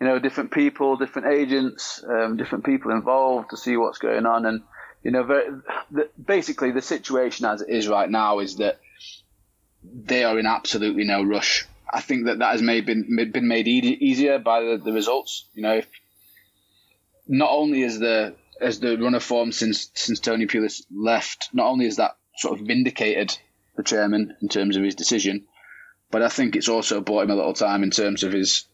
you 0.00 0.06
know 0.06 0.20
different 0.20 0.52
people, 0.52 0.96
different 0.96 1.28
agents, 1.28 2.04
um, 2.08 2.36
different 2.36 2.64
people 2.64 2.92
involved 2.92 3.50
to 3.50 3.56
see 3.56 3.76
what's 3.76 3.98
going 3.98 4.24
on, 4.24 4.46
and 4.46 4.62
you 5.06 5.12
know, 5.12 5.22
very, 5.22 5.46
the, 5.92 6.08
basically 6.20 6.72
the 6.72 6.82
situation 6.82 7.46
as 7.46 7.62
it 7.62 7.68
is 7.68 7.86
right 7.86 8.10
now 8.10 8.40
is 8.40 8.56
that 8.56 8.80
they 9.94 10.24
are 10.24 10.38
in 10.38 10.46
absolutely 10.46 11.04
no 11.04 11.22
rush. 11.22 11.66
I 11.92 12.00
think 12.00 12.26
that 12.26 12.40
that 12.40 12.52
has 12.52 12.62
made 12.62 12.86
been 12.86 13.30
been 13.32 13.48
made 13.48 13.68
e- 13.68 13.98
easier 14.00 14.38
by 14.38 14.60
the, 14.60 14.80
the 14.82 14.92
results. 14.92 15.46
You 15.54 15.62
know, 15.62 15.82
not 17.28 17.50
only 17.50 17.82
is 17.82 17.98
the 17.98 18.34
as 18.60 18.80
the 18.80 18.96
run 18.98 19.14
of 19.14 19.22
form 19.22 19.52
since 19.52 19.90
since 19.94 20.20
Tony 20.20 20.46
Pulis 20.46 20.82
left, 20.94 21.50
not 21.52 21.66
only 21.66 21.86
is 21.86 21.96
that 21.96 22.16
sort 22.36 22.58
of 22.58 22.66
vindicated 22.66 23.36
the 23.76 23.82
chairman 23.82 24.36
in 24.40 24.48
terms 24.48 24.76
of 24.76 24.82
his 24.82 24.94
decision, 24.94 25.44
but 26.10 26.22
I 26.22 26.28
think 26.28 26.56
it's 26.56 26.68
also 26.68 27.00
bought 27.00 27.24
him 27.24 27.30
a 27.30 27.36
little 27.36 27.54
time 27.54 27.82
in 27.82 27.90
terms 27.90 28.24
of 28.24 28.32
his 28.32 28.64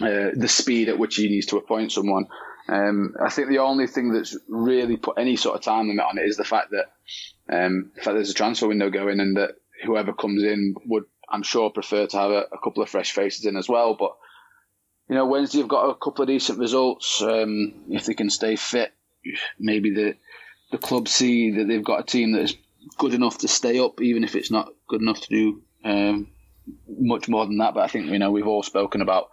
uh, 0.00 0.30
the 0.34 0.48
speed 0.48 0.88
at 0.88 0.98
which 0.98 1.16
he 1.16 1.28
needs 1.28 1.46
to 1.46 1.56
appoint 1.56 1.92
someone. 1.92 2.26
Um, 2.68 3.16
I 3.20 3.30
think 3.30 3.48
the 3.48 3.58
only 3.58 3.88
thing 3.88 4.12
that's 4.12 4.36
really 4.48 4.96
put 4.96 5.18
any 5.18 5.36
sort 5.36 5.56
of 5.56 5.62
time 5.62 5.88
limit 5.88 6.04
on 6.04 6.18
it 6.18 6.24
is 6.24 6.36
the 6.36 6.44
fact 6.44 6.70
that 6.70 6.92
um, 7.52 7.90
the 7.96 8.02
fact 8.02 8.14
there's 8.14 8.30
a 8.30 8.34
transfer 8.34 8.68
window 8.68 8.90
going 8.90 9.18
and 9.18 9.36
that 9.36 9.56
whoever 9.84 10.12
comes 10.12 10.42
in 10.42 10.74
would, 10.86 11.04
I'm 11.28 11.42
sure, 11.42 11.70
prefer 11.70 12.06
to 12.06 12.16
have 12.18 12.30
a, 12.30 12.44
a 12.52 12.58
couple 12.62 12.82
of 12.82 12.88
fresh 12.88 13.12
faces 13.12 13.44
in 13.44 13.56
as 13.56 13.68
well. 13.68 13.94
But 13.98 14.12
you 15.08 15.16
know, 15.16 15.26
Wednesday 15.26 15.58
have 15.58 15.68
got 15.68 15.90
a 15.90 15.94
couple 15.94 16.22
of 16.22 16.28
decent 16.28 16.58
results. 16.58 17.20
Um, 17.22 17.74
if 17.88 18.06
they 18.06 18.14
can 18.14 18.30
stay 18.30 18.56
fit, 18.56 18.92
maybe 19.58 19.90
the 19.92 20.16
the 20.70 20.78
club 20.78 21.08
see 21.08 21.50
that 21.50 21.66
they've 21.66 21.84
got 21.84 22.00
a 22.00 22.04
team 22.04 22.32
that 22.32 22.42
is 22.42 22.56
good 22.96 23.14
enough 23.14 23.38
to 23.38 23.48
stay 23.48 23.78
up, 23.80 24.00
even 24.00 24.24
if 24.24 24.36
it's 24.36 24.50
not 24.50 24.72
good 24.88 25.02
enough 25.02 25.20
to 25.20 25.28
do 25.28 25.62
um, 25.84 26.28
much 26.88 27.28
more 27.28 27.44
than 27.46 27.58
that. 27.58 27.74
But 27.74 27.84
I 27.84 27.88
think 27.88 28.06
you 28.06 28.18
know 28.18 28.30
we've 28.30 28.46
all 28.46 28.62
spoken 28.62 29.00
about 29.02 29.30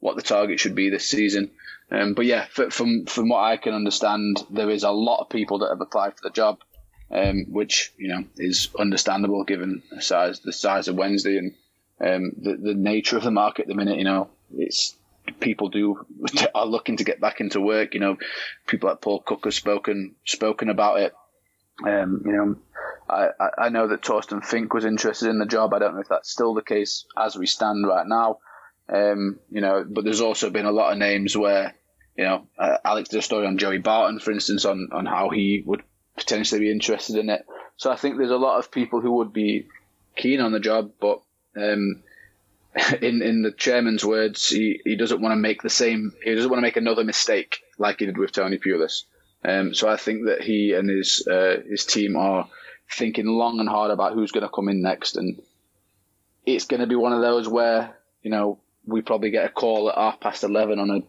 what 0.00 0.16
the 0.16 0.22
target 0.22 0.58
should 0.58 0.74
be 0.74 0.90
this 0.90 1.08
season. 1.08 1.50
Um, 1.90 2.14
but 2.14 2.24
yeah, 2.26 2.46
from 2.46 3.06
from 3.06 3.28
what 3.28 3.40
I 3.40 3.56
can 3.56 3.74
understand, 3.74 4.42
there 4.50 4.70
is 4.70 4.82
a 4.82 4.90
lot 4.90 5.20
of 5.20 5.28
people 5.28 5.58
that 5.58 5.70
have 5.70 5.80
applied 5.80 6.14
for 6.16 6.22
the 6.22 6.30
job, 6.30 6.58
um, 7.10 7.46
which 7.48 7.92
you 7.96 8.08
know 8.08 8.24
is 8.36 8.68
understandable 8.78 9.44
given 9.44 9.82
the 9.90 10.02
size 10.02 10.40
the 10.40 10.52
size 10.52 10.88
of 10.88 10.96
Wednesday 10.96 11.38
and 11.38 11.54
um, 12.00 12.32
the 12.36 12.56
the 12.56 12.74
nature 12.74 13.16
of 13.16 13.24
the 13.24 13.30
market 13.30 13.62
at 13.62 13.68
the 13.68 13.74
minute. 13.74 13.98
You 13.98 14.04
know, 14.04 14.30
it's 14.56 14.96
people 15.40 15.68
do 15.68 16.06
are 16.54 16.66
looking 16.66 16.96
to 16.98 17.04
get 17.04 17.20
back 17.20 17.40
into 17.40 17.60
work. 17.60 17.94
You 17.94 18.00
know, 18.00 18.16
people 18.66 18.88
like 18.88 19.00
Paul 19.00 19.20
Cook 19.20 19.44
have 19.44 19.54
spoken 19.54 20.14
spoken 20.24 20.70
about 20.70 21.00
it. 21.00 21.12
Um, 21.86 22.22
you 22.26 22.32
know, 22.32 22.56
I, 23.08 23.28
I 23.58 23.68
know 23.70 23.88
that 23.88 24.02
Torsten 24.02 24.44
Fink 24.44 24.74
was 24.74 24.84
interested 24.84 25.28
in 25.28 25.38
the 25.38 25.46
job. 25.46 25.72
I 25.72 25.78
don't 25.78 25.94
know 25.94 26.00
if 26.00 26.08
that's 26.08 26.30
still 26.30 26.54
the 26.54 26.62
case 26.62 27.06
as 27.16 27.36
we 27.36 27.46
stand 27.46 27.86
right 27.86 28.06
now. 28.06 28.38
Um, 28.92 29.38
you 29.50 29.60
know, 29.60 29.84
but 29.88 30.04
there's 30.04 30.20
also 30.20 30.50
been 30.50 30.66
a 30.66 30.72
lot 30.72 30.92
of 30.92 30.98
names 30.98 31.36
where, 31.36 31.74
you 32.16 32.24
know, 32.24 32.46
uh, 32.58 32.76
Alex 32.84 33.08
did 33.08 33.20
a 33.20 33.22
story 33.22 33.46
on 33.46 33.58
Joey 33.58 33.78
Barton, 33.78 34.18
for 34.18 34.32
instance, 34.32 34.64
on, 34.64 34.88
on 34.92 35.06
how 35.06 35.30
he 35.30 35.62
would 35.64 35.82
potentially 36.20 36.60
be 36.60 36.70
interested 36.70 37.16
in 37.16 37.30
it. 37.30 37.46
So 37.76 37.90
I 37.90 37.96
think 37.96 38.16
there's 38.16 38.30
a 38.30 38.36
lot 38.36 38.58
of 38.58 38.70
people 38.70 39.00
who 39.00 39.12
would 39.16 39.32
be 39.32 39.66
keen 40.14 40.40
on 40.40 40.52
the 40.52 40.60
job, 40.60 40.92
but 41.00 41.22
um, 41.56 42.02
in 43.02 43.22
in 43.22 43.42
the 43.42 43.52
chairman's 43.52 44.04
words, 44.04 44.48
he, 44.48 44.80
he 44.84 44.96
doesn't 44.96 45.20
want 45.20 45.32
to 45.32 45.36
make 45.36 45.62
the 45.62 45.70
same. 45.70 46.12
He 46.22 46.34
doesn't 46.34 46.50
want 46.50 46.58
to 46.58 46.62
make 46.62 46.76
another 46.76 47.04
mistake 47.04 47.60
like 47.78 47.98
he 47.98 48.06
did 48.06 48.18
with 48.18 48.32
Tony 48.32 48.58
Pulis. 48.58 49.04
Um, 49.42 49.74
so 49.74 49.88
I 49.88 49.96
think 49.96 50.26
that 50.26 50.42
he 50.42 50.74
and 50.74 50.88
his 50.88 51.26
uh, 51.26 51.62
his 51.68 51.86
team 51.86 52.16
are 52.16 52.48
thinking 52.90 53.26
long 53.26 53.60
and 53.60 53.68
hard 53.68 53.90
about 53.90 54.12
who's 54.12 54.32
going 54.32 54.46
to 54.46 54.54
come 54.54 54.68
in 54.68 54.82
next, 54.82 55.16
and 55.16 55.40
it's 56.44 56.66
going 56.66 56.80
to 56.80 56.86
be 56.86 56.96
one 56.96 57.14
of 57.14 57.22
those 57.22 57.48
where 57.48 57.96
you 58.22 58.30
know 58.30 58.58
we 58.86 59.00
probably 59.00 59.30
get 59.30 59.46
a 59.46 59.50
call 59.50 59.88
at 59.88 59.96
half 59.96 60.20
past 60.20 60.44
eleven 60.44 60.78
on 60.78 60.90
a 60.90 61.00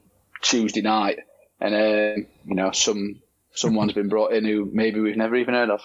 Tuesday 0.41 0.81
night, 0.81 1.19
and 1.59 1.75
uh, 1.75 2.21
you 2.45 2.55
know 2.55 2.71
some 2.71 3.21
someone's 3.53 3.93
been 3.93 4.09
brought 4.09 4.33
in 4.33 4.45
who 4.45 4.69
maybe 4.71 4.99
we've 4.99 5.17
never 5.17 5.35
even 5.35 5.53
heard 5.53 5.69
of. 5.69 5.81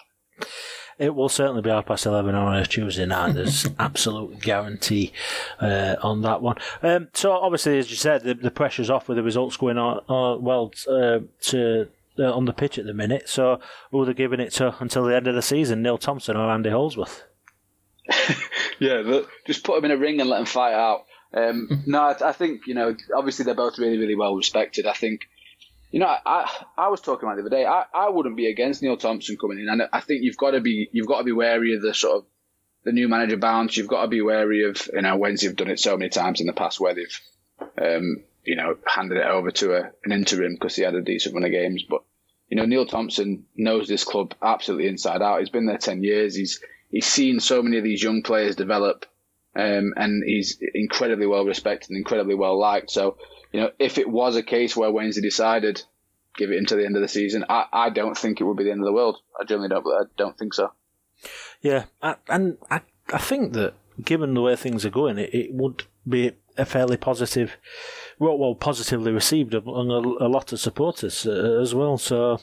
It 0.99 1.15
will 1.15 1.29
certainly 1.29 1.61
be 1.61 1.69
half 1.69 1.87
past 1.87 2.07
11 2.07 2.35
on 2.35 2.57
a 2.57 2.65
Tuesday 2.65 3.05
night. 3.05 3.35
There's 3.35 3.69
absolute 3.79 4.41
guarantee 4.41 5.13
uh, 5.61 5.97
on 6.03 6.23
that 6.23 6.41
one. 6.41 6.57
Um, 6.83 7.09
so, 7.13 7.33
obviously, 7.33 7.79
as 7.79 7.91
you 7.91 7.97
said, 7.97 8.23
the, 8.23 8.35
the 8.35 8.51
pressure's 8.51 8.89
off 8.89 9.09
with 9.09 9.17
the 9.17 9.23
results 9.23 9.59
going 9.59 9.77
on, 9.77 9.99
uh, 10.09 10.39
well 10.39 10.73
uh, 10.89 11.21
to 11.43 11.89
uh, 12.19 12.33
on 12.33 12.47
the 12.47 12.55
pitch 12.55 12.79
at 12.79 12.87
the 12.87 12.95
minute. 12.95 13.29
So, 13.29 13.61
who 13.91 14.01
are 14.01 14.07
they 14.07 14.15
giving 14.15 14.41
it 14.41 14.53
to 14.55 14.75
until 14.81 15.05
the 15.05 15.15
end 15.15 15.27
of 15.27 15.35
the 15.35 15.43
season? 15.43 15.83
Neil 15.83 15.99
Thompson 15.99 16.37
or 16.37 16.51
Andy 16.51 16.71
Holdsworth? 16.71 17.25
yeah, 18.79 19.03
look, 19.05 19.29
just 19.47 19.65
put 19.65 19.77
them 19.77 19.91
in 19.91 19.97
a 19.97 20.01
ring 20.01 20.21
and 20.21 20.31
let 20.31 20.39
them 20.39 20.47
fight 20.47 20.75
out. 20.75 21.05
Um, 21.35 21.83
no, 21.87 22.01
I, 22.01 22.29
I, 22.29 22.33
think 22.33 22.67
you 22.67 22.75
know. 22.75 22.97
Obviously, 23.15 23.45
they're 23.45 23.55
both 23.55 23.79
really, 23.79 23.99
really 23.99 24.17
well 24.17 24.35
respected. 24.35 24.87
I 24.87 24.95
think 24.95 25.29
you 25.91 26.01
know, 26.01 26.07
I, 26.07 26.51
I 26.77 26.89
was 26.89 27.01
talking 27.01 27.29
about 27.29 27.37
the 27.37 27.43
other 27.43 27.51
day. 27.51 27.65
I, 27.65 27.85
I 27.95 28.09
wouldn't 28.11 28.37
be 28.37 28.47
against 28.47 28.83
Neil 28.83 28.97
Thompson 28.97 29.37
coming 29.37 29.59
in, 29.59 29.69
and 29.69 29.83
I 29.93 30.01
think 30.01 30.23
you've 30.23 30.37
got 30.37 30.53
to 30.53 30.61
be 30.61 30.89
you've 30.93 31.07
got 31.07 31.19
to 31.19 31.25
be 31.25 31.33
wary 31.33 31.75
of 31.75 31.83
the 31.83 31.95
sort 31.95 32.19
of 32.19 32.27
the 32.85 32.93
new 32.93 33.09
manager 33.09 33.37
bounce. 33.37 33.77
You've 33.77 33.89
got 33.89 34.03
to 34.03 34.09
be 34.09 34.23
wary 34.23 34.65
of 34.65 34.89
you 34.93 35.03
know 35.03 35.17
Wednesday 35.17 35.47
have 35.47 35.57
done 35.57 35.71
it 35.71 35.81
so 35.81 35.97
many 35.97 36.09
times 36.09 36.41
in 36.41 36.47
the 36.47 36.53
past 36.53 36.81
where 36.81 36.95
they've 36.95 37.21
um, 37.81 38.23
you 38.45 38.57
know 38.57 38.77
handed 38.87 39.19
it 39.19 39.27
over 39.27 39.51
to 39.53 39.75
a, 39.75 39.91
an 40.05 40.13
interim 40.13 40.55
because 40.55 40.75
he 40.75 40.83
had 40.83 40.95
a 40.95 41.03
decent 41.03 41.35
run 41.35 41.45
of 41.45 41.51
games. 41.51 41.85
But 41.89 42.03
you 42.49 42.57
know 42.57 42.65
Neil 42.65 42.87
Thompson 42.87 43.45
knows 43.57 43.87
this 43.87 44.05
club 44.05 44.35
absolutely 44.43 44.89
inside 44.89 45.23
out. 45.23 45.41
He's 45.41 45.51
been 45.51 45.67
there 45.67 45.79
ten 45.79 46.03
years. 46.03 46.35
He's 46.35 46.61
he's 46.91 47.07
seen 47.07 47.39
so 47.39 47.63
many 47.63 47.79
of 47.79 47.85
these 47.85 48.03
young 48.03 48.23
players 48.23 48.57
develop, 48.57 49.07
um, 49.55 49.95
and 49.97 50.25
he's 50.25 50.59
incredibly 50.75 51.27
well 51.27 51.45
respected 51.45 51.91
and 51.91 51.99
incredibly 51.99 52.35
well 52.35 52.59
liked. 52.59 52.91
So 52.91 53.19
you 53.57 53.63
know, 53.63 53.71
if 53.79 53.97
it 53.97 54.07
was 54.07 54.37
a 54.37 54.43
case 54.43 54.77
where 54.77 54.91
Wednesday 54.91 55.23
decided 55.23 55.83
give 56.37 56.51
it 56.51 56.59
until 56.59 56.77
the 56.77 56.85
end 56.85 56.95
of 56.95 57.01
the 57.01 57.09
season, 57.09 57.47
I, 57.49 57.65
I 57.73 57.89
don't 57.89 58.19
think 58.19 58.39
it 58.39 58.45
would 58.45 58.59
be 58.59 58.65
the 58.65 58.71
end 58.71 58.81
of 58.81 58.85
the 58.85 58.93
world. 58.93 59.17
I 59.41 59.45
generally 59.45 59.71
don't. 59.71 59.87
I 59.87 60.03
don't 60.19 60.37
think 60.37 60.53
so. 60.53 60.73
Yeah, 61.63 61.85
I, 62.03 62.17
and 62.29 62.59
I 62.71 62.83
I 63.11 63.17
think 63.17 63.55
that 63.55 63.73
given 64.05 64.35
the 64.35 64.43
way 64.43 64.57
things 64.57 64.85
are 64.85 64.91
going, 64.91 65.17
it, 65.17 65.33
it 65.33 65.55
would 65.55 65.85
be 66.07 66.33
a 66.59 66.67
fairly 66.67 66.99
positive, 66.99 67.57
well, 68.19 68.37
well 68.37 68.55
positively 68.55 69.11
received 69.11 69.55
among 69.55 69.91
a, 69.91 70.27
a 70.27 70.29
lot 70.29 70.53
of 70.53 70.61
supporters 70.61 71.27
uh, 71.27 71.59
as 71.63 71.75
well. 71.75 71.97
So 71.97 72.41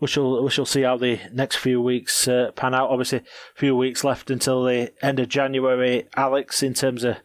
we 0.00 0.08
shall 0.08 0.42
we 0.42 0.50
shall 0.50 0.66
see 0.66 0.82
how 0.82 0.96
the 0.96 1.20
next 1.32 1.56
few 1.58 1.80
weeks 1.80 2.26
uh, 2.26 2.50
pan 2.56 2.74
out. 2.74 2.90
Obviously, 2.90 3.18
a 3.18 3.58
few 3.58 3.76
weeks 3.76 4.02
left 4.02 4.32
until 4.32 4.64
the 4.64 4.92
end 5.00 5.20
of 5.20 5.28
January. 5.28 6.08
Alex, 6.16 6.64
in 6.64 6.74
terms 6.74 7.04
of 7.04 7.18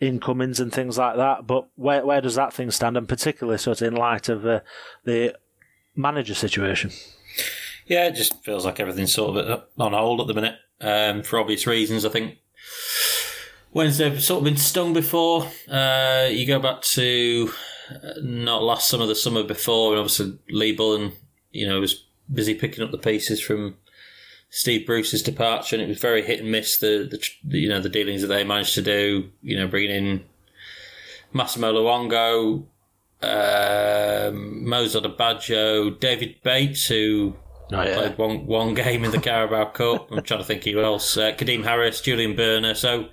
incomings 0.00 0.60
and 0.60 0.72
things 0.72 0.98
like 0.98 1.16
that. 1.16 1.46
But 1.46 1.68
where 1.76 2.04
where 2.04 2.20
does 2.20 2.34
that 2.34 2.52
thing 2.52 2.70
stand, 2.70 2.96
and 2.96 3.08
particularly 3.08 3.58
sort 3.58 3.80
of 3.80 3.88
in 3.88 3.94
light 3.94 4.28
of 4.28 4.46
uh, 4.46 4.60
the 5.04 5.36
manager 5.94 6.34
situation? 6.34 6.90
Yeah, 7.86 8.06
it 8.08 8.14
just 8.14 8.42
feels 8.44 8.64
like 8.64 8.80
everything's 8.80 9.14
sort 9.14 9.36
of 9.36 9.62
on 9.78 9.92
hold 9.92 10.20
at 10.20 10.26
the 10.26 10.34
minute 10.34 10.56
um, 10.80 11.22
for 11.22 11.38
obvious 11.38 11.66
reasons. 11.66 12.04
I 12.04 12.08
think 12.08 12.38
Wednesday 13.72 14.18
sort 14.18 14.38
of 14.38 14.44
been 14.44 14.56
stung 14.56 14.92
before. 14.92 15.48
Uh, 15.70 16.28
you 16.30 16.46
go 16.46 16.58
back 16.58 16.82
to 16.82 17.50
uh, 17.90 18.20
not 18.22 18.62
last 18.62 18.88
summer, 18.88 19.06
the 19.06 19.14
summer 19.14 19.42
before, 19.42 19.92
and 19.92 20.00
obviously 20.00 20.38
Lee 20.50 20.72
Bullen, 20.72 21.12
you 21.52 21.68
know, 21.68 21.80
was 21.80 22.04
busy 22.32 22.54
picking 22.54 22.82
up 22.82 22.90
the 22.90 22.98
pieces 22.98 23.40
from 23.40 23.76
Steve 24.48 24.86
Bruce's 24.86 25.22
departure, 25.22 25.76
and 25.76 25.82
it 25.82 25.88
was 25.88 25.98
very 25.98 26.22
hit 26.22 26.40
and 26.40 26.50
miss. 26.50 26.78
The, 26.78 27.08
the 27.10 27.58
you 27.58 27.68
know 27.68 27.80
the 27.80 27.88
dealings 27.88 28.22
that 28.22 28.28
they 28.28 28.44
managed 28.44 28.74
to 28.74 28.82
do, 28.82 29.30
you 29.42 29.56
know, 29.56 29.66
bringing 29.66 29.90
in 29.90 30.24
Massimo 31.32 31.72
Luongo, 31.72 32.66
um, 33.22 34.68
Moses 34.68 35.00
Odubajo, 35.00 35.98
David 35.98 36.36
Bates, 36.42 36.86
who 36.86 37.36
oh, 37.72 37.82
yeah. 37.82 37.96
played 37.96 38.18
one 38.18 38.46
one 38.46 38.74
game 38.74 39.04
in 39.04 39.10
the 39.10 39.20
Carabao 39.20 39.64
Cup. 39.72 40.10
I'm 40.10 40.22
trying 40.22 40.40
to 40.40 40.46
think 40.46 40.64
who 40.64 40.80
else. 40.80 41.16
Uh, 41.16 41.32
Kadeem 41.32 41.64
Harris, 41.64 42.00
Julian 42.00 42.34
Börner. 42.34 42.76
So 42.76 43.08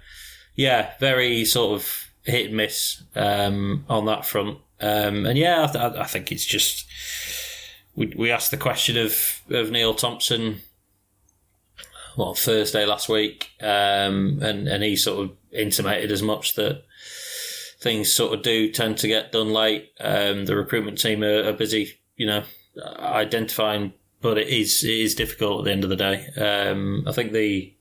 yeah, 0.56 0.94
very 1.00 1.46
sort 1.46 1.80
of 1.80 2.10
hit 2.24 2.48
and 2.48 2.58
miss 2.58 3.04
um, 3.16 3.86
on 3.90 4.06
that 4.06 4.26
front. 4.26 4.60
Um, 4.80 5.26
and 5.26 5.38
yeah, 5.38 5.64
I, 5.64 5.72
th- 5.72 5.96
I, 5.98 6.06
think 6.06 6.32
it's 6.32 6.46
just 6.46 6.86
we 7.96 8.14
we 8.18 8.32
asked 8.32 8.52
the 8.52 8.58
question 8.58 8.98
of 8.98 9.42
of 9.50 9.72
Neil 9.72 9.94
Thompson 9.94 10.60
well 12.18 12.34
Thursday 12.34 12.86
last 12.86 13.10
week, 13.10 13.52
um, 13.62 14.40
and 14.42 14.68
and 14.68 14.84
he 14.84 14.96
sort 14.96 15.26
of 15.26 15.36
intimated 15.52 16.12
as 16.12 16.22
much 16.22 16.56
that 16.56 16.84
things 17.80 18.12
sort 18.12 18.34
of 18.34 18.42
do 18.42 18.72
tend 18.72 18.98
to 18.98 19.08
get 19.08 19.32
done 19.32 19.52
late. 19.52 19.92
Um, 20.00 20.46
the 20.46 20.56
recruitment 20.56 21.00
team 21.00 21.24
are, 21.24 21.50
are, 21.50 21.54
busy, 21.54 22.00
you 22.16 22.26
know, 22.26 22.44
identifying, 22.98 23.94
but 24.22 24.38
it 24.38 24.48
is 24.48 24.84
it 24.84 24.90
is 24.92 25.16
difficult 25.16 25.60
at 25.60 25.66
the 25.66 25.72
end 25.72 25.84
of 25.84 25.90
the 25.90 25.96
day. 25.96 26.28
Um, 26.38 27.04
I 27.08 27.12
think 27.12 27.34
the 27.34 27.76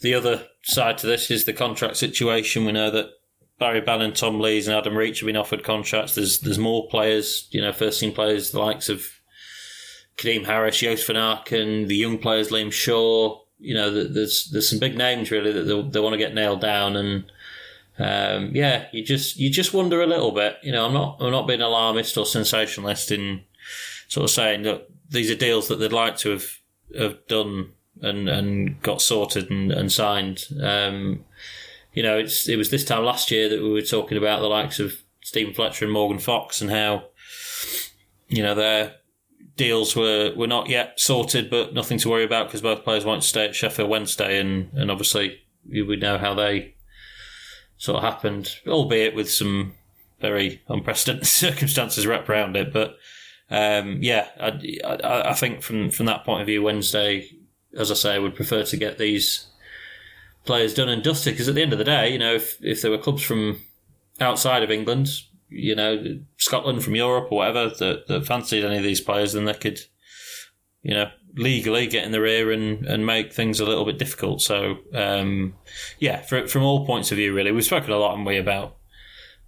the 0.00 0.14
other 0.14 0.46
side 0.62 0.98
to 0.98 1.06
this 1.06 1.30
is 1.30 1.44
the 1.44 1.52
contract 1.52 1.96
situation. 1.96 2.64
We 2.64 2.72
know 2.72 2.90
that 2.90 3.10
Barry 3.58 3.80
Bannan, 3.80 4.14
Tom 4.14 4.40
Lees, 4.40 4.68
and 4.68 4.76
Adam 4.76 4.96
Reach 4.96 5.20
have 5.20 5.26
been 5.26 5.36
offered 5.36 5.64
contracts. 5.64 6.14
There's 6.14 6.40
there's 6.40 6.58
more 6.58 6.88
players, 6.88 7.48
you 7.50 7.60
know, 7.60 7.72
first 7.72 8.00
team 8.00 8.12
players, 8.12 8.50
the 8.50 8.60
likes 8.60 8.88
of 8.88 9.06
Kadeem 10.18 10.44
Harris, 10.44 10.78
Joost 10.78 11.06
van 11.06 11.16
Aken, 11.16 11.86
the 11.86 11.96
young 11.96 12.18
players, 12.18 12.50
Liam 12.50 12.72
Shaw. 12.72 13.40
You 13.60 13.74
know, 13.74 13.90
there's 13.90 14.50
there's 14.50 14.68
some 14.68 14.78
big 14.78 14.96
names 14.96 15.30
really 15.30 15.52
that 15.52 15.62
they, 15.62 15.82
they 15.82 16.00
want 16.00 16.12
to 16.12 16.18
get 16.18 16.34
nailed 16.34 16.60
down, 16.60 16.96
and 16.96 17.24
um, 17.98 18.54
yeah, 18.54 18.86
you 18.92 19.04
just 19.04 19.36
you 19.36 19.48
just 19.50 19.72
wonder 19.72 20.02
a 20.02 20.06
little 20.06 20.32
bit. 20.32 20.58
You 20.62 20.72
know, 20.72 20.86
I'm 20.86 20.92
not 20.92 21.16
I'm 21.20 21.30
not 21.30 21.46
being 21.46 21.60
alarmist 21.60 22.16
or 22.18 22.26
sensationalist 22.26 23.10
in 23.10 23.42
sort 24.08 24.24
of 24.24 24.30
saying 24.30 24.62
that 24.62 24.88
these 25.08 25.30
are 25.30 25.36
deals 25.36 25.68
that 25.68 25.76
they'd 25.76 25.92
like 25.92 26.16
to 26.18 26.30
have 26.30 26.58
have 26.96 27.26
done 27.28 27.72
and 28.02 28.28
and 28.28 28.82
got 28.82 29.00
sorted 29.00 29.50
and, 29.50 29.72
and 29.72 29.90
signed. 29.90 30.46
Um, 30.60 31.24
you 31.92 32.02
know, 32.02 32.18
it's 32.18 32.48
it 32.48 32.56
was 32.56 32.70
this 32.70 32.84
time 32.84 33.04
last 33.04 33.30
year 33.30 33.48
that 33.48 33.62
we 33.62 33.70
were 33.70 33.82
talking 33.82 34.18
about 34.18 34.40
the 34.40 34.46
likes 34.46 34.78
of 34.80 35.02
Steven 35.22 35.54
Fletcher 35.54 35.84
and 35.84 35.94
Morgan 35.94 36.18
Fox 36.18 36.60
and 36.60 36.70
how 36.70 37.04
you 38.28 38.42
know 38.42 38.54
they're 38.54 38.94
deals 39.58 39.94
were, 39.94 40.32
were 40.34 40.46
not 40.46 40.70
yet 40.70 40.98
sorted, 40.98 41.50
but 41.50 41.74
nothing 41.74 41.98
to 41.98 42.08
worry 42.08 42.24
about 42.24 42.46
because 42.46 42.62
both 42.62 42.84
players 42.84 43.04
want 43.04 43.20
to 43.20 43.28
stay 43.28 43.44
at 43.44 43.54
Sheffield 43.54 43.90
Wednesday, 43.90 44.40
and, 44.40 44.70
and 44.72 44.90
obviously 44.90 45.42
we 45.68 45.96
know 45.96 46.16
how 46.16 46.32
they 46.32 46.74
sort 47.76 48.02
of 48.02 48.04
happened, 48.04 48.56
albeit 48.66 49.14
with 49.14 49.30
some 49.30 49.74
very 50.20 50.62
unprecedented 50.68 51.26
circumstances 51.26 52.06
wrapped 52.06 52.30
around 52.30 52.56
it. 52.56 52.72
But 52.72 52.96
um, 53.50 53.98
yeah, 54.00 54.28
I, 54.40 54.78
I, 54.84 55.30
I, 55.30 55.34
think 55.34 55.62
from 55.62 55.90
from 55.90 56.06
that 56.06 56.24
point 56.24 56.40
of 56.40 56.46
view, 56.46 56.62
Wednesday, 56.62 57.28
as 57.76 57.90
I 57.90 57.94
say, 57.94 58.14
I 58.14 58.18
would 58.18 58.34
prefer 58.34 58.62
to 58.64 58.76
get 58.76 58.98
these 58.98 59.46
players 60.44 60.74
done 60.74 60.88
and 60.88 61.02
dusted 61.02 61.34
because 61.34 61.48
at 61.48 61.54
the 61.54 61.62
end 61.62 61.72
of 61.72 61.78
the 61.78 61.84
day, 61.84 62.10
you 62.10 62.18
know, 62.18 62.34
if 62.34 62.62
if 62.62 62.80
there 62.80 62.90
were 62.90 62.98
clubs 62.98 63.22
from 63.22 63.60
outside 64.20 64.62
of 64.62 64.70
England, 64.70 65.08
you 65.48 65.74
know, 65.74 66.20
Scotland 66.36 66.82
from 66.84 66.94
Europe 66.96 67.28
or 67.30 67.38
whatever 67.38 67.68
that, 67.68 68.06
that 68.08 68.26
fancied 68.26 68.64
any 68.64 68.76
of 68.76 68.82
these 68.82 69.00
players, 69.00 69.32
then 69.32 69.44
they 69.44 69.54
could, 69.54 69.80
you 70.82 70.94
know, 70.94 71.10
legally 71.34 71.86
get 71.86 72.04
in 72.04 72.12
the 72.12 72.20
rear 72.20 72.50
and, 72.50 72.84
and 72.86 73.06
make 73.06 73.32
things 73.32 73.60
a 73.60 73.64
little 73.64 73.84
bit 73.84 73.98
difficult. 73.98 74.42
So, 74.42 74.78
um, 74.94 75.54
yeah, 75.98 76.22
for, 76.22 76.46
from 76.46 76.62
all 76.62 76.86
points 76.86 77.10
of 77.10 77.16
view, 77.16 77.34
really, 77.34 77.52
we've 77.52 77.64
spoken 77.64 77.92
a 77.92 77.98
lot, 77.98 78.10
haven't 78.10 78.24
we, 78.24 78.38
about 78.38 78.76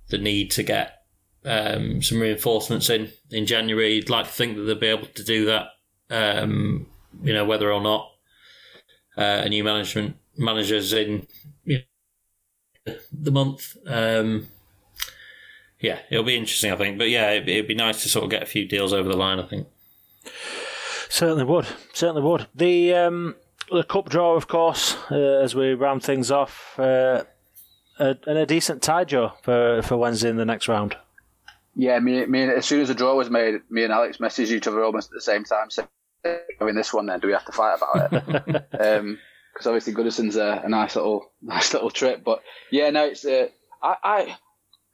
the 0.08 0.18
need 0.18 0.50
to 0.52 0.62
get 0.62 1.00
um, 1.44 2.02
some 2.02 2.20
reinforcements 2.20 2.90
in 2.90 3.10
in 3.30 3.46
January. 3.46 3.94
You'd 3.94 4.10
like 4.10 4.26
to 4.26 4.32
think 4.32 4.56
that 4.56 4.62
they'll 4.62 4.78
be 4.78 4.86
able 4.86 5.06
to 5.06 5.24
do 5.24 5.46
that, 5.46 5.68
um, 6.10 6.86
you 7.22 7.32
know, 7.32 7.44
whether 7.44 7.72
or 7.72 7.80
not 7.80 8.10
uh, 9.16 9.42
a 9.44 9.48
new 9.48 9.64
management 9.64 10.16
managers 10.36 10.92
in 10.92 11.26
you 11.64 11.80
know, 12.86 12.96
the 13.12 13.30
month. 13.30 13.76
Um, 13.86 14.48
yeah, 15.80 16.00
it'll 16.10 16.24
be 16.24 16.36
interesting, 16.36 16.72
I 16.72 16.76
think. 16.76 16.98
But 16.98 17.10
yeah, 17.10 17.30
it'd, 17.32 17.48
it'd, 17.48 17.68
be 17.68 17.74
nice 17.74 18.02
to 18.02 18.08
sort 18.08 18.24
of 18.24 18.30
get 18.30 18.42
a 18.42 18.46
few 18.46 18.66
deals 18.66 18.92
over 18.92 19.08
the 19.08 19.16
line. 19.16 19.38
I 19.38 19.46
think. 19.46 19.66
Certainly 21.08 21.44
would. 21.44 21.66
Certainly 21.92 22.22
would. 22.22 22.46
The 22.54 22.94
um, 22.94 23.34
the 23.70 23.84
cup 23.84 24.08
draw, 24.08 24.34
of 24.34 24.46
course, 24.46 24.96
uh, 25.10 25.16
as 25.42 25.54
we 25.54 25.74
round 25.74 26.02
things 26.02 26.30
off, 26.30 26.78
uh, 26.78 27.24
a, 27.98 28.16
and 28.26 28.38
a 28.38 28.46
decent 28.46 28.82
tie 28.82 29.04
draw 29.04 29.32
for 29.42 29.82
for 29.82 29.96
Wednesday 29.96 30.28
in 30.28 30.36
the 30.36 30.44
next 30.44 30.68
round. 30.68 30.96
Yeah, 31.76 31.98
me, 32.00 32.26
me. 32.26 32.42
As 32.42 32.66
soon 32.66 32.82
as 32.82 32.88
the 32.88 32.94
draw 32.94 33.14
was 33.14 33.30
made, 33.30 33.60
me 33.70 33.84
and 33.84 33.92
Alex 33.92 34.18
messaged 34.18 34.50
each 34.50 34.66
other 34.66 34.84
almost 34.84 35.10
at 35.10 35.14
the 35.14 35.20
same 35.20 35.44
time, 35.44 35.70
saying, 35.70 35.88
"In 36.60 36.76
this 36.76 36.92
one, 36.92 37.06
then 37.06 37.20
do 37.20 37.28
we 37.28 37.32
have 37.32 37.46
to 37.46 37.52
fight 37.52 37.76
about 37.76 38.12
it?" 38.12 38.44
Because 38.74 38.98
um, 39.00 39.18
obviously 39.64 39.94
Goodison's 39.94 40.36
a, 40.36 40.62
a, 40.64 40.68
nice 40.68 40.96
little 40.96 41.32
nice 41.42 41.72
little 41.72 41.90
trip, 41.90 42.22
but 42.22 42.42
yeah, 42.70 42.90
no, 42.90 43.06
it's. 43.06 43.24
Uh, 43.24 43.48
I, 43.82 43.96
I 44.04 44.36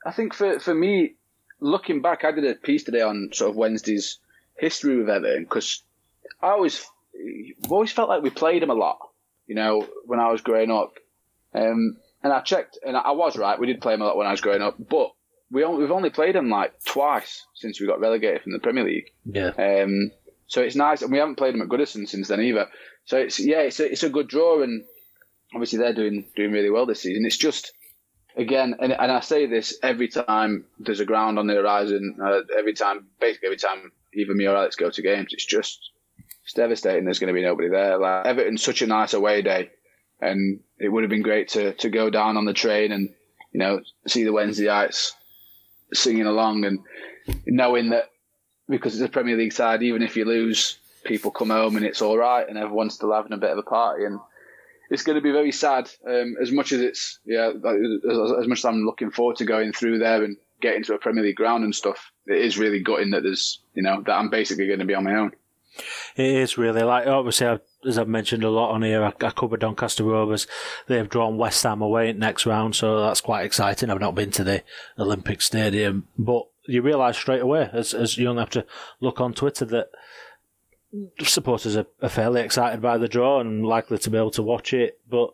I 0.06 0.12
think 0.12 0.34
for, 0.34 0.60
for 0.60 0.74
me, 0.74 1.14
looking 1.58 2.00
back, 2.00 2.24
I 2.24 2.30
did 2.30 2.44
a 2.44 2.54
piece 2.54 2.84
today 2.84 3.02
on 3.02 3.30
sort 3.32 3.50
of 3.50 3.56
Wednesday's 3.56 4.18
history 4.56 4.96
with 4.96 5.10
Everton 5.10 5.42
because 5.42 5.82
I 6.40 6.50
always 6.50 6.86
always 7.68 7.90
felt 7.90 8.08
like 8.08 8.22
we 8.22 8.30
played 8.30 8.62
them 8.62 8.70
a 8.70 8.74
lot. 8.74 8.98
You 9.48 9.56
know, 9.56 9.86
when 10.04 10.20
I 10.20 10.30
was 10.30 10.42
growing 10.42 10.70
up, 10.70 10.94
um, 11.54 11.96
and 12.22 12.32
I 12.32 12.40
checked, 12.40 12.78
and 12.86 12.96
I 12.96 13.12
was 13.12 13.36
right. 13.36 13.58
We 13.58 13.66
did 13.66 13.80
play 13.80 13.94
them 13.94 14.02
a 14.02 14.06
lot 14.06 14.16
when 14.16 14.26
I 14.26 14.30
was 14.30 14.40
growing 14.40 14.62
up, 14.62 14.76
but 14.78 15.12
we 15.50 15.64
only, 15.64 15.82
we've 15.82 15.92
only 15.92 16.10
played 16.10 16.34
them 16.34 16.50
like 16.50 16.72
twice 16.84 17.44
since 17.54 17.80
we 17.80 17.86
got 17.86 18.00
relegated 18.00 18.42
from 18.42 18.52
the 18.52 18.58
Premier 18.60 18.84
League. 18.84 19.12
Yeah. 19.24 19.50
Um, 19.58 20.10
so 20.46 20.62
it's 20.62 20.76
nice, 20.76 21.02
and 21.02 21.10
we 21.10 21.18
haven't 21.18 21.36
played 21.36 21.54
them 21.54 21.62
at 21.62 21.68
Goodison 21.68 22.08
since 22.08 22.28
then 22.28 22.40
either. 22.40 22.68
So 23.06 23.18
it's 23.18 23.40
yeah, 23.40 23.60
it's 23.62 23.80
a, 23.80 23.90
it's 23.90 24.02
a 24.04 24.10
good 24.10 24.28
draw, 24.28 24.62
and 24.62 24.84
obviously 25.52 25.78
they're 25.78 25.94
doing 25.94 26.26
doing 26.36 26.52
really 26.52 26.70
well 26.70 26.86
this 26.86 27.02
season. 27.02 27.24
It's 27.26 27.36
just 27.36 27.72
again, 28.36 28.76
and, 28.80 28.92
and 28.92 29.12
I 29.12 29.20
say 29.20 29.46
this 29.46 29.78
every 29.82 30.08
time 30.08 30.64
there's 30.78 31.00
a 31.00 31.04
ground 31.04 31.38
on 31.38 31.46
the 31.46 31.54
horizon, 31.54 32.18
uh, 32.22 32.40
every 32.56 32.74
time, 32.74 33.06
basically 33.20 33.48
every 33.48 33.56
time 33.56 33.92
either 34.14 34.34
me 34.34 34.46
or 34.46 34.56
Alex 34.56 34.76
go 34.76 34.90
to 34.90 35.02
games, 35.02 35.32
it's 35.32 35.44
just 35.44 35.90
it's 36.44 36.52
devastating. 36.52 37.04
There's 37.04 37.18
going 37.18 37.34
to 37.34 37.38
be 37.38 37.42
nobody 37.42 37.68
there. 37.68 37.98
Like 37.98 38.26
Everton's 38.26 38.62
such 38.62 38.82
a 38.82 38.86
nice 38.86 39.14
away 39.14 39.42
day, 39.42 39.70
and 40.20 40.60
it 40.78 40.88
would 40.88 41.02
have 41.02 41.10
been 41.10 41.22
great 41.22 41.48
to 41.48 41.72
to 41.74 41.88
go 41.88 42.10
down 42.10 42.36
on 42.36 42.44
the 42.44 42.52
train 42.52 42.92
and 42.92 43.12
you 43.52 43.58
know 43.58 43.80
see 44.06 44.24
the 44.24 44.32
Wednesdayites 44.32 45.12
singing 45.92 46.26
along 46.26 46.64
and 46.64 46.80
knowing 47.46 47.90
that 47.90 48.10
because 48.68 48.94
it's 48.94 49.08
a 49.08 49.12
Premier 49.12 49.36
League 49.36 49.52
side, 49.52 49.82
even 49.82 50.02
if 50.02 50.16
you 50.16 50.24
lose, 50.24 50.78
people 51.04 51.30
come 51.30 51.50
home 51.50 51.76
and 51.76 51.86
it's 51.86 52.02
all 52.02 52.18
right, 52.18 52.48
and 52.48 52.58
everyone's 52.58 52.94
still 52.94 53.12
having 53.12 53.32
a 53.32 53.36
bit 53.36 53.50
of 53.50 53.58
a 53.58 53.62
party 53.62 54.04
and 54.04 54.20
it's 54.90 55.02
going 55.02 55.16
to 55.16 55.22
be 55.22 55.32
very 55.32 55.52
sad. 55.52 55.90
Um, 56.06 56.36
as 56.40 56.52
much 56.52 56.72
as 56.72 56.80
it's 56.80 57.18
yeah, 57.24 57.50
as, 57.50 58.32
as, 58.40 58.46
much 58.46 58.58
as 58.58 58.64
I'm 58.64 58.84
looking 58.84 59.10
forward 59.10 59.36
to 59.36 59.44
going 59.44 59.72
through 59.72 59.98
there 59.98 60.24
and 60.24 60.36
getting 60.60 60.82
to 60.84 60.94
a 60.94 60.98
Premier 60.98 61.22
League 61.24 61.36
ground 61.36 61.64
and 61.64 61.74
stuff, 61.74 62.12
it 62.26 62.38
is 62.38 62.58
really 62.58 62.80
gutting 62.80 63.10
that 63.10 63.22
there's 63.22 63.60
you 63.74 63.82
know 63.82 64.02
that 64.06 64.12
I'm 64.12 64.30
basically 64.30 64.66
going 64.66 64.80
to 64.80 64.86
be 64.86 64.94
on 64.94 65.04
my 65.04 65.16
own. 65.16 65.32
It 66.16 66.26
is 66.26 66.56
really 66.56 66.82
like 66.82 67.06
obviously 67.06 67.58
as 67.86 67.98
I've 67.98 68.08
mentioned 68.08 68.44
a 68.44 68.50
lot 68.50 68.72
on 68.72 68.82
here. 68.82 69.04
I, 69.04 69.12
I 69.24 69.30
covered 69.30 69.60
Doncaster 69.60 70.04
Rovers. 70.04 70.46
They've 70.86 71.08
drawn 71.08 71.36
West 71.36 71.62
Ham 71.62 71.82
away 71.82 72.12
next 72.12 72.46
round, 72.46 72.74
so 72.74 73.00
that's 73.00 73.20
quite 73.20 73.44
exciting. 73.44 73.90
I've 73.90 74.00
not 74.00 74.14
been 74.14 74.30
to 74.32 74.44
the 74.44 74.62
Olympic 74.98 75.42
Stadium, 75.42 76.08
but 76.18 76.44
you 76.66 76.82
realise 76.82 77.16
straight 77.16 77.42
away 77.42 77.70
as 77.72 77.94
as 77.94 78.18
you 78.18 78.28
only 78.28 78.40
have 78.40 78.50
to 78.50 78.66
look 79.00 79.20
on 79.20 79.32
Twitter 79.34 79.64
that 79.66 79.90
supporters 81.22 81.76
are, 81.76 81.86
are, 82.02 82.08
fairly 82.08 82.40
excited 82.40 82.80
by 82.80 82.98
the 82.98 83.08
draw 83.08 83.40
and 83.40 83.64
likely 83.64 83.98
to 83.98 84.10
be 84.10 84.18
able 84.18 84.30
to 84.32 84.42
watch 84.42 84.72
it, 84.72 84.98
but 85.08 85.30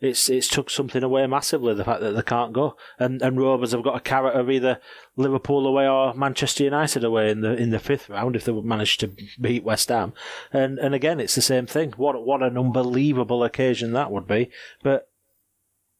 it's 0.00 0.28
it's 0.28 0.48
took 0.48 0.70
something 0.70 1.02
away 1.02 1.26
massively 1.26 1.74
the 1.74 1.84
fact 1.84 2.00
that 2.00 2.12
they 2.12 2.22
can't 2.22 2.52
go. 2.52 2.76
And 2.98 3.22
and 3.22 3.38
Rovers 3.38 3.72
have 3.72 3.82
got 3.82 3.96
a 3.96 4.00
carrot 4.00 4.36
of 4.36 4.50
either 4.50 4.80
Liverpool 5.16 5.66
away 5.66 5.88
or 5.88 6.14
Manchester 6.14 6.64
United 6.64 7.04
away 7.04 7.30
in 7.30 7.40
the 7.40 7.54
in 7.54 7.70
the 7.70 7.78
fifth 7.78 8.08
round 8.10 8.36
if 8.36 8.44
they 8.44 8.52
manage 8.52 8.98
to 8.98 9.10
beat 9.40 9.64
West 9.64 9.88
Ham. 9.88 10.12
And 10.52 10.78
and 10.78 10.94
again, 10.94 11.20
it's 11.20 11.34
the 11.34 11.42
same 11.42 11.66
thing. 11.66 11.92
What 11.96 12.24
what 12.24 12.42
an 12.42 12.58
unbelievable 12.58 13.44
occasion 13.44 13.92
that 13.92 14.10
would 14.10 14.26
be. 14.26 14.50
But 14.82 15.08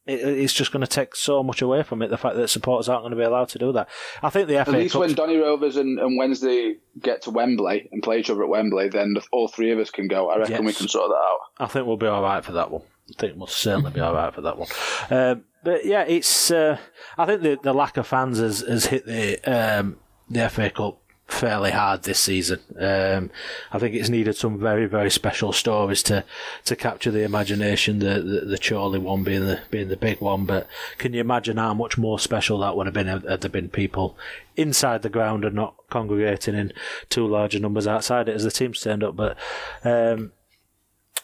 it, 0.07 0.21
it's 0.21 0.53
just 0.53 0.73
going 0.73 0.83
to 0.83 0.87
take 0.87 1.17
so 1.17 1.43
much 1.43 1.63
away 1.63 1.83
from 1.83 2.03
it. 2.03 2.09
The 2.09 2.19
fact 2.19 2.37
that 2.37 2.49
supporters 2.49 2.89
aren't 2.89 3.03
going 3.03 3.13
to 3.13 3.17
be 3.17 3.23
allowed 3.23 3.49
to 3.51 3.59
do 3.59 3.73
that. 3.73 3.89
I 4.23 4.31
think 4.31 4.49
the 4.49 4.65
FA 4.65 4.71
at 4.71 4.77
least 4.77 4.93
Cup's... 4.93 5.01
when 5.01 5.15
Donny 5.15 5.37
Rovers 5.37 5.77
and, 5.77 5.99
and, 5.99 6.17
Wednesday 6.17 6.77
get 7.01 7.23
to 7.23 7.31
Wembley 7.31 7.89
and 7.93 8.03
play 8.03 8.19
each 8.19 8.31
other 8.31 8.43
at 8.43 8.49
Wembley, 8.49 8.89
then 8.89 9.17
all 9.33 9.49
three 9.49 9.73
of 9.73 9.79
us 9.79 9.91
can 9.91 10.09
go. 10.09 10.31
I 10.31 10.39
reckon 10.39 10.53
yes. 10.53 10.65
we 10.65 10.73
can 10.73 10.89
sort 10.89 11.09
that 11.09 11.17
out. 11.17 11.39
I 11.59 11.67
think 11.67 11.87
we'll 11.87 11.97
be 11.97 12.07
all 12.07 12.23
right 12.23 12.45
for 12.45 12.53
that 12.53 12.71
one. 12.71 12.83
I 13.11 13.21
think 13.21 13.37
we'll 13.37 13.47
certainly 13.47 13.91
be 13.91 14.01
all 14.01 14.15
right 14.15 14.35
for 14.35 14.41
that 14.43 14.59
one. 14.59 14.69
Um, 15.11 15.45
but 15.63 15.85
yeah, 15.85 16.05
it's. 16.05 16.51
Uh, 16.51 16.79
I 17.19 17.27
think 17.27 17.43
the, 17.43 17.59
the 17.63 17.73
lack 17.73 17.97
of 17.97 18.07
fans 18.07 18.39
has, 18.39 18.61
has 18.61 18.87
hit 18.87 19.07
the 19.07 19.39
um, 19.45 19.99
the 20.29 20.49
FA 20.49 20.71
Cup 20.71 21.01
fairly 21.27 21.71
hard 21.71 22.03
this 22.03 22.21
season. 22.21 22.61
Um, 22.79 23.31
I 23.73 23.79
think 23.79 23.95
it's 23.95 24.09
needed 24.09 24.37
some 24.37 24.59
very, 24.59 24.87
very 24.87 25.11
special 25.11 25.53
stories 25.53 26.03
to, 26.05 26.25
to 26.67 26.77
capture 26.77 27.11
the 27.11 27.23
imagination. 27.23 27.99
The, 27.99 28.21
the, 28.21 28.41
the 28.47 28.59
Chorley 28.59 28.99
one 28.99 29.25
being 29.25 29.47
the 29.47 29.61
being 29.71 29.89
the 29.89 29.97
big 29.97 30.21
one, 30.21 30.45
but 30.45 30.67
can 30.99 31.13
you 31.15 31.21
imagine 31.21 31.57
how 31.57 31.75
much 31.75 31.97
more 31.97 32.19
special 32.19 32.59
that 32.59 32.77
would 32.77 32.87
have 32.87 32.95
been 32.95 33.07
had 33.07 33.41
there 33.41 33.51
been 33.51 33.69
people 33.69 34.17
inside 34.57 35.03
the 35.03 35.09
ground 35.09 35.45
and 35.45 35.55
not 35.55 35.75
congregating 35.91 36.55
in 36.55 36.73
too 37.09 37.27
large 37.27 37.59
numbers 37.59 37.87
outside 37.87 38.29
it 38.29 38.37
as 38.37 38.45
the 38.45 38.51
teams 38.51 38.81
turned 38.81 39.03
up? 39.03 39.17
But 39.17 39.37
um, 39.83 40.33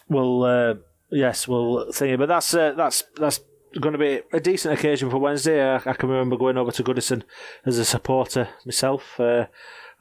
well, 0.09 0.43
uh, 0.43 0.73
yes, 1.11 1.47
we'll 1.47 1.91
think. 1.91 2.17
But 2.17 2.27
that's 2.27 2.53
uh, 2.53 2.73
that's 2.73 3.03
that's 3.17 3.39
going 3.79 3.93
to 3.93 3.99
be 3.99 4.21
a 4.33 4.39
decent 4.39 4.77
occasion 4.77 5.09
for 5.09 5.17
Wednesday. 5.17 5.63
I, 5.63 5.75
I, 5.77 5.93
can 5.93 6.09
remember 6.09 6.35
going 6.35 6.57
over 6.57 6.71
to 6.71 6.83
Goodison 6.83 7.23
as 7.65 7.77
a 7.77 7.85
supporter 7.85 8.49
myself. 8.65 9.19
Uh, 9.19 9.45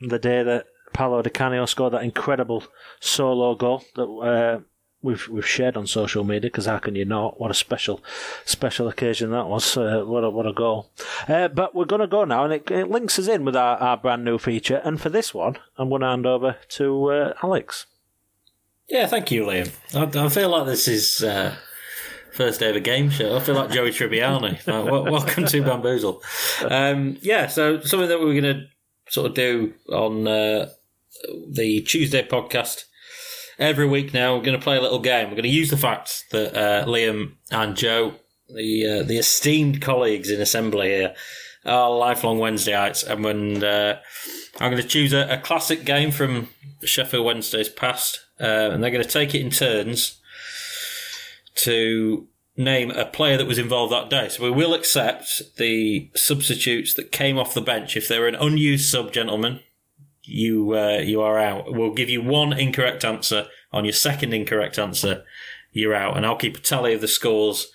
the 0.00 0.18
day 0.18 0.42
that 0.42 0.66
Paolo 0.92 1.22
Di 1.22 1.30
Canio 1.30 1.66
scored 1.66 1.92
that 1.92 2.02
incredible 2.02 2.64
solo 3.00 3.54
goal 3.54 3.84
that 3.94 4.04
uh, 4.04 4.60
we've 5.02 5.28
we've 5.28 5.46
shared 5.46 5.76
on 5.76 5.86
social 5.86 6.24
media 6.24 6.50
because 6.50 6.66
how 6.66 6.78
can 6.78 6.94
you 6.94 7.04
not? 7.04 7.40
What 7.40 7.50
a 7.50 7.54
special 7.54 8.02
special 8.44 8.88
occasion 8.88 9.30
that 9.30 9.46
was! 9.46 9.76
Uh, 9.76 10.02
what 10.04 10.24
a 10.24 10.30
what 10.30 10.46
a 10.46 10.52
goal! 10.52 10.90
Uh, 11.28 11.48
but 11.48 11.74
we're 11.74 11.84
going 11.84 12.00
to 12.00 12.06
go 12.06 12.24
now, 12.24 12.44
and 12.44 12.52
it, 12.52 12.70
it, 12.70 12.90
links 12.90 13.18
us 13.18 13.28
in 13.28 13.44
with 13.44 13.56
our, 13.56 13.76
our 13.78 13.96
brand 13.96 14.24
new 14.24 14.38
feature. 14.38 14.80
And 14.84 15.00
for 15.00 15.08
this 15.08 15.32
one, 15.32 15.58
I'm 15.78 15.88
going 15.88 16.02
to 16.02 16.08
hand 16.08 16.26
over 16.26 16.56
to 16.70 17.10
uh, 17.10 17.34
Alex. 17.42 17.86
Yeah, 18.88 19.06
thank 19.06 19.30
you, 19.30 19.44
Liam. 19.44 19.70
I, 19.94 20.24
I 20.24 20.28
feel 20.28 20.48
like 20.50 20.66
this 20.66 20.88
is. 20.88 21.22
Uh, 21.22 21.56
first 22.32 22.60
day 22.60 22.70
of 22.70 22.76
a 22.76 22.80
game 22.80 23.10
show. 23.10 23.36
I 23.36 23.40
feel 23.40 23.56
like 23.56 23.70
Joey 23.70 23.90
Tribbiani. 23.90 24.64
welcome 25.10 25.46
to 25.46 25.62
Bamboozle. 25.62 26.22
Um, 26.62 27.18
yeah, 27.22 27.48
so 27.48 27.80
something 27.80 28.08
that 28.08 28.20
we're 28.20 28.40
going 28.40 28.44
to 28.44 28.66
sort 29.10 29.26
of 29.26 29.34
do 29.34 29.74
on 29.92 30.26
uh, 30.26 30.70
the 31.48 31.82
Tuesday 31.82 32.26
podcast 32.26 32.84
every 33.58 33.86
week 33.86 34.14
now. 34.14 34.36
We're 34.36 34.44
going 34.44 34.58
to 34.58 34.64
play 34.64 34.76
a 34.76 34.80
little 34.80 35.00
game. 35.00 35.26
We're 35.26 35.36
going 35.36 35.42
to 35.42 35.48
use 35.48 35.70
the 35.70 35.76
fact 35.76 36.24
that 36.30 36.56
uh, 36.56 36.86
Liam 36.86 37.34
and 37.50 37.76
Joe, 37.76 38.14
the 38.48 39.00
uh, 39.00 39.02
the 39.02 39.18
esteemed 39.18 39.82
colleagues 39.82 40.30
in 40.30 40.40
assembly 40.40 40.88
here, 40.88 41.14
are 41.66 41.90
lifelong 41.90 42.38
Wednesdayites, 42.38 43.06
and 43.06 43.22
when 43.22 43.62
uh, 43.62 44.00
I'm 44.58 44.70
going 44.70 44.82
to 44.82 44.88
choose 44.88 45.12
a, 45.12 45.26
a, 45.28 45.38
classic 45.38 45.84
game 45.84 46.10
from 46.10 46.48
Sheffield 46.82 47.26
Wednesday's 47.26 47.68
past, 47.68 48.20
uh, 48.40 48.70
and 48.72 48.82
they're 48.82 48.90
going 48.90 49.04
to 49.04 49.10
take 49.10 49.34
it 49.34 49.42
in 49.42 49.50
turns 49.50 50.20
to 51.56 52.26
name 52.60 52.90
a 52.90 53.04
player 53.04 53.36
that 53.36 53.46
was 53.46 53.58
involved 53.58 53.92
that 53.92 54.10
day. 54.10 54.28
So 54.28 54.44
we 54.44 54.50
will 54.50 54.74
accept 54.74 55.42
the 55.56 56.10
substitutes 56.14 56.94
that 56.94 57.12
came 57.12 57.38
off 57.38 57.54
the 57.54 57.60
bench. 57.60 57.96
If 57.96 58.08
they're 58.08 58.28
an 58.28 58.34
unused 58.34 58.88
sub, 58.88 59.12
gentlemen, 59.12 59.60
you 60.22 60.76
uh, 60.76 60.98
you 60.98 61.20
are 61.20 61.38
out. 61.38 61.74
We'll 61.74 61.94
give 61.94 62.08
you 62.08 62.22
one 62.22 62.52
incorrect 62.52 63.04
answer. 63.04 63.48
On 63.72 63.84
your 63.84 63.92
second 63.92 64.34
incorrect 64.34 64.78
answer, 64.78 65.24
you're 65.72 65.94
out. 65.94 66.16
And 66.16 66.26
I'll 66.26 66.36
keep 66.36 66.56
a 66.56 66.60
tally 66.60 66.94
of 66.94 67.00
the 67.00 67.08
scores 67.08 67.70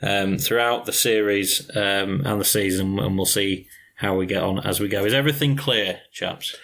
um, 0.00 0.38
throughout 0.38 0.86
the 0.86 0.92
series 0.92 1.68
um, 1.76 2.22
and 2.24 2.40
the 2.40 2.44
season, 2.44 2.98
and 2.98 3.16
we'll 3.16 3.26
see 3.26 3.68
how 3.96 4.16
we 4.16 4.26
get 4.26 4.42
on 4.42 4.58
as 4.60 4.80
we 4.80 4.88
go. 4.88 5.04
Is 5.04 5.14
everything 5.14 5.56
clear, 5.56 6.00
chaps? 6.12 6.56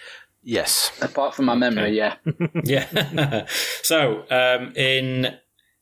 Yes. 0.43 0.91
Apart 1.01 1.35
from 1.35 1.45
my 1.45 1.55
memory, 1.55 1.95
yeah. 1.95 2.15
Yeah. 2.63 3.45
so, 3.83 4.25
um, 4.29 4.73
in 4.75 5.37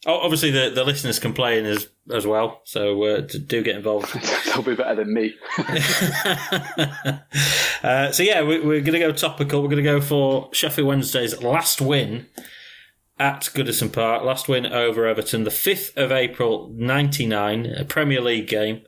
oh, 0.07 0.19
obviously 0.19 0.49
the, 0.49 0.71
the 0.73 0.83
listeners 0.83 1.19
can 1.19 1.33
play 1.33 1.59
in 1.59 1.65
as 1.65 1.87
as 2.11 2.25
well, 2.25 2.61
so 2.63 3.03
uh, 3.03 3.21
do 3.21 3.61
get 3.61 3.75
involved. 3.75 4.11
They'll 4.45 4.63
be 4.63 4.75
better 4.75 5.03
than 5.03 5.13
me. 5.13 5.35
uh, 7.83 8.11
so 8.11 8.23
yeah, 8.23 8.41
we, 8.41 8.59
we're 8.59 8.81
going 8.81 8.93
to 8.93 8.99
go 8.99 9.11
topical. 9.11 9.61
We're 9.61 9.67
going 9.67 9.83
to 9.83 9.89
go 9.91 10.01
for 10.01 10.49
Sheffield 10.53 10.87
Wednesday's 10.87 11.43
last 11.43 11.81
win 11.81 12.27
at 13.19 13.41
Goodison 13.53 13.91
Park. 13.91 14.23
Last 14.23 14.47
win 14.47 14.65
over 14.65 15.05
Everton, 15.05 15.43
the 15.43 15.51
fifth 15.51 15.95
of 15.97 16.11
April, 16.11 16.71
ninety 16.73 17.27
nine, 17.27 17.65
a 17.65 17.83
Premier 17.83 18.21
League 18.21 18.47
game. 18.47 18.81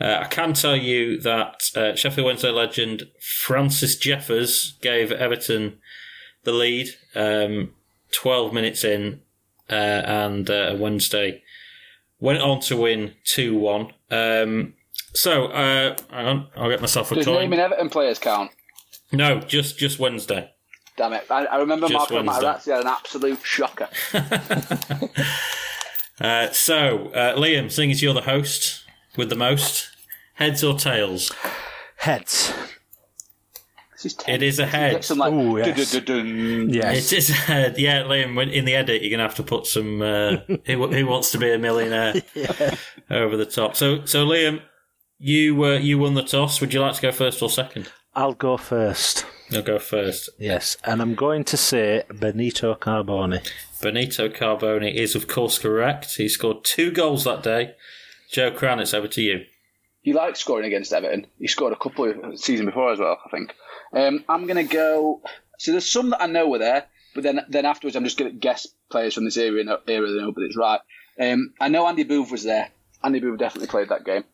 Uh, 0.00 0.20
I 0.22 0.24
can 0.26 0.54
tell 0.54 0.74
you 0.74 1.20
that 1.20 1.70
uh, 1.76 1.94
Sheffield 1.94 2.26
Wednesday 2.26 2.50
legend 2.50 3.04
Francis 3.20 3.96
Jeffers 3.96 4.76
gave 4.82 5.12
Everton 5.12 5.78
the 6.42 6.52
lead 6.52 6.88
um, 7.14 7.74
12 8.12 8.52
minutes 8.52 8.84
in, 8.84 9.20
uh, 9.70 9.74
and 9.74 10.48
uh, 10.50 10.76
Wednesday 10.78 11.42
went 12.20 12.40
on 12.40 12.60
to 12.60 12.76
win 12.76 13.14
2 13.24 13.56
1. 13.58 13.92
Um, 14.10 14.74
so, 15.14 15.46
uh, 15.46 15.96
hang 16.10 16.26
on, 16.26 16.46
I'll 16.56 16.70
get 16.70 16.80
myself 16.80 17.12
a 17.12 17.16
Does 17.16 17.24
coin. 17.26 17.36
naming 17.40 17.60
Everton 17.60 17.88
players 17.90 18.18
count? 18.18 18.50
No, 19.12 19.40
just 19.40 19.78
just 19.78 19.98
Wednesday. 19.98 20.50
Damn 20.96 21.12
it. 21.12 21.26
I, 21.30 21.44
I 21.46 21.56
remember 21.58 21.88
Just 21.88 22.10
Marco 22.10 22.22
Wednesday. 22.24 22.46
Materazzi 22.46 22.72
had 22.72 22.80
an 22.82 22.86
absolute 22.86 23.40
shocker. 23.44 23.88
Uh, 26.20 26.48
so, 26.52 27.08
uh, 27.08 27.34
Liam, 27.36 27.70
seeing 27.72 27.90
as 27.90 28.00
you're 28.00 28.14
the 28.14 28.20
host 28.22 28.84
with 29.16 29.30
the 29.30 29.34
most, 29.34 29.90
heads 30.34 30.62
or 30.62 30.78
tails? 30.78 31.32
Heads. 31.96 32.52
This 34.04 34.12
is 34.12 34.28
It 34.28 34.42
is 34.42 34.58
a 34.58 34.66
head. 34.66 35.02
some 35.02 35.18
like, 35.18 35.32
Ooh, 35.32 35.56
yes. 35.56 35.94
Yes. 35.94 37.12
It 37.12 37.16
is 37.16 37.30
a 37.30 37.32
head. 37.32 37.78
Yeah, 37.78 38.02
Liam, 38.02 38.36
when, 38.36 38.50
in 38.50 38.66
the 38.66 38.74
edit, 38.74 39.00
you're 39.00 39.10
going 39.10 39.18
to 39.18 39.24
have 39.24 39.34
to 39.36 39.42
put 39.42 39.66
some 39.66 40.02
uh, 40.02 40.36
who, 40.66 40.86
who 40.88 41.06
wants 41.06 41.30
to 41.32 41.38
be 41.38 41.50
a 41.50 41.58
millionaire 41.58 42.14
over 43.10 43.36
the 43.36 43.46
top. 43.46 43.76
So, 43.76 44.04
so 44.04 44.26
Liam, 44.26 44.60
you 45.18 45.64
uh, 45.64 45.78
you 45.78 45.98
won 45.98 46.14
the 46.14 46.22
toss. 46.22 46.60
Would 46.60 46.74
you 46.74 46.80
like 46.80 46.96
to 46.96 47.02
go 47.02 47.12
first 47.12 47.40
or 47.42 47.48
second? 47.48 47.90
I'll 48.14 48.34
go 48.34 48.58
first. 48.58 49.24
I'll 49.52 49.62
go 49.62 49.78
first. 49.78 50.28
Yes. 50.38 50.76
And 50.84 51.00
I'm 51.00 51.14
going 51.14 51.44
to 51.44 51.56
say 51.56 52.04
Benito 52.08 52.74
Carbone. 52.74 53.46
Benito 53.80 54.28
Carbone 54.28 54.94
is, 54.94 55.14
of 55.14 55.26
course, 55.28 55.58
correct. 55.58 56.16
He 56.16 56.28
scored 56.28 56.62
two 56.62 56.92
goals 56.92 57.24
that 57.24 57.42
day. 57.42 57.74
Joe 58.30 58.50
Crann, 58.50 58.80
it's 58.80 58.94
over 58.94 59.08
to 59.08 59.22
you. 59.22 59.44
He 60.04 60.12
likes 60.12 60.40
scoring 60.40 60.66
against 60.66 60.92
Everton. 60.92 61.26
He 61.38 61.48
scored 61.48 61.72
a 61.72 61.76
couple 61.76 62.04
of 62.04 62.38
season 62.38 62.66
before 62.66 62.92
as 62.92 62.98
well, 62.98 63.18
I 63.24 63.30
think. 63.30 63.54
Um, 63.94 64.24
I'm 64.28 64.46
going 64.46 64.66
to 64.66 64.74
go. 64.74 65.22
So 65.58 65.70
there's 65.70 65.86
some 65.86 66.10
that 66.10 66.22
I 66.22 66.26
know 66.26 66.48
were 66.48 66.58
there, 66.58 66.86
but 67.14 67.22
then 67.22 67.40
then 67.48 67.64
afterwards 67.64 67.96
I'm 67.96 68.04
just 68.04 68.18
going 68.18 68.30
to 68.30 68.36
guess 68.36 68.66
players 68.90 69.14
from 69.14 69.24
this 69.24 69.36
era 69.36 69.60
and 69.60 69.70
era 69.86 70.06
that 70.08 70.20
know, 70.20 70.32
but 70.32 70.44
it's 70.44 70.56
right. 70.56 70.80
Um, 71.20 71.54
I 71.60 71.68
know 71.68 71.86
Andy 71.86 72.04
Booth 72.04 72.30
was 72.30 72.42
there. 72.42 72.70
Andy 73.02 73.20
Booth 73.20 73.38
definitely 73.38 73.68
played 73.68 73.88
that 73.90 74.04
game. 74.04 74.24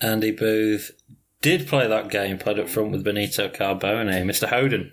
Andy 0.00 0.30
Booth 0.30 0.92
did 1.42 1.66
play 1.66 1.86
that 1.86 2.10
game, 2.10 2.38
played 2.38 2.58
up 2.58 2.68
front 2.68 2.92
with 2.92 3.04
Benito 3.04 3.48
Carbone, 3.48 4.24
Mr. 4.24 4.48
Hoden. 4.48 4.92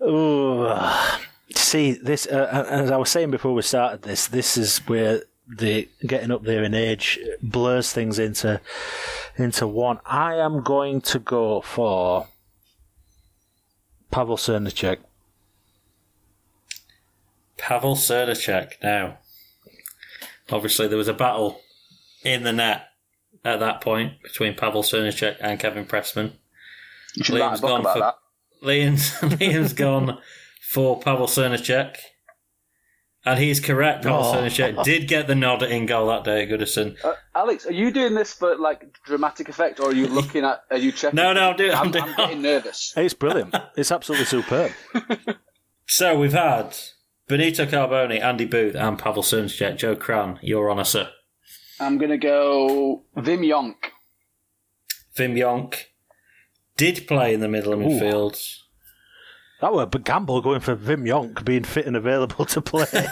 Oh, 0.00 1.18
see 1.54 1.92
this. 1.92 2.26
Uh, 2.26 2.66
as 2.68 2.90
I 2.90 2.96
was 2.96 3.10
saying 3.10 3.30
before 3.30 3.54
we 3.54 3.62
started 3.62 4.02
this, 4.02 4.26
this 4.26 4.58
is 4.58 4.78
where 4.86 5.22
the 5.48 5.88
getting 6.06 6.30
up 6.30 6.42
there 6.42 6.64
in 6.64 6.74
age 6.74 7.18
blurs 7.40 7.92
things 7.92 8.18
into 8.18 8.60
into 9.36 9.66
one. 9.66 10.00
I 10.04 10.34
am 10.34 10.62
going 10.62 11.00
to 11.02 11.18
go 11.18 11.60
for 11.60 12.26
Pavel 14.16 14.38
Srníček. 14.38 14.96
Pavel 17.58 17.96
Srníček. 17.96 18.82
Now, 18.82 19.18
obviously, 20.50 20.88
there 20.88 20.96
was 20.96 21.08
a 21.08 21.12
battle 21.12 21.60
in 22.24 22.42
the 22.42 22.52
net 22.54 22.86
at 23.44 23.60
that 23.60 23.82
point 23.82 24.22
between 24.22 24.54
Pavel 24.54 24.82
Srníček 24.82 25.36
and 25.38 25.60
Kevin 25.60 25.84
Pressman. 25.84 26.32
You 27.14 27.24
should 27.24 27.38
write 27.38 27.50
Liam's 27.52 27.58
a 27.58 27.62
book 27.62 27.82
gone 27.82 27.92
for- 27.92 27.98
that. 28.00 28.14
Liam's, 28.62 29.10
Liam's 29.38 29.74
gone 29.74 30.18
for 30.62 30.98
Pavel 30.98 31.26
Srníček. 31.26 31.96
And 33.26 33.38
he's 33.40 33.58
correct. 33.60 34.04
Pavel 34.04 34.22
Oh. 34.24 34.82
Did 34.84 35.08
get 35.08 35.26
the 35.26 35.34
nod 35.34 35.62
in 35.64 35.84
goal 35.84 36.06
that 36.06 36.22
day 36.24 36.44
at 36.44 36.48
Goodison. 36.48 36.96
Uh, 37.04 37.14
Alex, 37.34 37.66
are 37.66 37.72
you 37.72 37.90
doing 37.90 38.14
this 38.14 38.32
for 38.32 38.56
like 38.56 38.84
dramatic 39.04 39.48
effect, 39.48 39.80
or 39.80 39.88
are 39.90 39.94
you 39.94 40.06
looking 40.18 40.44
at? 40.44 40.60
Are 40.70 40.76
you 40.78 40.92
checking? 40.92 41.16
No, 41.16 41.32
no, 41.32 41.50
I'm 41.50 41.56
doing- 41.56 41.72
I'm 41.72 41.86
I'm, 41.86 41.90
doing- 41.90 42.14
getting 42.16 42.42
nervous. 42.42 42.92
It's 42.96 43.14
brilliant. 43.14 43.54
it's 43.76 43.90
absolutely 43.92 44.26
superb. 44.26 44.72
So 45.88 46.18
we've 46.18 46.32
had 46.32 46.76
Benito 47.28 47.64
Carbone, 47.64 48.20
Andy 48.20 48.44
Booth, 48.44 48.74
and 48.74 48.98
Pavel 48.98 49.22
Srníček. 49.22 49.76
Joe 49.76 49.94
Crann, 49.94 50.40
your 50.42 50.68
honour, 50.68 50.82
sir. 50.82 51.10
I'm 51.78 51.96
going 51.96 52.10
to 52.10 52.18
go 52.18 53.04
Wim 53.16 53.46
Jonk. 53.46 53.74
Wim 55.16 55.34
Jonk 55.38 55.84
did 56.76 57.06
play 57.06 57.32
in 57.34 57.38
the 57.40 57.46
middle 57.48 57.72
of 57.72 57.78
midfield. 57.78 58.42
That 59.60 59.72
were 59.72 59.84
a 59.84 59.86
gamble 59.98 60.42
going 60.42 60.60
for 60.60 60.76
Wim 60.76 61.04
Jonk 61.08 61.44
being 61.44 61.64
fit 61.64 61.86
and 61.86 61.96
available 61.96 62.44
to 62.46 62.60
play. 62.60 62.86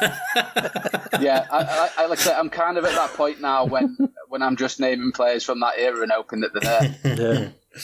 Yeah, 1.21 1.47
I, 1.51 1.63
I, 1.63 1.91
I 1.99 2.07
like 2.07 2.19
I 2.19 2.23
said, 2.23 2.37
I'm 2.37 2.51
kind 2.51 2.77
of 2.77 2.85
at 2.85 2.95
that 2.97 3.11
point 3.11 3.41
now 3.41 3.65
when 3.67 3.97
when 4.29 4.43
I'm 4.43 4.57
just 4.57 4.81
naming 4.81 5.13
players 5.13 5.45
from 5.45 5.61
that 5.61 5.79
era 5.79 6.03
and 6.03 6.11
hoping 6.11 6.41
that 6.41 6.53
they're 6.53 6.97
there. 7.15 7.55
Yeah. 7.75 7.79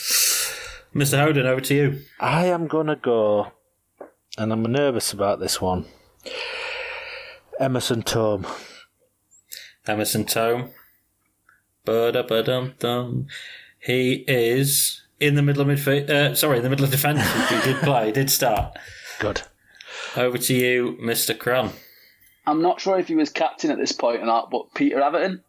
Mr. 0.93 1.25
Hoden, 1.25 1.47
over 1.47 1.61
to 1.61 1.75
you. 1.75 2.01
I 2.19 2.47
am 2.47 2.67
going 2.67 2.89
to 2.89 2.97
go, 2.97 3.53
and 4.37 4.53
I'm 4.53 4.63
nervous 4.65 5.13
about 5.13 5.39
this 5.39 5.61
one. 5.61 5.87
Emerson 7.61 8.03
Thome. 8.03 8.47
Emerson 9.87 10.25
Thome. 10.25 10.71
Ba-da-ba-dum-dum. 11.85 13.29
He 13.79 14.25
is 14.27 15.00
in 15.21 15.35
the 15.35 15.43
middle 15.43 15.63
of 15.63 15.69
midfield. 15.69 16.09
Uh, 16.11 16.35
sorry, 16.35 16.57
in 16.59 16.63
the 16.63 16.71
middle 16.71 16.85
of 16.85 16.91
defence. 16.91 17.21
he 17.51 17.61
did 17.73 17.77
play, 17.83 18.07
he 18.07 18.13
did 18.13 18.31
start. 18.31 18.77
Good. 19.19 19.43
Over 20.17 20.39
to 20.39 20.55
you, 20.55 20.99
Mr. 21.01 21.39
Crann. 21.39 21.71
I'm 22.47 22.63
not 22.63 22.81
sure 22.81 22.99
if 22.99 23.09
he 23.09 23.15
was 23.15 23.31
captain 23.31 23.71
at 23.71 23.79
this 23.79 23.93
point 23.93 24.23
or 24.23 24.27
not, 24.27 24.51
but 24.51 24.75
Peter 24.75 25.01
Atherton. 25.01 25.45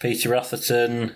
Peter 0.00 0.34
Atherton 0.34 1.14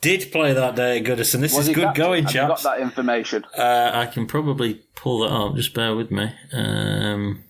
did 0.00 0.30
play 0.30 0.52
that 0.52 0.76
day 0.76 0.98
at 0.98 1.04
Goodison. 1.04 1.40
This 1.40 1.54
Was 1.56 1.68
is 1.68 1.74
good 1.74 1.84
captain? 1.84 2.02
going, 2.04 2.24
Have 2.24 2.32
you 2.34 2.40
chaps. 2.40 2.62
got 2.62 2.76
that 2.76 2.82
information? 2.82 3.44
Uh, 3.56 3.90
I 3.94 4.06
can 4.06 4.26
probably 4.26 4.82
pull 4.94 5.20
that 5.20 5.32
up. 5.34 5.56
Just 5.56 5.74
bear 5.74 5.96
with 5.96 6.10
me. 6.10 6.32
Um, 6.52 7.42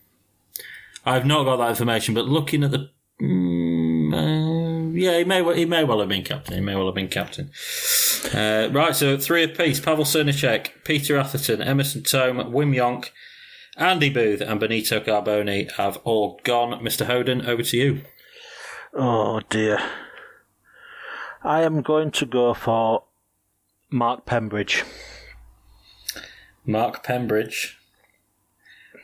I've 1.05 1.27
not 1.27 1.45
got 1.45 1.57
that 1.57 1.71
information, 1.71 2.15
but 2.15 2.25
looking 2.27 2.65
at 2.65 2.71
the, 2.71 2.91
mm, 3.21 4.15
uh, 4.15 4.56
yeah, 4.97 5.19
he 5.19 5.25
may 5.25 5.43
well, 5.43 5.55
he 5.55 5.65
may 5.65 5.85
well 5.85 6.01
have 6.01 6.09
been 6.09 6.25
captain. 6.25 6.55
He 6.55 6.61
may 6.61 6.75
well 6.75 6.87
have 6.87 6.95
been 6.95 7.09
captain. 7.09 7.51
Uh, 8.35 8.69
right, 8.73 8.95
so 8.97 9.19
three 9.19 9.43
apiece: 9.43 9.81
Pavel 9.81 10.05
Srníček, 10.05 10.85
Peter 10.85 11.17
Atherton, 11.17 11.63
Emerson 11.63 12.03
Thome, 12.03 12.51
Wim 12.51 12.75
Jonk, 12.75 13.11
Andy 13.77 14.11
Booth, 14.11 14.41
and 14.41 14.59
Benito 14.59 15.01
Carbone 15.01 15.71
have 15.73 15.99
all 16.05 16.41
gone. 16.45 16.83
Mr. 16.83 17.07
Hoden, 17.07 17.47
over 17.47 17.63
to 17.63 17.77
you. 17.77 18.01
Oh 18.95 19.41
dear. 19.51 19.79
I 21.45 21.63
am 21.63 21.83
going 21.83 22.11
to 22.13 22.27
go 22.27 22.55
for 22.55 23.05
Mark 23.91 24.27
Pembridge. 24.27 24.83
Mark 26.65 27.05
Pembridge 27.05 27.77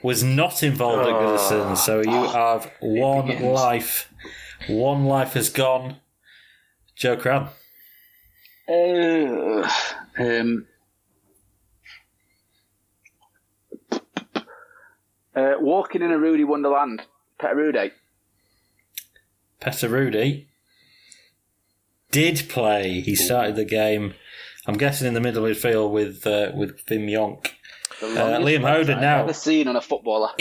was 0.03 0.25
not 0.25 0.63
involved 0.63 1.09
at 1.09 1.15
Goodison, 1.15 1.77
so 1.77 2.01
you 2.01 2.29
have 2.33 2.71
one 2.81 3.29
begins. 3.29 3.45
life. 3.45 4.12
One 4.69 5.05
life 5.05 5.37
is 5.37 5.49
gone. 5.49 5.97
Joe 6.95 7.17
Crann. 7.17 7.49
Uh, 8.69 9.69
um, 10.19 10.67
uh, 15.35 15.55
walking 15.59 16.03
in 16.03 16.13
a 16.13 16.19
Rudi 16.19 16.45
Wonderland. 16.45 17.03
Peter 17.41 17.57
Rudi. 17.57 17.91
Petter 19.61 19.89
Rudi 19.89 20.49
did 22.11 22.49
play. 22.49 23.01
He 23.01 23.15
started 23.15 23.57
the 23.57 23.65
game. 23.65 24.15
I'm 24.67 24.77
guessing 24.77 25.09
in 25.09 25.15
the 25.15 25.21
middle 25.21 25.45
midfield 25.45 25.91
with 25.91 26.27
uh, 26.27 26.53
with 26.55 26.85
Wim 26.87 27.09
Jonk. 27.09 27.47
Uh, 28.01 28.39
Liam 28.41 28.63
Hoden 28.63 28.97
I've 28.97 29.01
now. 29.01 29.23
Ever 29.23 29.33
seen 29.33 29.69
on 29.69 29.77
a 29.77 29.81
footballer? 29.81 30.31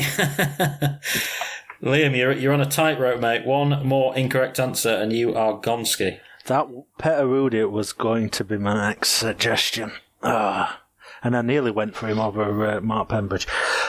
Liam, 1.81 2.15
you're 2.15 2.31
you're 2.31 2.53
on 2.53 2.61
a 2.61 2.65
tightrope, 2.65 3.19
mate. 3.19 3.45
One 3.45 3.85
more 3.85 4.15
incorrect 4.15 4.59
answer, 4.59 4.89
and 4.89 5.11
you 5.11 5.35
are 5.35 5.59
Gonski. 5.59 6.19
That 6.45 6.67
Peter 6.99 7.27
Rudi 7.27 7.63
was 7.65 7.91
going 7.91 8.29
to 8.31 8.43
be 8.43 8.57
my 8.57 8.89
next 8.89 9.09
suggestion. 9.09 9.91
Ah, 10.21 10.81
and 11.23 11.35
I 11.35 11.41
nearly 11.41 11.71
went 11.71 11.95
for 11.95 12.07
him 12.07 12.19
over 12.19 12.67
uh, 12.67 12.81
Mark 12.81 13.09
Pembridge. 13.09 13.47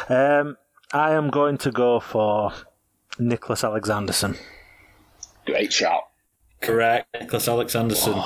Um, 0.08 0.56
I 0.92 1.12
am 1.12 1.28
going 1.28 1.58
to 1.58 1.70
go 1.70 2.00
for 2.00 2.52
Nicholas 3.18 3.62
Alexandersson. 3.62 4.38
Great 5.44 5.72
shout. 5.72 6.04
Correct, 6.62 7.08
Nicholas 7.18 7.46
Alexandersson. 7.46 8.24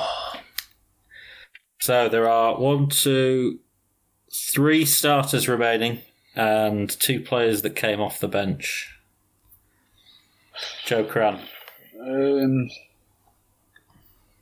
So 1.79 2.07
there 2.07 2.29
are 2.29 2.57
one, 2.57 2.87
two, 2.87 3.59
three 4.31 4.85
starters 4.85 5.49
remaining, 5.49 5.99
and 6.35 6.89
two 6.89 7.19
players 7.19 7.63
that 7.63 7.75
came 7.75 7.99
off 7.99 8.19
the 8.19 8.27
bench. 8.29 8.96
Joe 10.87 11.03
Crann. 11.03 11.39
Um, 12.01 12.69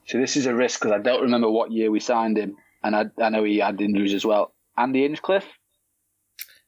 so 0.05 0.19
this 0.19 0.37
is 0.37 0.45
a 0.45 0.53
risk 0.53 0.79
because 0.79 0.93
I 0.93 1.01
don't 1.01 1.23
remember 1.23 1.49
what 1.49 1.71
year 1.71 1.89
we 1.89 1.99
signed 1.99 2.37
him, 2.37 2.55
and 2.83 2.95
I, 2.95 3.05
I 3.21 3.29
know 3.29 3.43
he 3.43 3.57
had 3.57 3.81
injuries 3.81 4.13
as 4.13 4.23
well. 4.25 4.53
Andy 4.77 5.01
Hinchcliffe. 5.01 5.47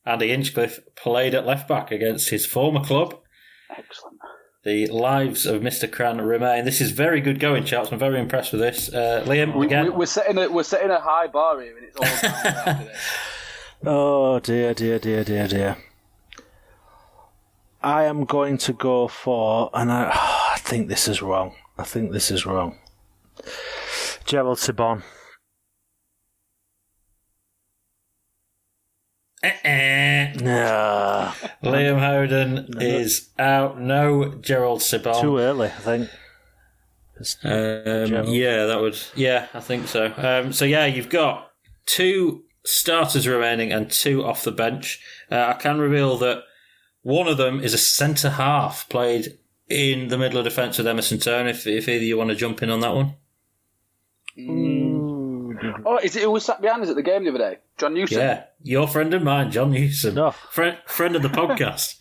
Andy 0.05 0.31
Inchcliffe 0.31 0.79
played 0.95 1.35
at 1.35 1.45
left 1.45 1.67
back 1.67 1.91
against 1.91 2.29
his 2.29 2.45
former 2.45 2.83
club. 2.83 3.19
Excellent. 3.69 4.17
The 4.63 4.87
lives 4.87 5.45
of 5.45 5.61
Mr. 5.61 5.89
Crann 5.89 6.19
remain. 6.19 6.65
This 6.65 6.81
is 6.81 6.91
very 6.91 7.21
good 7.21 7.39
going, 7.39 7.63
chaps. 7.63 7.91
I'm 7.91 7.99
very 7.99 8.19
impressed 8.19 8.51
with 8.51 8.61
this. 8.61 8.91
Uh, 8.91 9.23
Liam, 9.27 9.55
We, 9.55 9.67
again. 9.67 9.85
we, 9.85 9.89
we're 9.91 10.05
setting 10.07 10.37
a 10.39 10.49
we're 10.49 10.63
setting 10.63 10.89
a 10.89 10.99
high 10.99 11.27
bar 11.27 11.61
here, 11.61 11.77
and 11.77 11.85
it's 11.85 11.95
all 11.97 12.31
down 12.31 12.65
after 12.65 12.83
this. 12.85 12.97
Oh 13.85 14.39
dear, 14.39 14.73
dear, 14.73 14.97
dear, 14.97 15.23
dear, 15.23 15.47
dear. 15.47 15.77
I 17.81 18.05
am 18.05 18.25
going 18.25 18.57
to 18.59 18.73
go 18.73 19.07
for, 19.07 19.69
and 19.73 19.91
I, 19.91 20.09
I 20.55 20.57
think 20.59 20.87
this 20.87 21.07
is 21.07 21.21
wrong. 21.21 21.55
I 21.77 21.83
think 21.83 22.11
this 22.11 22.31
is 22.31 22.45
wrong. 22.45 22.77
Gerald 24.25 24.57
Sibon. 24.57 25.03
Eh-eh. 29.43 30.33
Nah, 30.41 31.31
Liam 31.63 31.99
Hoden 31.99 32.81
is 32.81 33.29
out. 33.37 33.79
No 33.79 34.33
Gerald 34.35 34.81
Sibon. 34.81 35.21
too 35.21 35.37
early, 35.37 35.67
I 35.67 35.69
think. 35.69 36.09
Um, 37.43 38.25
yeah, 38.27 38.65
that 38.65 38.79
would. 38.81 38.97
Yeah, 39.15 39.47
I 39.53 39.59
think 39.59 39.87
so. 39.87 40.13
Um, 40.17 40.53
so 40.53 40.65
yeah, 40.65 40.85
you've 40.85 41.09
got 41.09 41.51
two 41.85 42.43
starters 42.65 43.27
remaining 43.27 43.71
and 43.71 43.89
two 43.89 44.25
off 44.25 44.43
the 44.43 44.51
bench. 44.51 44.99
Uh, 45.31 45.45
I 45.47 45.53
can 45.53 45.79
reveal 45.79 46.17
that 46.17 46.43
one 47.01 47.27
of 47.27 47.37
them 47.37 47.59
is 47.59 47.73
a 47.73 47.77
centre 47.77 48.31
half 48.31 48.87
played 48.89 49.37
in 49.69 50.07
the 50.07 50.17
middle 50.17 50.37
of 50.39 50.43
defence 50.45 50.77
with 50.77 50.87
Emerson 50.87 51.17
Thome. 51.19 51.47
If, 51.49 51.65
if 51.67 51.87
either 51.89 52.03
you 52.03 52.17
want 52.17 52.29
to 52.29 52.35
jump 52.35 52.61
in 52.63 52.69
on 52.69 52.79
that 52.81 52.95
one, 52.95 53.15
Oh, 55.85 55.97
is 56.03 56.15
it 56.15 56.23
who 56.23 56.31
was 56.31 56.45
sat 56.45 56.61
behind 56.61 56.83
us 56.83 56.89
at 56.89 56.95
the 56.95 57.01
game 57.01 57.23
the 57.23 57.29
other 57.31 57.39
day? 57.39 57.57
Jon 57.77 57.93
Newsome. 57.93 58.19
yeah, 58.19 58.43
your 58.61 58.87
friend 58.87 59.13
of 59.13 59.23
mine, 59.23 59.49
Jon 59.51 59.71
Newsome, 59.71 60.15
No. 60.15 60.31
friend 60.31 60.77
friend 60.85 61.15
of 61.15 61.21
the 61.23 61.29
podcast, 61.29 61.95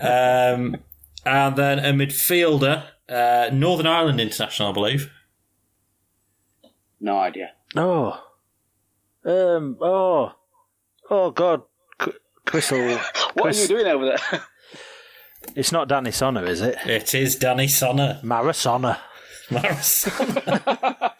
um, 0.54 0.76
and 1.24 1.56
then 1.56 1.78
a 1.78 1.92
midfielder, 1.92 2.84
uh, 3.08 3.48
Northern 3.52 3.86
Ireland 3.86 4.20
international, 4.20 4.70
I 4.70 4.72
believe. 4.72 5.10
No 7.00 7.18
idea. 7.18 7.52
Oh, 7.76 8.22
um, 9.24 9.78
oh, 9.80 10.32
oh 11.10 11.30
God, 11.30 11.62
C- 12.46 12.50
Crystal. 12.50 12.78
What 12.88 13.42
Chris- 13.42 13.58
are 13.58 13.62
you 13.62 13.68
doing 13.68 13.86
over 13.86 14.04
there? 14.06 14.42
It's 15.54 15.70
not 15.70 15.86
Danny 15.86 16.10
Sonner, 16.10 16.46
is 16.48 16.60
it? 16.60 16.76
It 16.86 17.14
is 17.14 17.36
Danny 17.36 17.66
Sonner. 17.68 18.20
Marisona. 18.22 18.98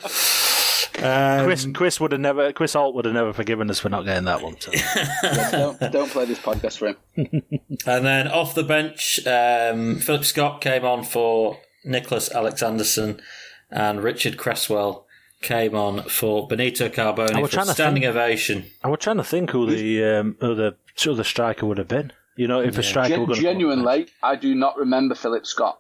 Um, 0.98 1.44
Chris, 1.44 1.66
Chris 1.74 2.00
would 2.00 2.12
have 2.12 2.22
never. 2.22 2.52
Chris 2.54 2.74
Alt 2.74 2.94
would 2.94 3.04
have 3.04 3.12
never 3.12 3.34
forgiven 3.34 3.68
us 3.70 3.78
for 3.78 3.90
not 3.90 4.06
getting 4.06 4.24
that 4.24 4.40
one. 4.42 4.58
So. 4.58 4.72
don't, 5.52 5.92
don't 5.92 6.10
play 6.10 6.24
this 6.24 6.38
podcast 6.38 6.78
for 6.78 6.88
him. 6.88 7.42
And 7.86 8.06
then 8.06 8.28
off 8.28 8.54
the 8.54 8.62
bench, 8.62 9.20
um, 9.26 9.96
Philip 9.96 10.24
Scott 10.24 10.62
came 10.62 10.86
on 10.86 11.04
for 11.04 11.58
Nicholas 11.84 12.30
Alexandersson, 12.30 13.20
and 13.70 14.02
Richard 14.02 14.38
Cresswell 14.38 15.06
came 15.42 15.74
on 15.74 16.02
for 16.04 16.48
Benito 16.48 16.86
I 16.86 16.88
Carbone 16.88 17.42
was 17.42 17.50
for 17.50 17.56
trying 17.56 17.66
to 17.66 17.74
standing 17.74 18.02
think- 18.04 18.16
ovation. 18.16 18.64
I 18.82 18.88
was 18.88 19.00
trying 19.00 19.18
to 19.18 19.24
think 19.24 19.50
who 19.50 19.66
the 19.70 20.02
um, 20.02 20.36
who 20.40 20.54
the 20.54 20.76
who 21.05 21.14
the 21.14 21.24
striker 21.24 21.66
would 21.66 21.78
have 21.78 21.88
been. 21.88 22.12
You 22.36 22.49
know, 22.49 22.61
if 22.61 22.76
a 22.76 22.82
striker 22.82 23.26
Gen- 23.26 23.34
genuinely, 23.34 24.09
I 24.22 24.36
do 24.36 24.55
not 24.55 24.76
remember 24.76 25.14
Philip 25.14 25.47
Scott. 25.47 25.78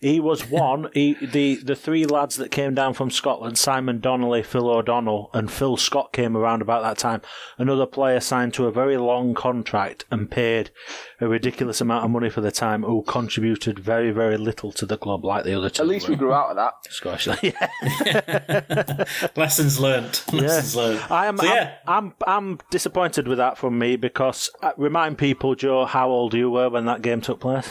He 0.00 0.20
was 0.20 0.48
one. 0.48 0.88
He 0.94 1.14
the 1.14 1.56
the 1.56 1.76
three 1.76 2.06
lads 2.06 2.36
that 2.36 2.50
came 2.50 2.74
down 2.74 2.94
from 2.94 3.10
Scotland: 3.10 3.58
Simon 3.58 4.00
Donnelly, 4.00 4.42
Phil 4.42 4.68
O'Donnell, 4.68 5.30
and 5.32 5.50
Phil 5.50 5.76
Scott 5.76 6.12
came 6.12 6.36
around 6.36 6.62
about 6.62 6.82
that 6.82 6.98
time. 6.98 7.22
Another 7.58 7.86
player 7.86 8.20
signed 8.20 8.54
to 8.54 8.66
a 8.66 8.72
very 8.72 8.96
long 8.96 9.34
contract 9.34 10.04
and 10.10 10.30
paid 10.30 10.70
a 11.20 11.28
ridiculous 11.28 11.80
amount 11.80 12.04
of 12.04 12.10
money 12.10 12.30
for 12.30 12.40
the 12.40 12.52
time, 12.52 12.82
who 12.82 13.02
contributed 13.02 13.78
very 13.78 14.10
very 14.10 14.36
little 14.36 14.72
to 14.72 14.86
the 14.86 14.96
club, 14.96 15.24
like 15.24 15.44
the 15.44 15.54
other 15.54 15.70
two. 15.70 15.82
At 15.82 15.88
least 15.88 16.08
we 16.08 16.16
grew 16.16 16.32
out 16.32 16.50
of 16.50 16.56
that. 16.56 16.74
Scottish. 16.90 17.42
yeah. 17.42 19.04
Lessons 19.36 19.80
learnt. 19.80 20.24
Lessons 20.32 20.76
learnt. 20.76 21.10
I 21.10 21.26
am. 21.26 21.38
So, 21.38 21.44
yeah. 21.44 21.76
I'm, 21.86 22.14
I'm. 22.26 22.36
I'm 22.36 22.58
disappointed 22.70 23.28
with 23.28 23.38
that 23.38 23.58
from 23.58 23.78
me 23.78 23.96
because 23.96 24.50
uh, 24.62 24.72
remind 24.76 25.18
people, 25.18 25.54
Joe, 25.54 25.84
how 25.84 26.08
old 26.08 26.34
you 26.34 26.50
were 26.50 26.68
when 26.68 26.84
that 26.86 27.02
game 27.02 27.20
took 27.20 27.40
place. 27.40 27.68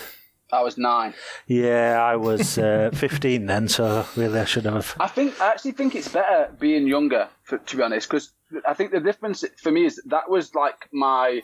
I 0.51 0.61
was 0.61 0.77
nine. 0.77 1.13
Yeah, 1.47 1.99
I 2.01 2.15
was 2.17 2.57
uh, 2.57 2.91
15 2.93 3.45
then, 3.47 3.67
so 3.67 4.05
really 4.15 4.39
I 4.39 4.45
should 4.45 4.65
have. 4.65 4.95
I 4.99 5.07
think 5.07 5.39
I 5.41 5.49
actually 5.51 5.71
think 5.71 5.95
it's 5.95 6.07
better 6.07 6.51
being 6.59 6.87
younger, 6.87 7.29
for, 7.43 7.57
to 7.57 7.77
be 7.77 7.83
honest, 7.83 8.07
because 8.07 8.31
I 8.67 8.73
think 8.75 8.91
the 8.91 8.99
difference 8.99 9.43
for 9.61 9.71
me 9.71 9.85
is 9.85 10.01
that 10.07 10.29
was 10.29 10.53
like 10.53 10.87
my, 10.93 11.41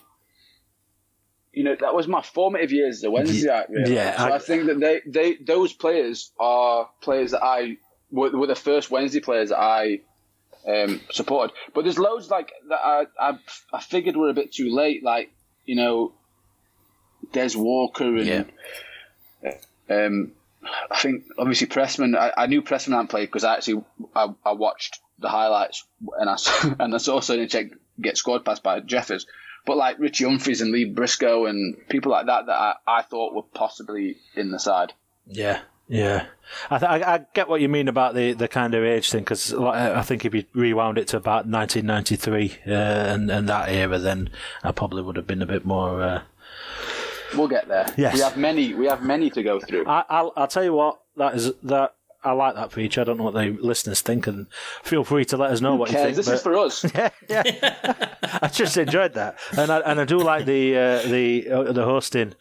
you 1.52 1.64
know, 1.64 1.76
that 1.80 1.96
was 1.96 2.08
my 2.08 2.22
formative 2.22 2.72
years 2.72 2.98
as 2.98 3.04
a 3.04 3.12
Wednesday. 3.12 3.64
Really. 3.70 3.96
yeah, 3.96 4.18
so 4.18 4.24
I- 4.32 4.36
I, 4.36 4.40
think 4.40 4.68
that 4.68 4.80
they, 4.80 5.02
they 5.08 5.36
those 5.44 5.74
players 5.74 6.32
are 6.40 6.88
players 7.02 7.32
that 7.32 7.44
I 7.44 7.78
were, 8.12 8.30
were 8.30 8.48
the 8.48 8.56
first 8.56 8.92
Wednesday 8.92 9.20
players 9.20 9.50
that 9.50 9.60
I 9.60 10.02
um, 10.68 11.02
supported. 11.10 11.54
But 11.74 11.84
there's 11.86 11.98
loads 11.98 12.30
like 12.30 12.52
that 12.70 12.80
I, 12.84 13.06
I 13.20 13.38
I 13.74 13.82
figured 13.82 14.16
were 14.16 14.30
a 14.30 14.34
bit 14.34 14.54
too 14.54 14.70
late, 14.74 15.04
like 15.04 15.32
you 15.66 15.76
know, 15.76 16.14
Des 17.34 17.58
Walker 17.58 18.16
and. 18.18 18.28
Um, 19.92 20.32
I 20.90 21.00
think 21.00 21.26
obviously 21.38 21.68
Pressman. 21.68 22.16
I, 22.18 22.32
I 22.38 22.46
knew 22.48 22.62
Pressman 22.62 22.94
hadn't 22.94 23.08
played 23.08 23.28
because 23.28 23.44
I 23.44 23.56
actually 23.56 23.84
I, 24.16 24.30
I 24.46 24.54
watched 24.54 25.00
the 25.20 25.30
highlights 25.30 25.86
and 26.20 26.30
I 26.30 26.36
saw, 26.36 26.74
and 26.80 26.94
I 26.94 26.98
saw 26.98 27.20
Check 27.22 27.72
get 28.00 28.18
scored 28.18 28.46
past 28.46 28.64
by 28.64 28.80
Jeffers. 28.80 29.26
But 29.66 29.78
like 29.78 30.00
Richie 30.00 30.26
Humphreys 30.26 30.62
and 30.62 30.72
Lee 30.72 30.86
Briscoe 30.86 31.46
and 31.46 31.76
people 31.88 32.12
like 32.12 32.26
that 32.26 32.48
that 32.48 32.56
I, 32.60 32.76
I 32.88 33.02
thought 33.04 33.36
were 33.36 33.44
possibly 33.44 34.18
in 34.36 34.50
the 34.50 34.58
side. 34.58 34.94
Yeah, 35.28 35.60
yeah. 35.88 36.26
I, 36.72 36.80
th- 36.80 36.90
I, 36.90 37.16
I 37.16 37.26
get 37.36 37.48
what 37.48 37.62
you 37.62 37.70
mean 37.70 37.88
about 37.88 38.16
the, 38.16 38.34
the 38.34 38.48
kind 38.48 38.74
of 38.74 38.84
age 38.84 39.12
thing 39.12 39.24
because 39.24 39.54
I 39.54 40.02
think 40.02 40.26
if 40.26 40.34
you 40.34 40.46
rewound 40.54 40.98
it 40.98 41.08
to 41.10 41.18
about 41.18 41.46
1993 41.46 42.58
uh, 42.66 42.72
and, 42.72 43.30
and 43.30 43.50
that 43.50 43.70
era, 43.70 44.00
then 44.00 44.32
I 44.64 44.72
probably 44.72 45.04
would 45.04 45.16
have 45.16 45.28
been 45.28 45.44
a 45.44 45.48
bit 45.48 45.64
more. 45.64 46.02
Uh, 46.02 46.22
We'll 47.36 47.48
get 47.48 47.68
there. 47.68 47.94
Yes. 47.98 48.14
We 48.14 48.20
have 48.22 48.38
many. 48.38 48.74
We 48.74 48.86
have 48.88 49.04
many 49.04 49.30
to 49.32 49.44
go 49.44 49.60
through. 49.60 49.86
I, 49.88 50.04
I'll, 50.10 50.34
I'll 50.36 50.48
tell 50.48 50.64
you 50.64 50.74
what, 50.74 51.02
that 51.18 51.36
is 51.36 51.54
that. 51.64 51.96
I 52.24 52.34
like 52.34 52.54
that 52.54 52.72
feature. 52.72 53.02
I 53.02 53.04
don't 53.04 53.18
know 53.18 53.24
what 53.24 53.34
the 53.34 53.58
listeners 53.60 54.02
think, 54.02 54.28
and 54.28 54.46
feel 54.84 55.04
free 55.04 55.26
to 55.26 55.38
let 55.38 55.50
us 55.50 55.60
know 55.60 55.76
what 55.76 55.90
you 55.90 55.98
think. 55.98 56.16
this 56.16 56.28
but- 56.28 56.36
is 56.36 56.42
for 56.44 56.56
us. 56.56 56.84
yeah, 56.96 57.10
yeah. 57.28 58.14
I 58.44 58.48
just 58.48 58.78
enjoyed 58.78 59.14
that, 59.16 59.40
and 59.58 59.72
I 59.72 59.80
and 59.80 60.00
I 60.00 60.06
do 60.06 60.20
like 60.20 60.46
the 60.46 60.78
uh, 60.78 61.02
the 61.08 61.50
uh, 61.50 61.72
the 61.72 61.84
hosting 61.84 62.36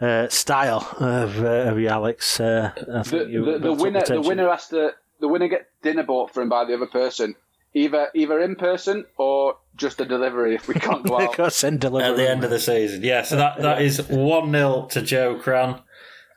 uh, 0.00 0.28
style 0.28 0.86
of 1.00 1.42
uh, 1.42 1.70
of 1.70 1.80
you, 1.80 1.88
Alex. 1.88 2.38
Uh, 2.38 2.70
the, 2.76 3.02
the, 3.44 3.58
the 3.58 3.72
winner 3.72 4.02
the 4.06 4.20
winner 4.20 4.48
has 4.48 4.68
to 4.68 4.92
the 5.20 5.26
winner 5.26 5.48
get 5.48 5.68
dinner 5.82 6.04
bought 6.04 6.32
for 6.32 6.40
him 6.42 6.48
by 6.48 6.64
the 6.64 6.74
other 6.74 6.86
person, 6.86 7.34
either 7.74 8.08
either 8.14 8.40
in 8.40 8.56
person 8.56 9.04
or 9.18 9.56
just 9.76 10.00
a 10.00 10.04
delivery 10.04 10.54
if 10.54 10.68
we 10.68 10.74
can't 10.74 11.04
go 11.06 11.18
out. 11.20 11.36
Go 11.36 11.48
send 11.48 11.80
delivery. 11.80 12.08
At 12.10 12.16
the 12.16 12.30
end 12.30 12.44
of 12.44 12.50
the 12.50 12.60
season. 12.60 13.02
Yeah, 13.02 13.22
so 13.22 13.36
that, 13.36 13.60
that 13.60 13.82
is 13.82 14.00
1 14.08 14.52
0 14.52 14.86
to 14.90 15.02
Joe 15.02 15.36
Crann. 15.38 15.80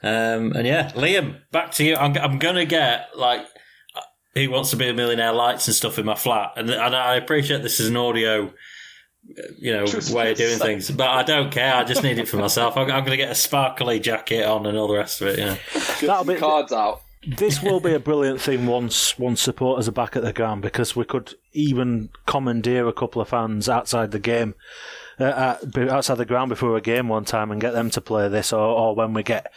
Um, 0.03 0.53
and 0.53 0.65
yeah, 0.65 0.91
Liam, 0.91 1.39
back 1.51 1.71
to 1.73 1.83
you. 1.83 1.95
I'm, 1.95 2.15
I'm 2.17 2.39
going 2.39 2.55
to 2.55 2.65
get, 2.65 3.09
like, 3.15 3.45
he 4.33 4.47
Wants 4.47 4.69
to 4.71 4.75
Be 4.75 4.87
a 4.87 4.93
Millionaire 4.93 5.33
lights 5.33 5.67
and 5.67 5.75
stuff 5.75 5.97
in 5.97 6.05
my 6.05 6.15
flat. 6.15 6.53
And, 6.55 6.69
and 6.69 6.95
I 6.95 7.15
appreciate 7.15 7.63
this 7.63 7.79
is 7.79 7.89
an 7.89 7.97
audio, 7.97 8.53
you 9.57 9.73
know, 9.73 9.85
way 10.11 10.31
of 10.31 10.37
doing 10.37 10.59
things. 10.59 10.91
But 10.91 11.09
I 11.09 11.23
don't 11.23 11.51
care. 11.51 11.73
I 11.75 11.83
just 11.83 12.03
need 12.03 12.19
it 12.19 12.27
for 12.27 12.37
myself. 12.37 12.77
I'm, 12.77 12.83
I'm 12.91 13.03
going 13.03 13.11
to 13.11 13.17
get 13.17 13.31
a 13.31 13.35
sparkly 13.35 13.99
jacket 13.99 14.45
on 14.45 14.65
and 14.67 14.77
all 14.77 14.87
the 14.87 14.95
rest 14.97 15.21
of 15.21 15.27
it, 15.29 15.39
you 15.39 15.45
know. 15.45 15.57
Get 15.73 16.01
That'll 16.01 16.25
some 16.25 16.33
be- 16.35 16.39
cards 16.39 16.71
out. 16.71 17.01
This 17.25 17.61
will 17.63 17.79
be 17.79 17.93
a 17.93 17.99
brilliant 17.99 18.41
thing 18.41 18.65
once 18.65 19.17
once 19.17 19.41
supporters 19.41 19.87
are 19.87 19.93
back 19.93 20.15
at 20.15 20.23
the 20.23 20.33
ground 20.33 20.61
because 20.61 20.95
we 20.95 21.05
could 21.05 21.35
even 21.53 22.09
commandeer 22.25 22.87
a 22.87 22.93
couple 22.93 23.21
of 23.21 23.29
fans 23.29 23.67
outside 23.67 24.11
the 24.11 24.19
game, 24.19 24.55
uh, 25.19 25.55
outside 25.89 26.15
the 26.15 26.25
ground 26.25 26.49
before 26.49 26.77
a 26.77 26.81
game 26.81 27.07
one 27.07 27.25
time 27.25 27.51
and 27.51 27.61
get 27.61 27.73
them 27.73 27.89
to 27.89 28.01
play 28.01 28.27
this, 28.27 28.53
or, 28.53 28.59
or 28.59 28.95
when 28.95 29.13
we 29.13 29.23
get 29.23 29.51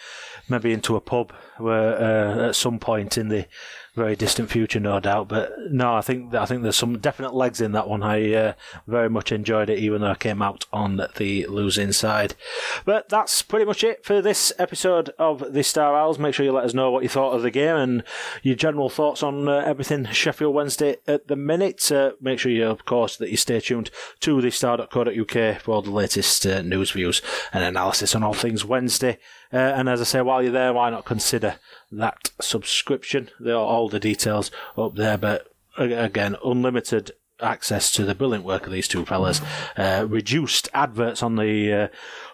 maybe 0.49 0.73
into 0.73 0.97
a 0.97 1.01
pub 1.01 1.33
where 1.59 1.97
uh, 1.97 2.49
at 2.49 2.57
some 2.57 2.79
point 2.79 3.17
in 3.17 3.29
the 3.29 3.47
very 3.95 4.17
distant 4.17 4.51
future, 4.51 4.81
no 4.81 5.01
doubt. 5.01 5.29
But 5.29 5.53
no, 5.71 5.95
I 5.95 6.01
think 6.01 6.35
I 6.35 6.47
think 6.47 6.63
there's 6.63 6.77
some 6.77 6.99
definite 6.99 7.35
legs 7.35 7.61
in 7.61 7.73
that 7.73 7.89
one. 7.89 8.03
I 8.03 8.33
uh, 8.33 8.53
very 8.87 9.11
much 9.11 9.33
enjoyed 9.33 9.71
it, 9.71 9.79
even 9.79 10.01
though 10.01 10.11
I 10.11 10.17
came 10.17 10.43
out 10.43 10.67
on 10.73 11.01
the 11.17 11.47
losing 11.47 11.93
side. 11.93 12.35
But 12.85 13.09
that's 13.09 13.43
pretty 13.43 13.65
much 13.65 13.83
it 13.85 14.05
for 14.05 14.23
this 14.23 14.53
episode 14.59 15.11
of 15.19 15.53
the 15.53 15.63
Star 15.63 15.97
Owls. 15.97 16.19
Make 16.19 16.35
sure 16.35 16.45
you 16.47 16.53
let 16.53 16.65
us 16.65 16.75
know 16.75 16.91
what 16.91 17.03
you 17.03 17.09
thought 17.09 17.35
of 17.35 17.43
the 17.43 17.51
game 17.51 17.77
and 17.77 18.05
your 18.43 18.57
general 18.57 18.89
thoughts 18.89 19.23
on 19.23 19.49
uh, 19.49 19.59
everything 19.59 20.05
Sheffield 20.07 20.55
Wednesday 20.55 20.97
at 21.07 21.29
the 21.29 21.37
minute. 21.37 21.91
Uh, 21.91 22.13
make 22.21 22.39
sure 22.39 22.53
you, 22.53 22.67
of 22.67 22.85
course, 22.85 23.17
that 23.17 23.31
you 23.31 23.37
stay 23.37 23.61
tuned 23.61 23.91
to 24.21 24.41
the 24.41 24.51
star.co.uk 24.51 25.61
for 25.61 25.75
all 25.75 25.83
the 25.83 25.91
latest 25.91 26.47
uh, 26.47 26.63
news, 26.63 26.93
views, 26.93 27.23
and 27.53 27.65
analysis 27.65 28.15
on 28.15 28.23
all 28.23 28.35
things 28.35 28.65
Wednesday. 28.65 29.19
Uh, 29.53 29.57
and 29.57 29.89
as 29.89 30.01
I 30.01 30.05
say, 30.05 30.21
while 30.23 30.43
you're 30.43 30.53
there, 30.53 30.73
why 30.73 30.91
not 30.91 31.05
consider 31.05 31.57
that 31.91 32.31
subscription? 32.41 33.31
There 33.41 33.55
are 33.55 33.59
all 33.59 33.89
the 33.89 34.01
details 34.01 34.51
up 34.77 34.95
there, 34.95 35.19
but 35.19 35.49
again, 35.77 36.37
unlimited 36.45 37.13
access 37.43 37.91
to 37.93 38.05
the 38.05 38.15
brilliant 38.15 38.45
work 38.45 38.67
of 38.67 38.73
these 38.73 38.89
two 38.89 39.05
fellas. 39.05 39.41
Uh, 39.77 40.07
reduced 40.09 40.69
adverts 40.75 41.23
on 41.23 41.37
the 41.37 41.73
uh, 41.73 41.89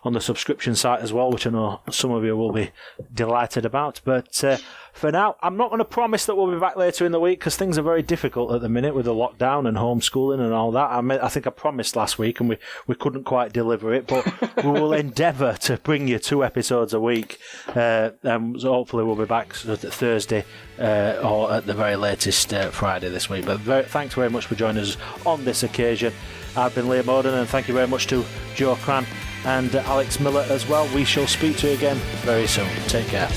on 0.04 0.12
the 0.12 0.20
subscription 0.20 0.74
site 0.74 1.00
as 1.00 1.12
well, 1.12 1.30
which 1.30 1.46
I 1.46 1.50
know 1.50 1.80
some 1.90 2.10
of 2.10 2.24
you 2.24 2.36
will 2.36 2.52
be 2.52 2.70
delighted 3.12 3.64
about. 3.64 4.00
But 4.04 4.42
uh, 4.44 4.58
for 4.97 5.12
now, 5.12 5.36
I'm 5.42 5.59
not 5.59 5.68
going 5.68 5.80
to 5.80 5.84
promise 5.84 6.24
that 6.24 6.36
we'll 6.36 6.51
be 6.51 6.59
back 6.59 6.74
later 6.74 7.05
in 7.05 7.12
the 7.12 7.20
week 7.20 7.38
because 7.38 7.55
things 7.55 7.76
are 7.76 7.82
very 7.82 8.01
difficult 8.01 8.51
at 8.53 8.62
the 8.62 8.68
minute 8.70 8.94
with 8.94 9.05
the 9.05 9.12
lockdown 9.12 9.68
and 9.68 9.76
homeschooling 9.76 10.40
and 10.40 10.55
all 10.55 10.72
that. 10.72 10.90
I, 10.90 11.03
mean, 11.03 11.18
I 11.20 11.28
think 11.28 11.47
I 11.47 11.51
promised 11.51 11.97
last 11.97 12.18
week 12.18 12.40
and 12.40 12.49
we, 12.49 12.57
we 12.86 12.94
couldn't 12.94 13.24
quite 13.24 13.53
deliver 13.53 13.92
it, 13.92 14.07
but 14.07 14.24
we 14.64 14.70
will 14.70 14.94
endeavour 14.94 15.53
to 15.61 15.76
bring 15.76 16.09
you 16.09 16.18
two 16.18 16.42
episodes 16.42 16.94
a 16.94 17.01
week. 17.01 17.38
Uh, 17.68 18.12
and 18.22 18.59
so 18.59 18.72
hopefully 18.72 19.05
we'll 19.05 19.16
be 19.16 19.26
back 19.26 19.53
Thursday 19.53 20.47
uh, 20.78 21.20
or 21.22 21.53
at 21.53 21.66
the 21.66 21.74
very 21.74 21.97
latest 21.97 22.55
uh, 22.55 22.70
Friday 22.70 23.11
this 23.11 23.28
week. 23.28 23.44
But 23.44 23.61
very, 23.61 23.84
thanks 23.84 24.14
very 24.14 24.30
much 24.30 24.47
for 24.47 24.55
joining 24.55 24.82
us 24.82 24.97
on 25.26 25.44
this 25.44 25.62
occasion. 25.62 26.14
I've 26.57 26.74
been 26.74 26.86
Liam 26.86 27.03
Oden 27.03 27.38
and 27.38 27.47
thank 27.47 27.68
you 27.68 27.74
very 27.74 27.86
much 27.86 28.07
to 28.07 28.24
Joe 28.55 28.76
Crann 28.76 29.05
and 29.44 29.74
Alex 29.74 30.18
Miller 30.20 30.47
as 30.49 30.66
well. 30.66 30.88
We 30.94 31.05
shall 31.05 31.26
speak 31.26 31.59
to 31.59 31.68
you 31.68 31.74
again 31.74 31.97
very 32.24 32.47
soon. 32.47 32.70
Take 32.88 33.09
care 33.09 33.28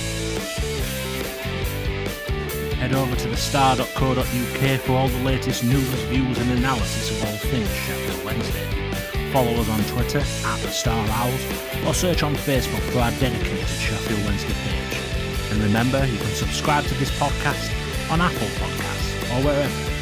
head 2.79 2.93
over 2.93 3.13
to 3.13 3.27
thestar.co.uk 3.27 4.79
for 4.79 4.93
all 4.93 5.09
the 5.09 5.23
latest 5.23 5.65
news, 5.65 5.83
views 6.07 6.37
and 6.37 6.51
analysis 6.51 7.11
of 7.11 7.27
all 7.27 7.37
things 7.51 7.69
Sheffield 7.69 8.23
Wednesday. 8.23 8.65
Follow 9.33 9.51
us 9.51 9.69
on 9.69 9.83
Twitter 9.93 10.19
at 10.19 10.59
the 10.61 10.69
Star 10.69 11.05
Owls 11.09 11.85
or 11.85 11.93
search 11.93 12.23
on 12.23 12.33
Facebook 12.35 12.81
for 12.91 12.99
our 12.99 13.11
dedicated 13.19 13.67
Sheffield 13.67 14.23
Wednesday 14.25 14.53
page. 14.53 15.51
And 15.51 15.61
remember, 15.61 16.05
you 16.05 16.17
can 16.17 16.33
subscribe 16.33 16.85
to 16.85 16.93
this 16.95 17.11
podcast 17.19 17.69
on 18.09 18.21
Apple 18.21 18.47
Podcasts 18.47 19.35
or 19.35 19.45
wherever 19.45 19.98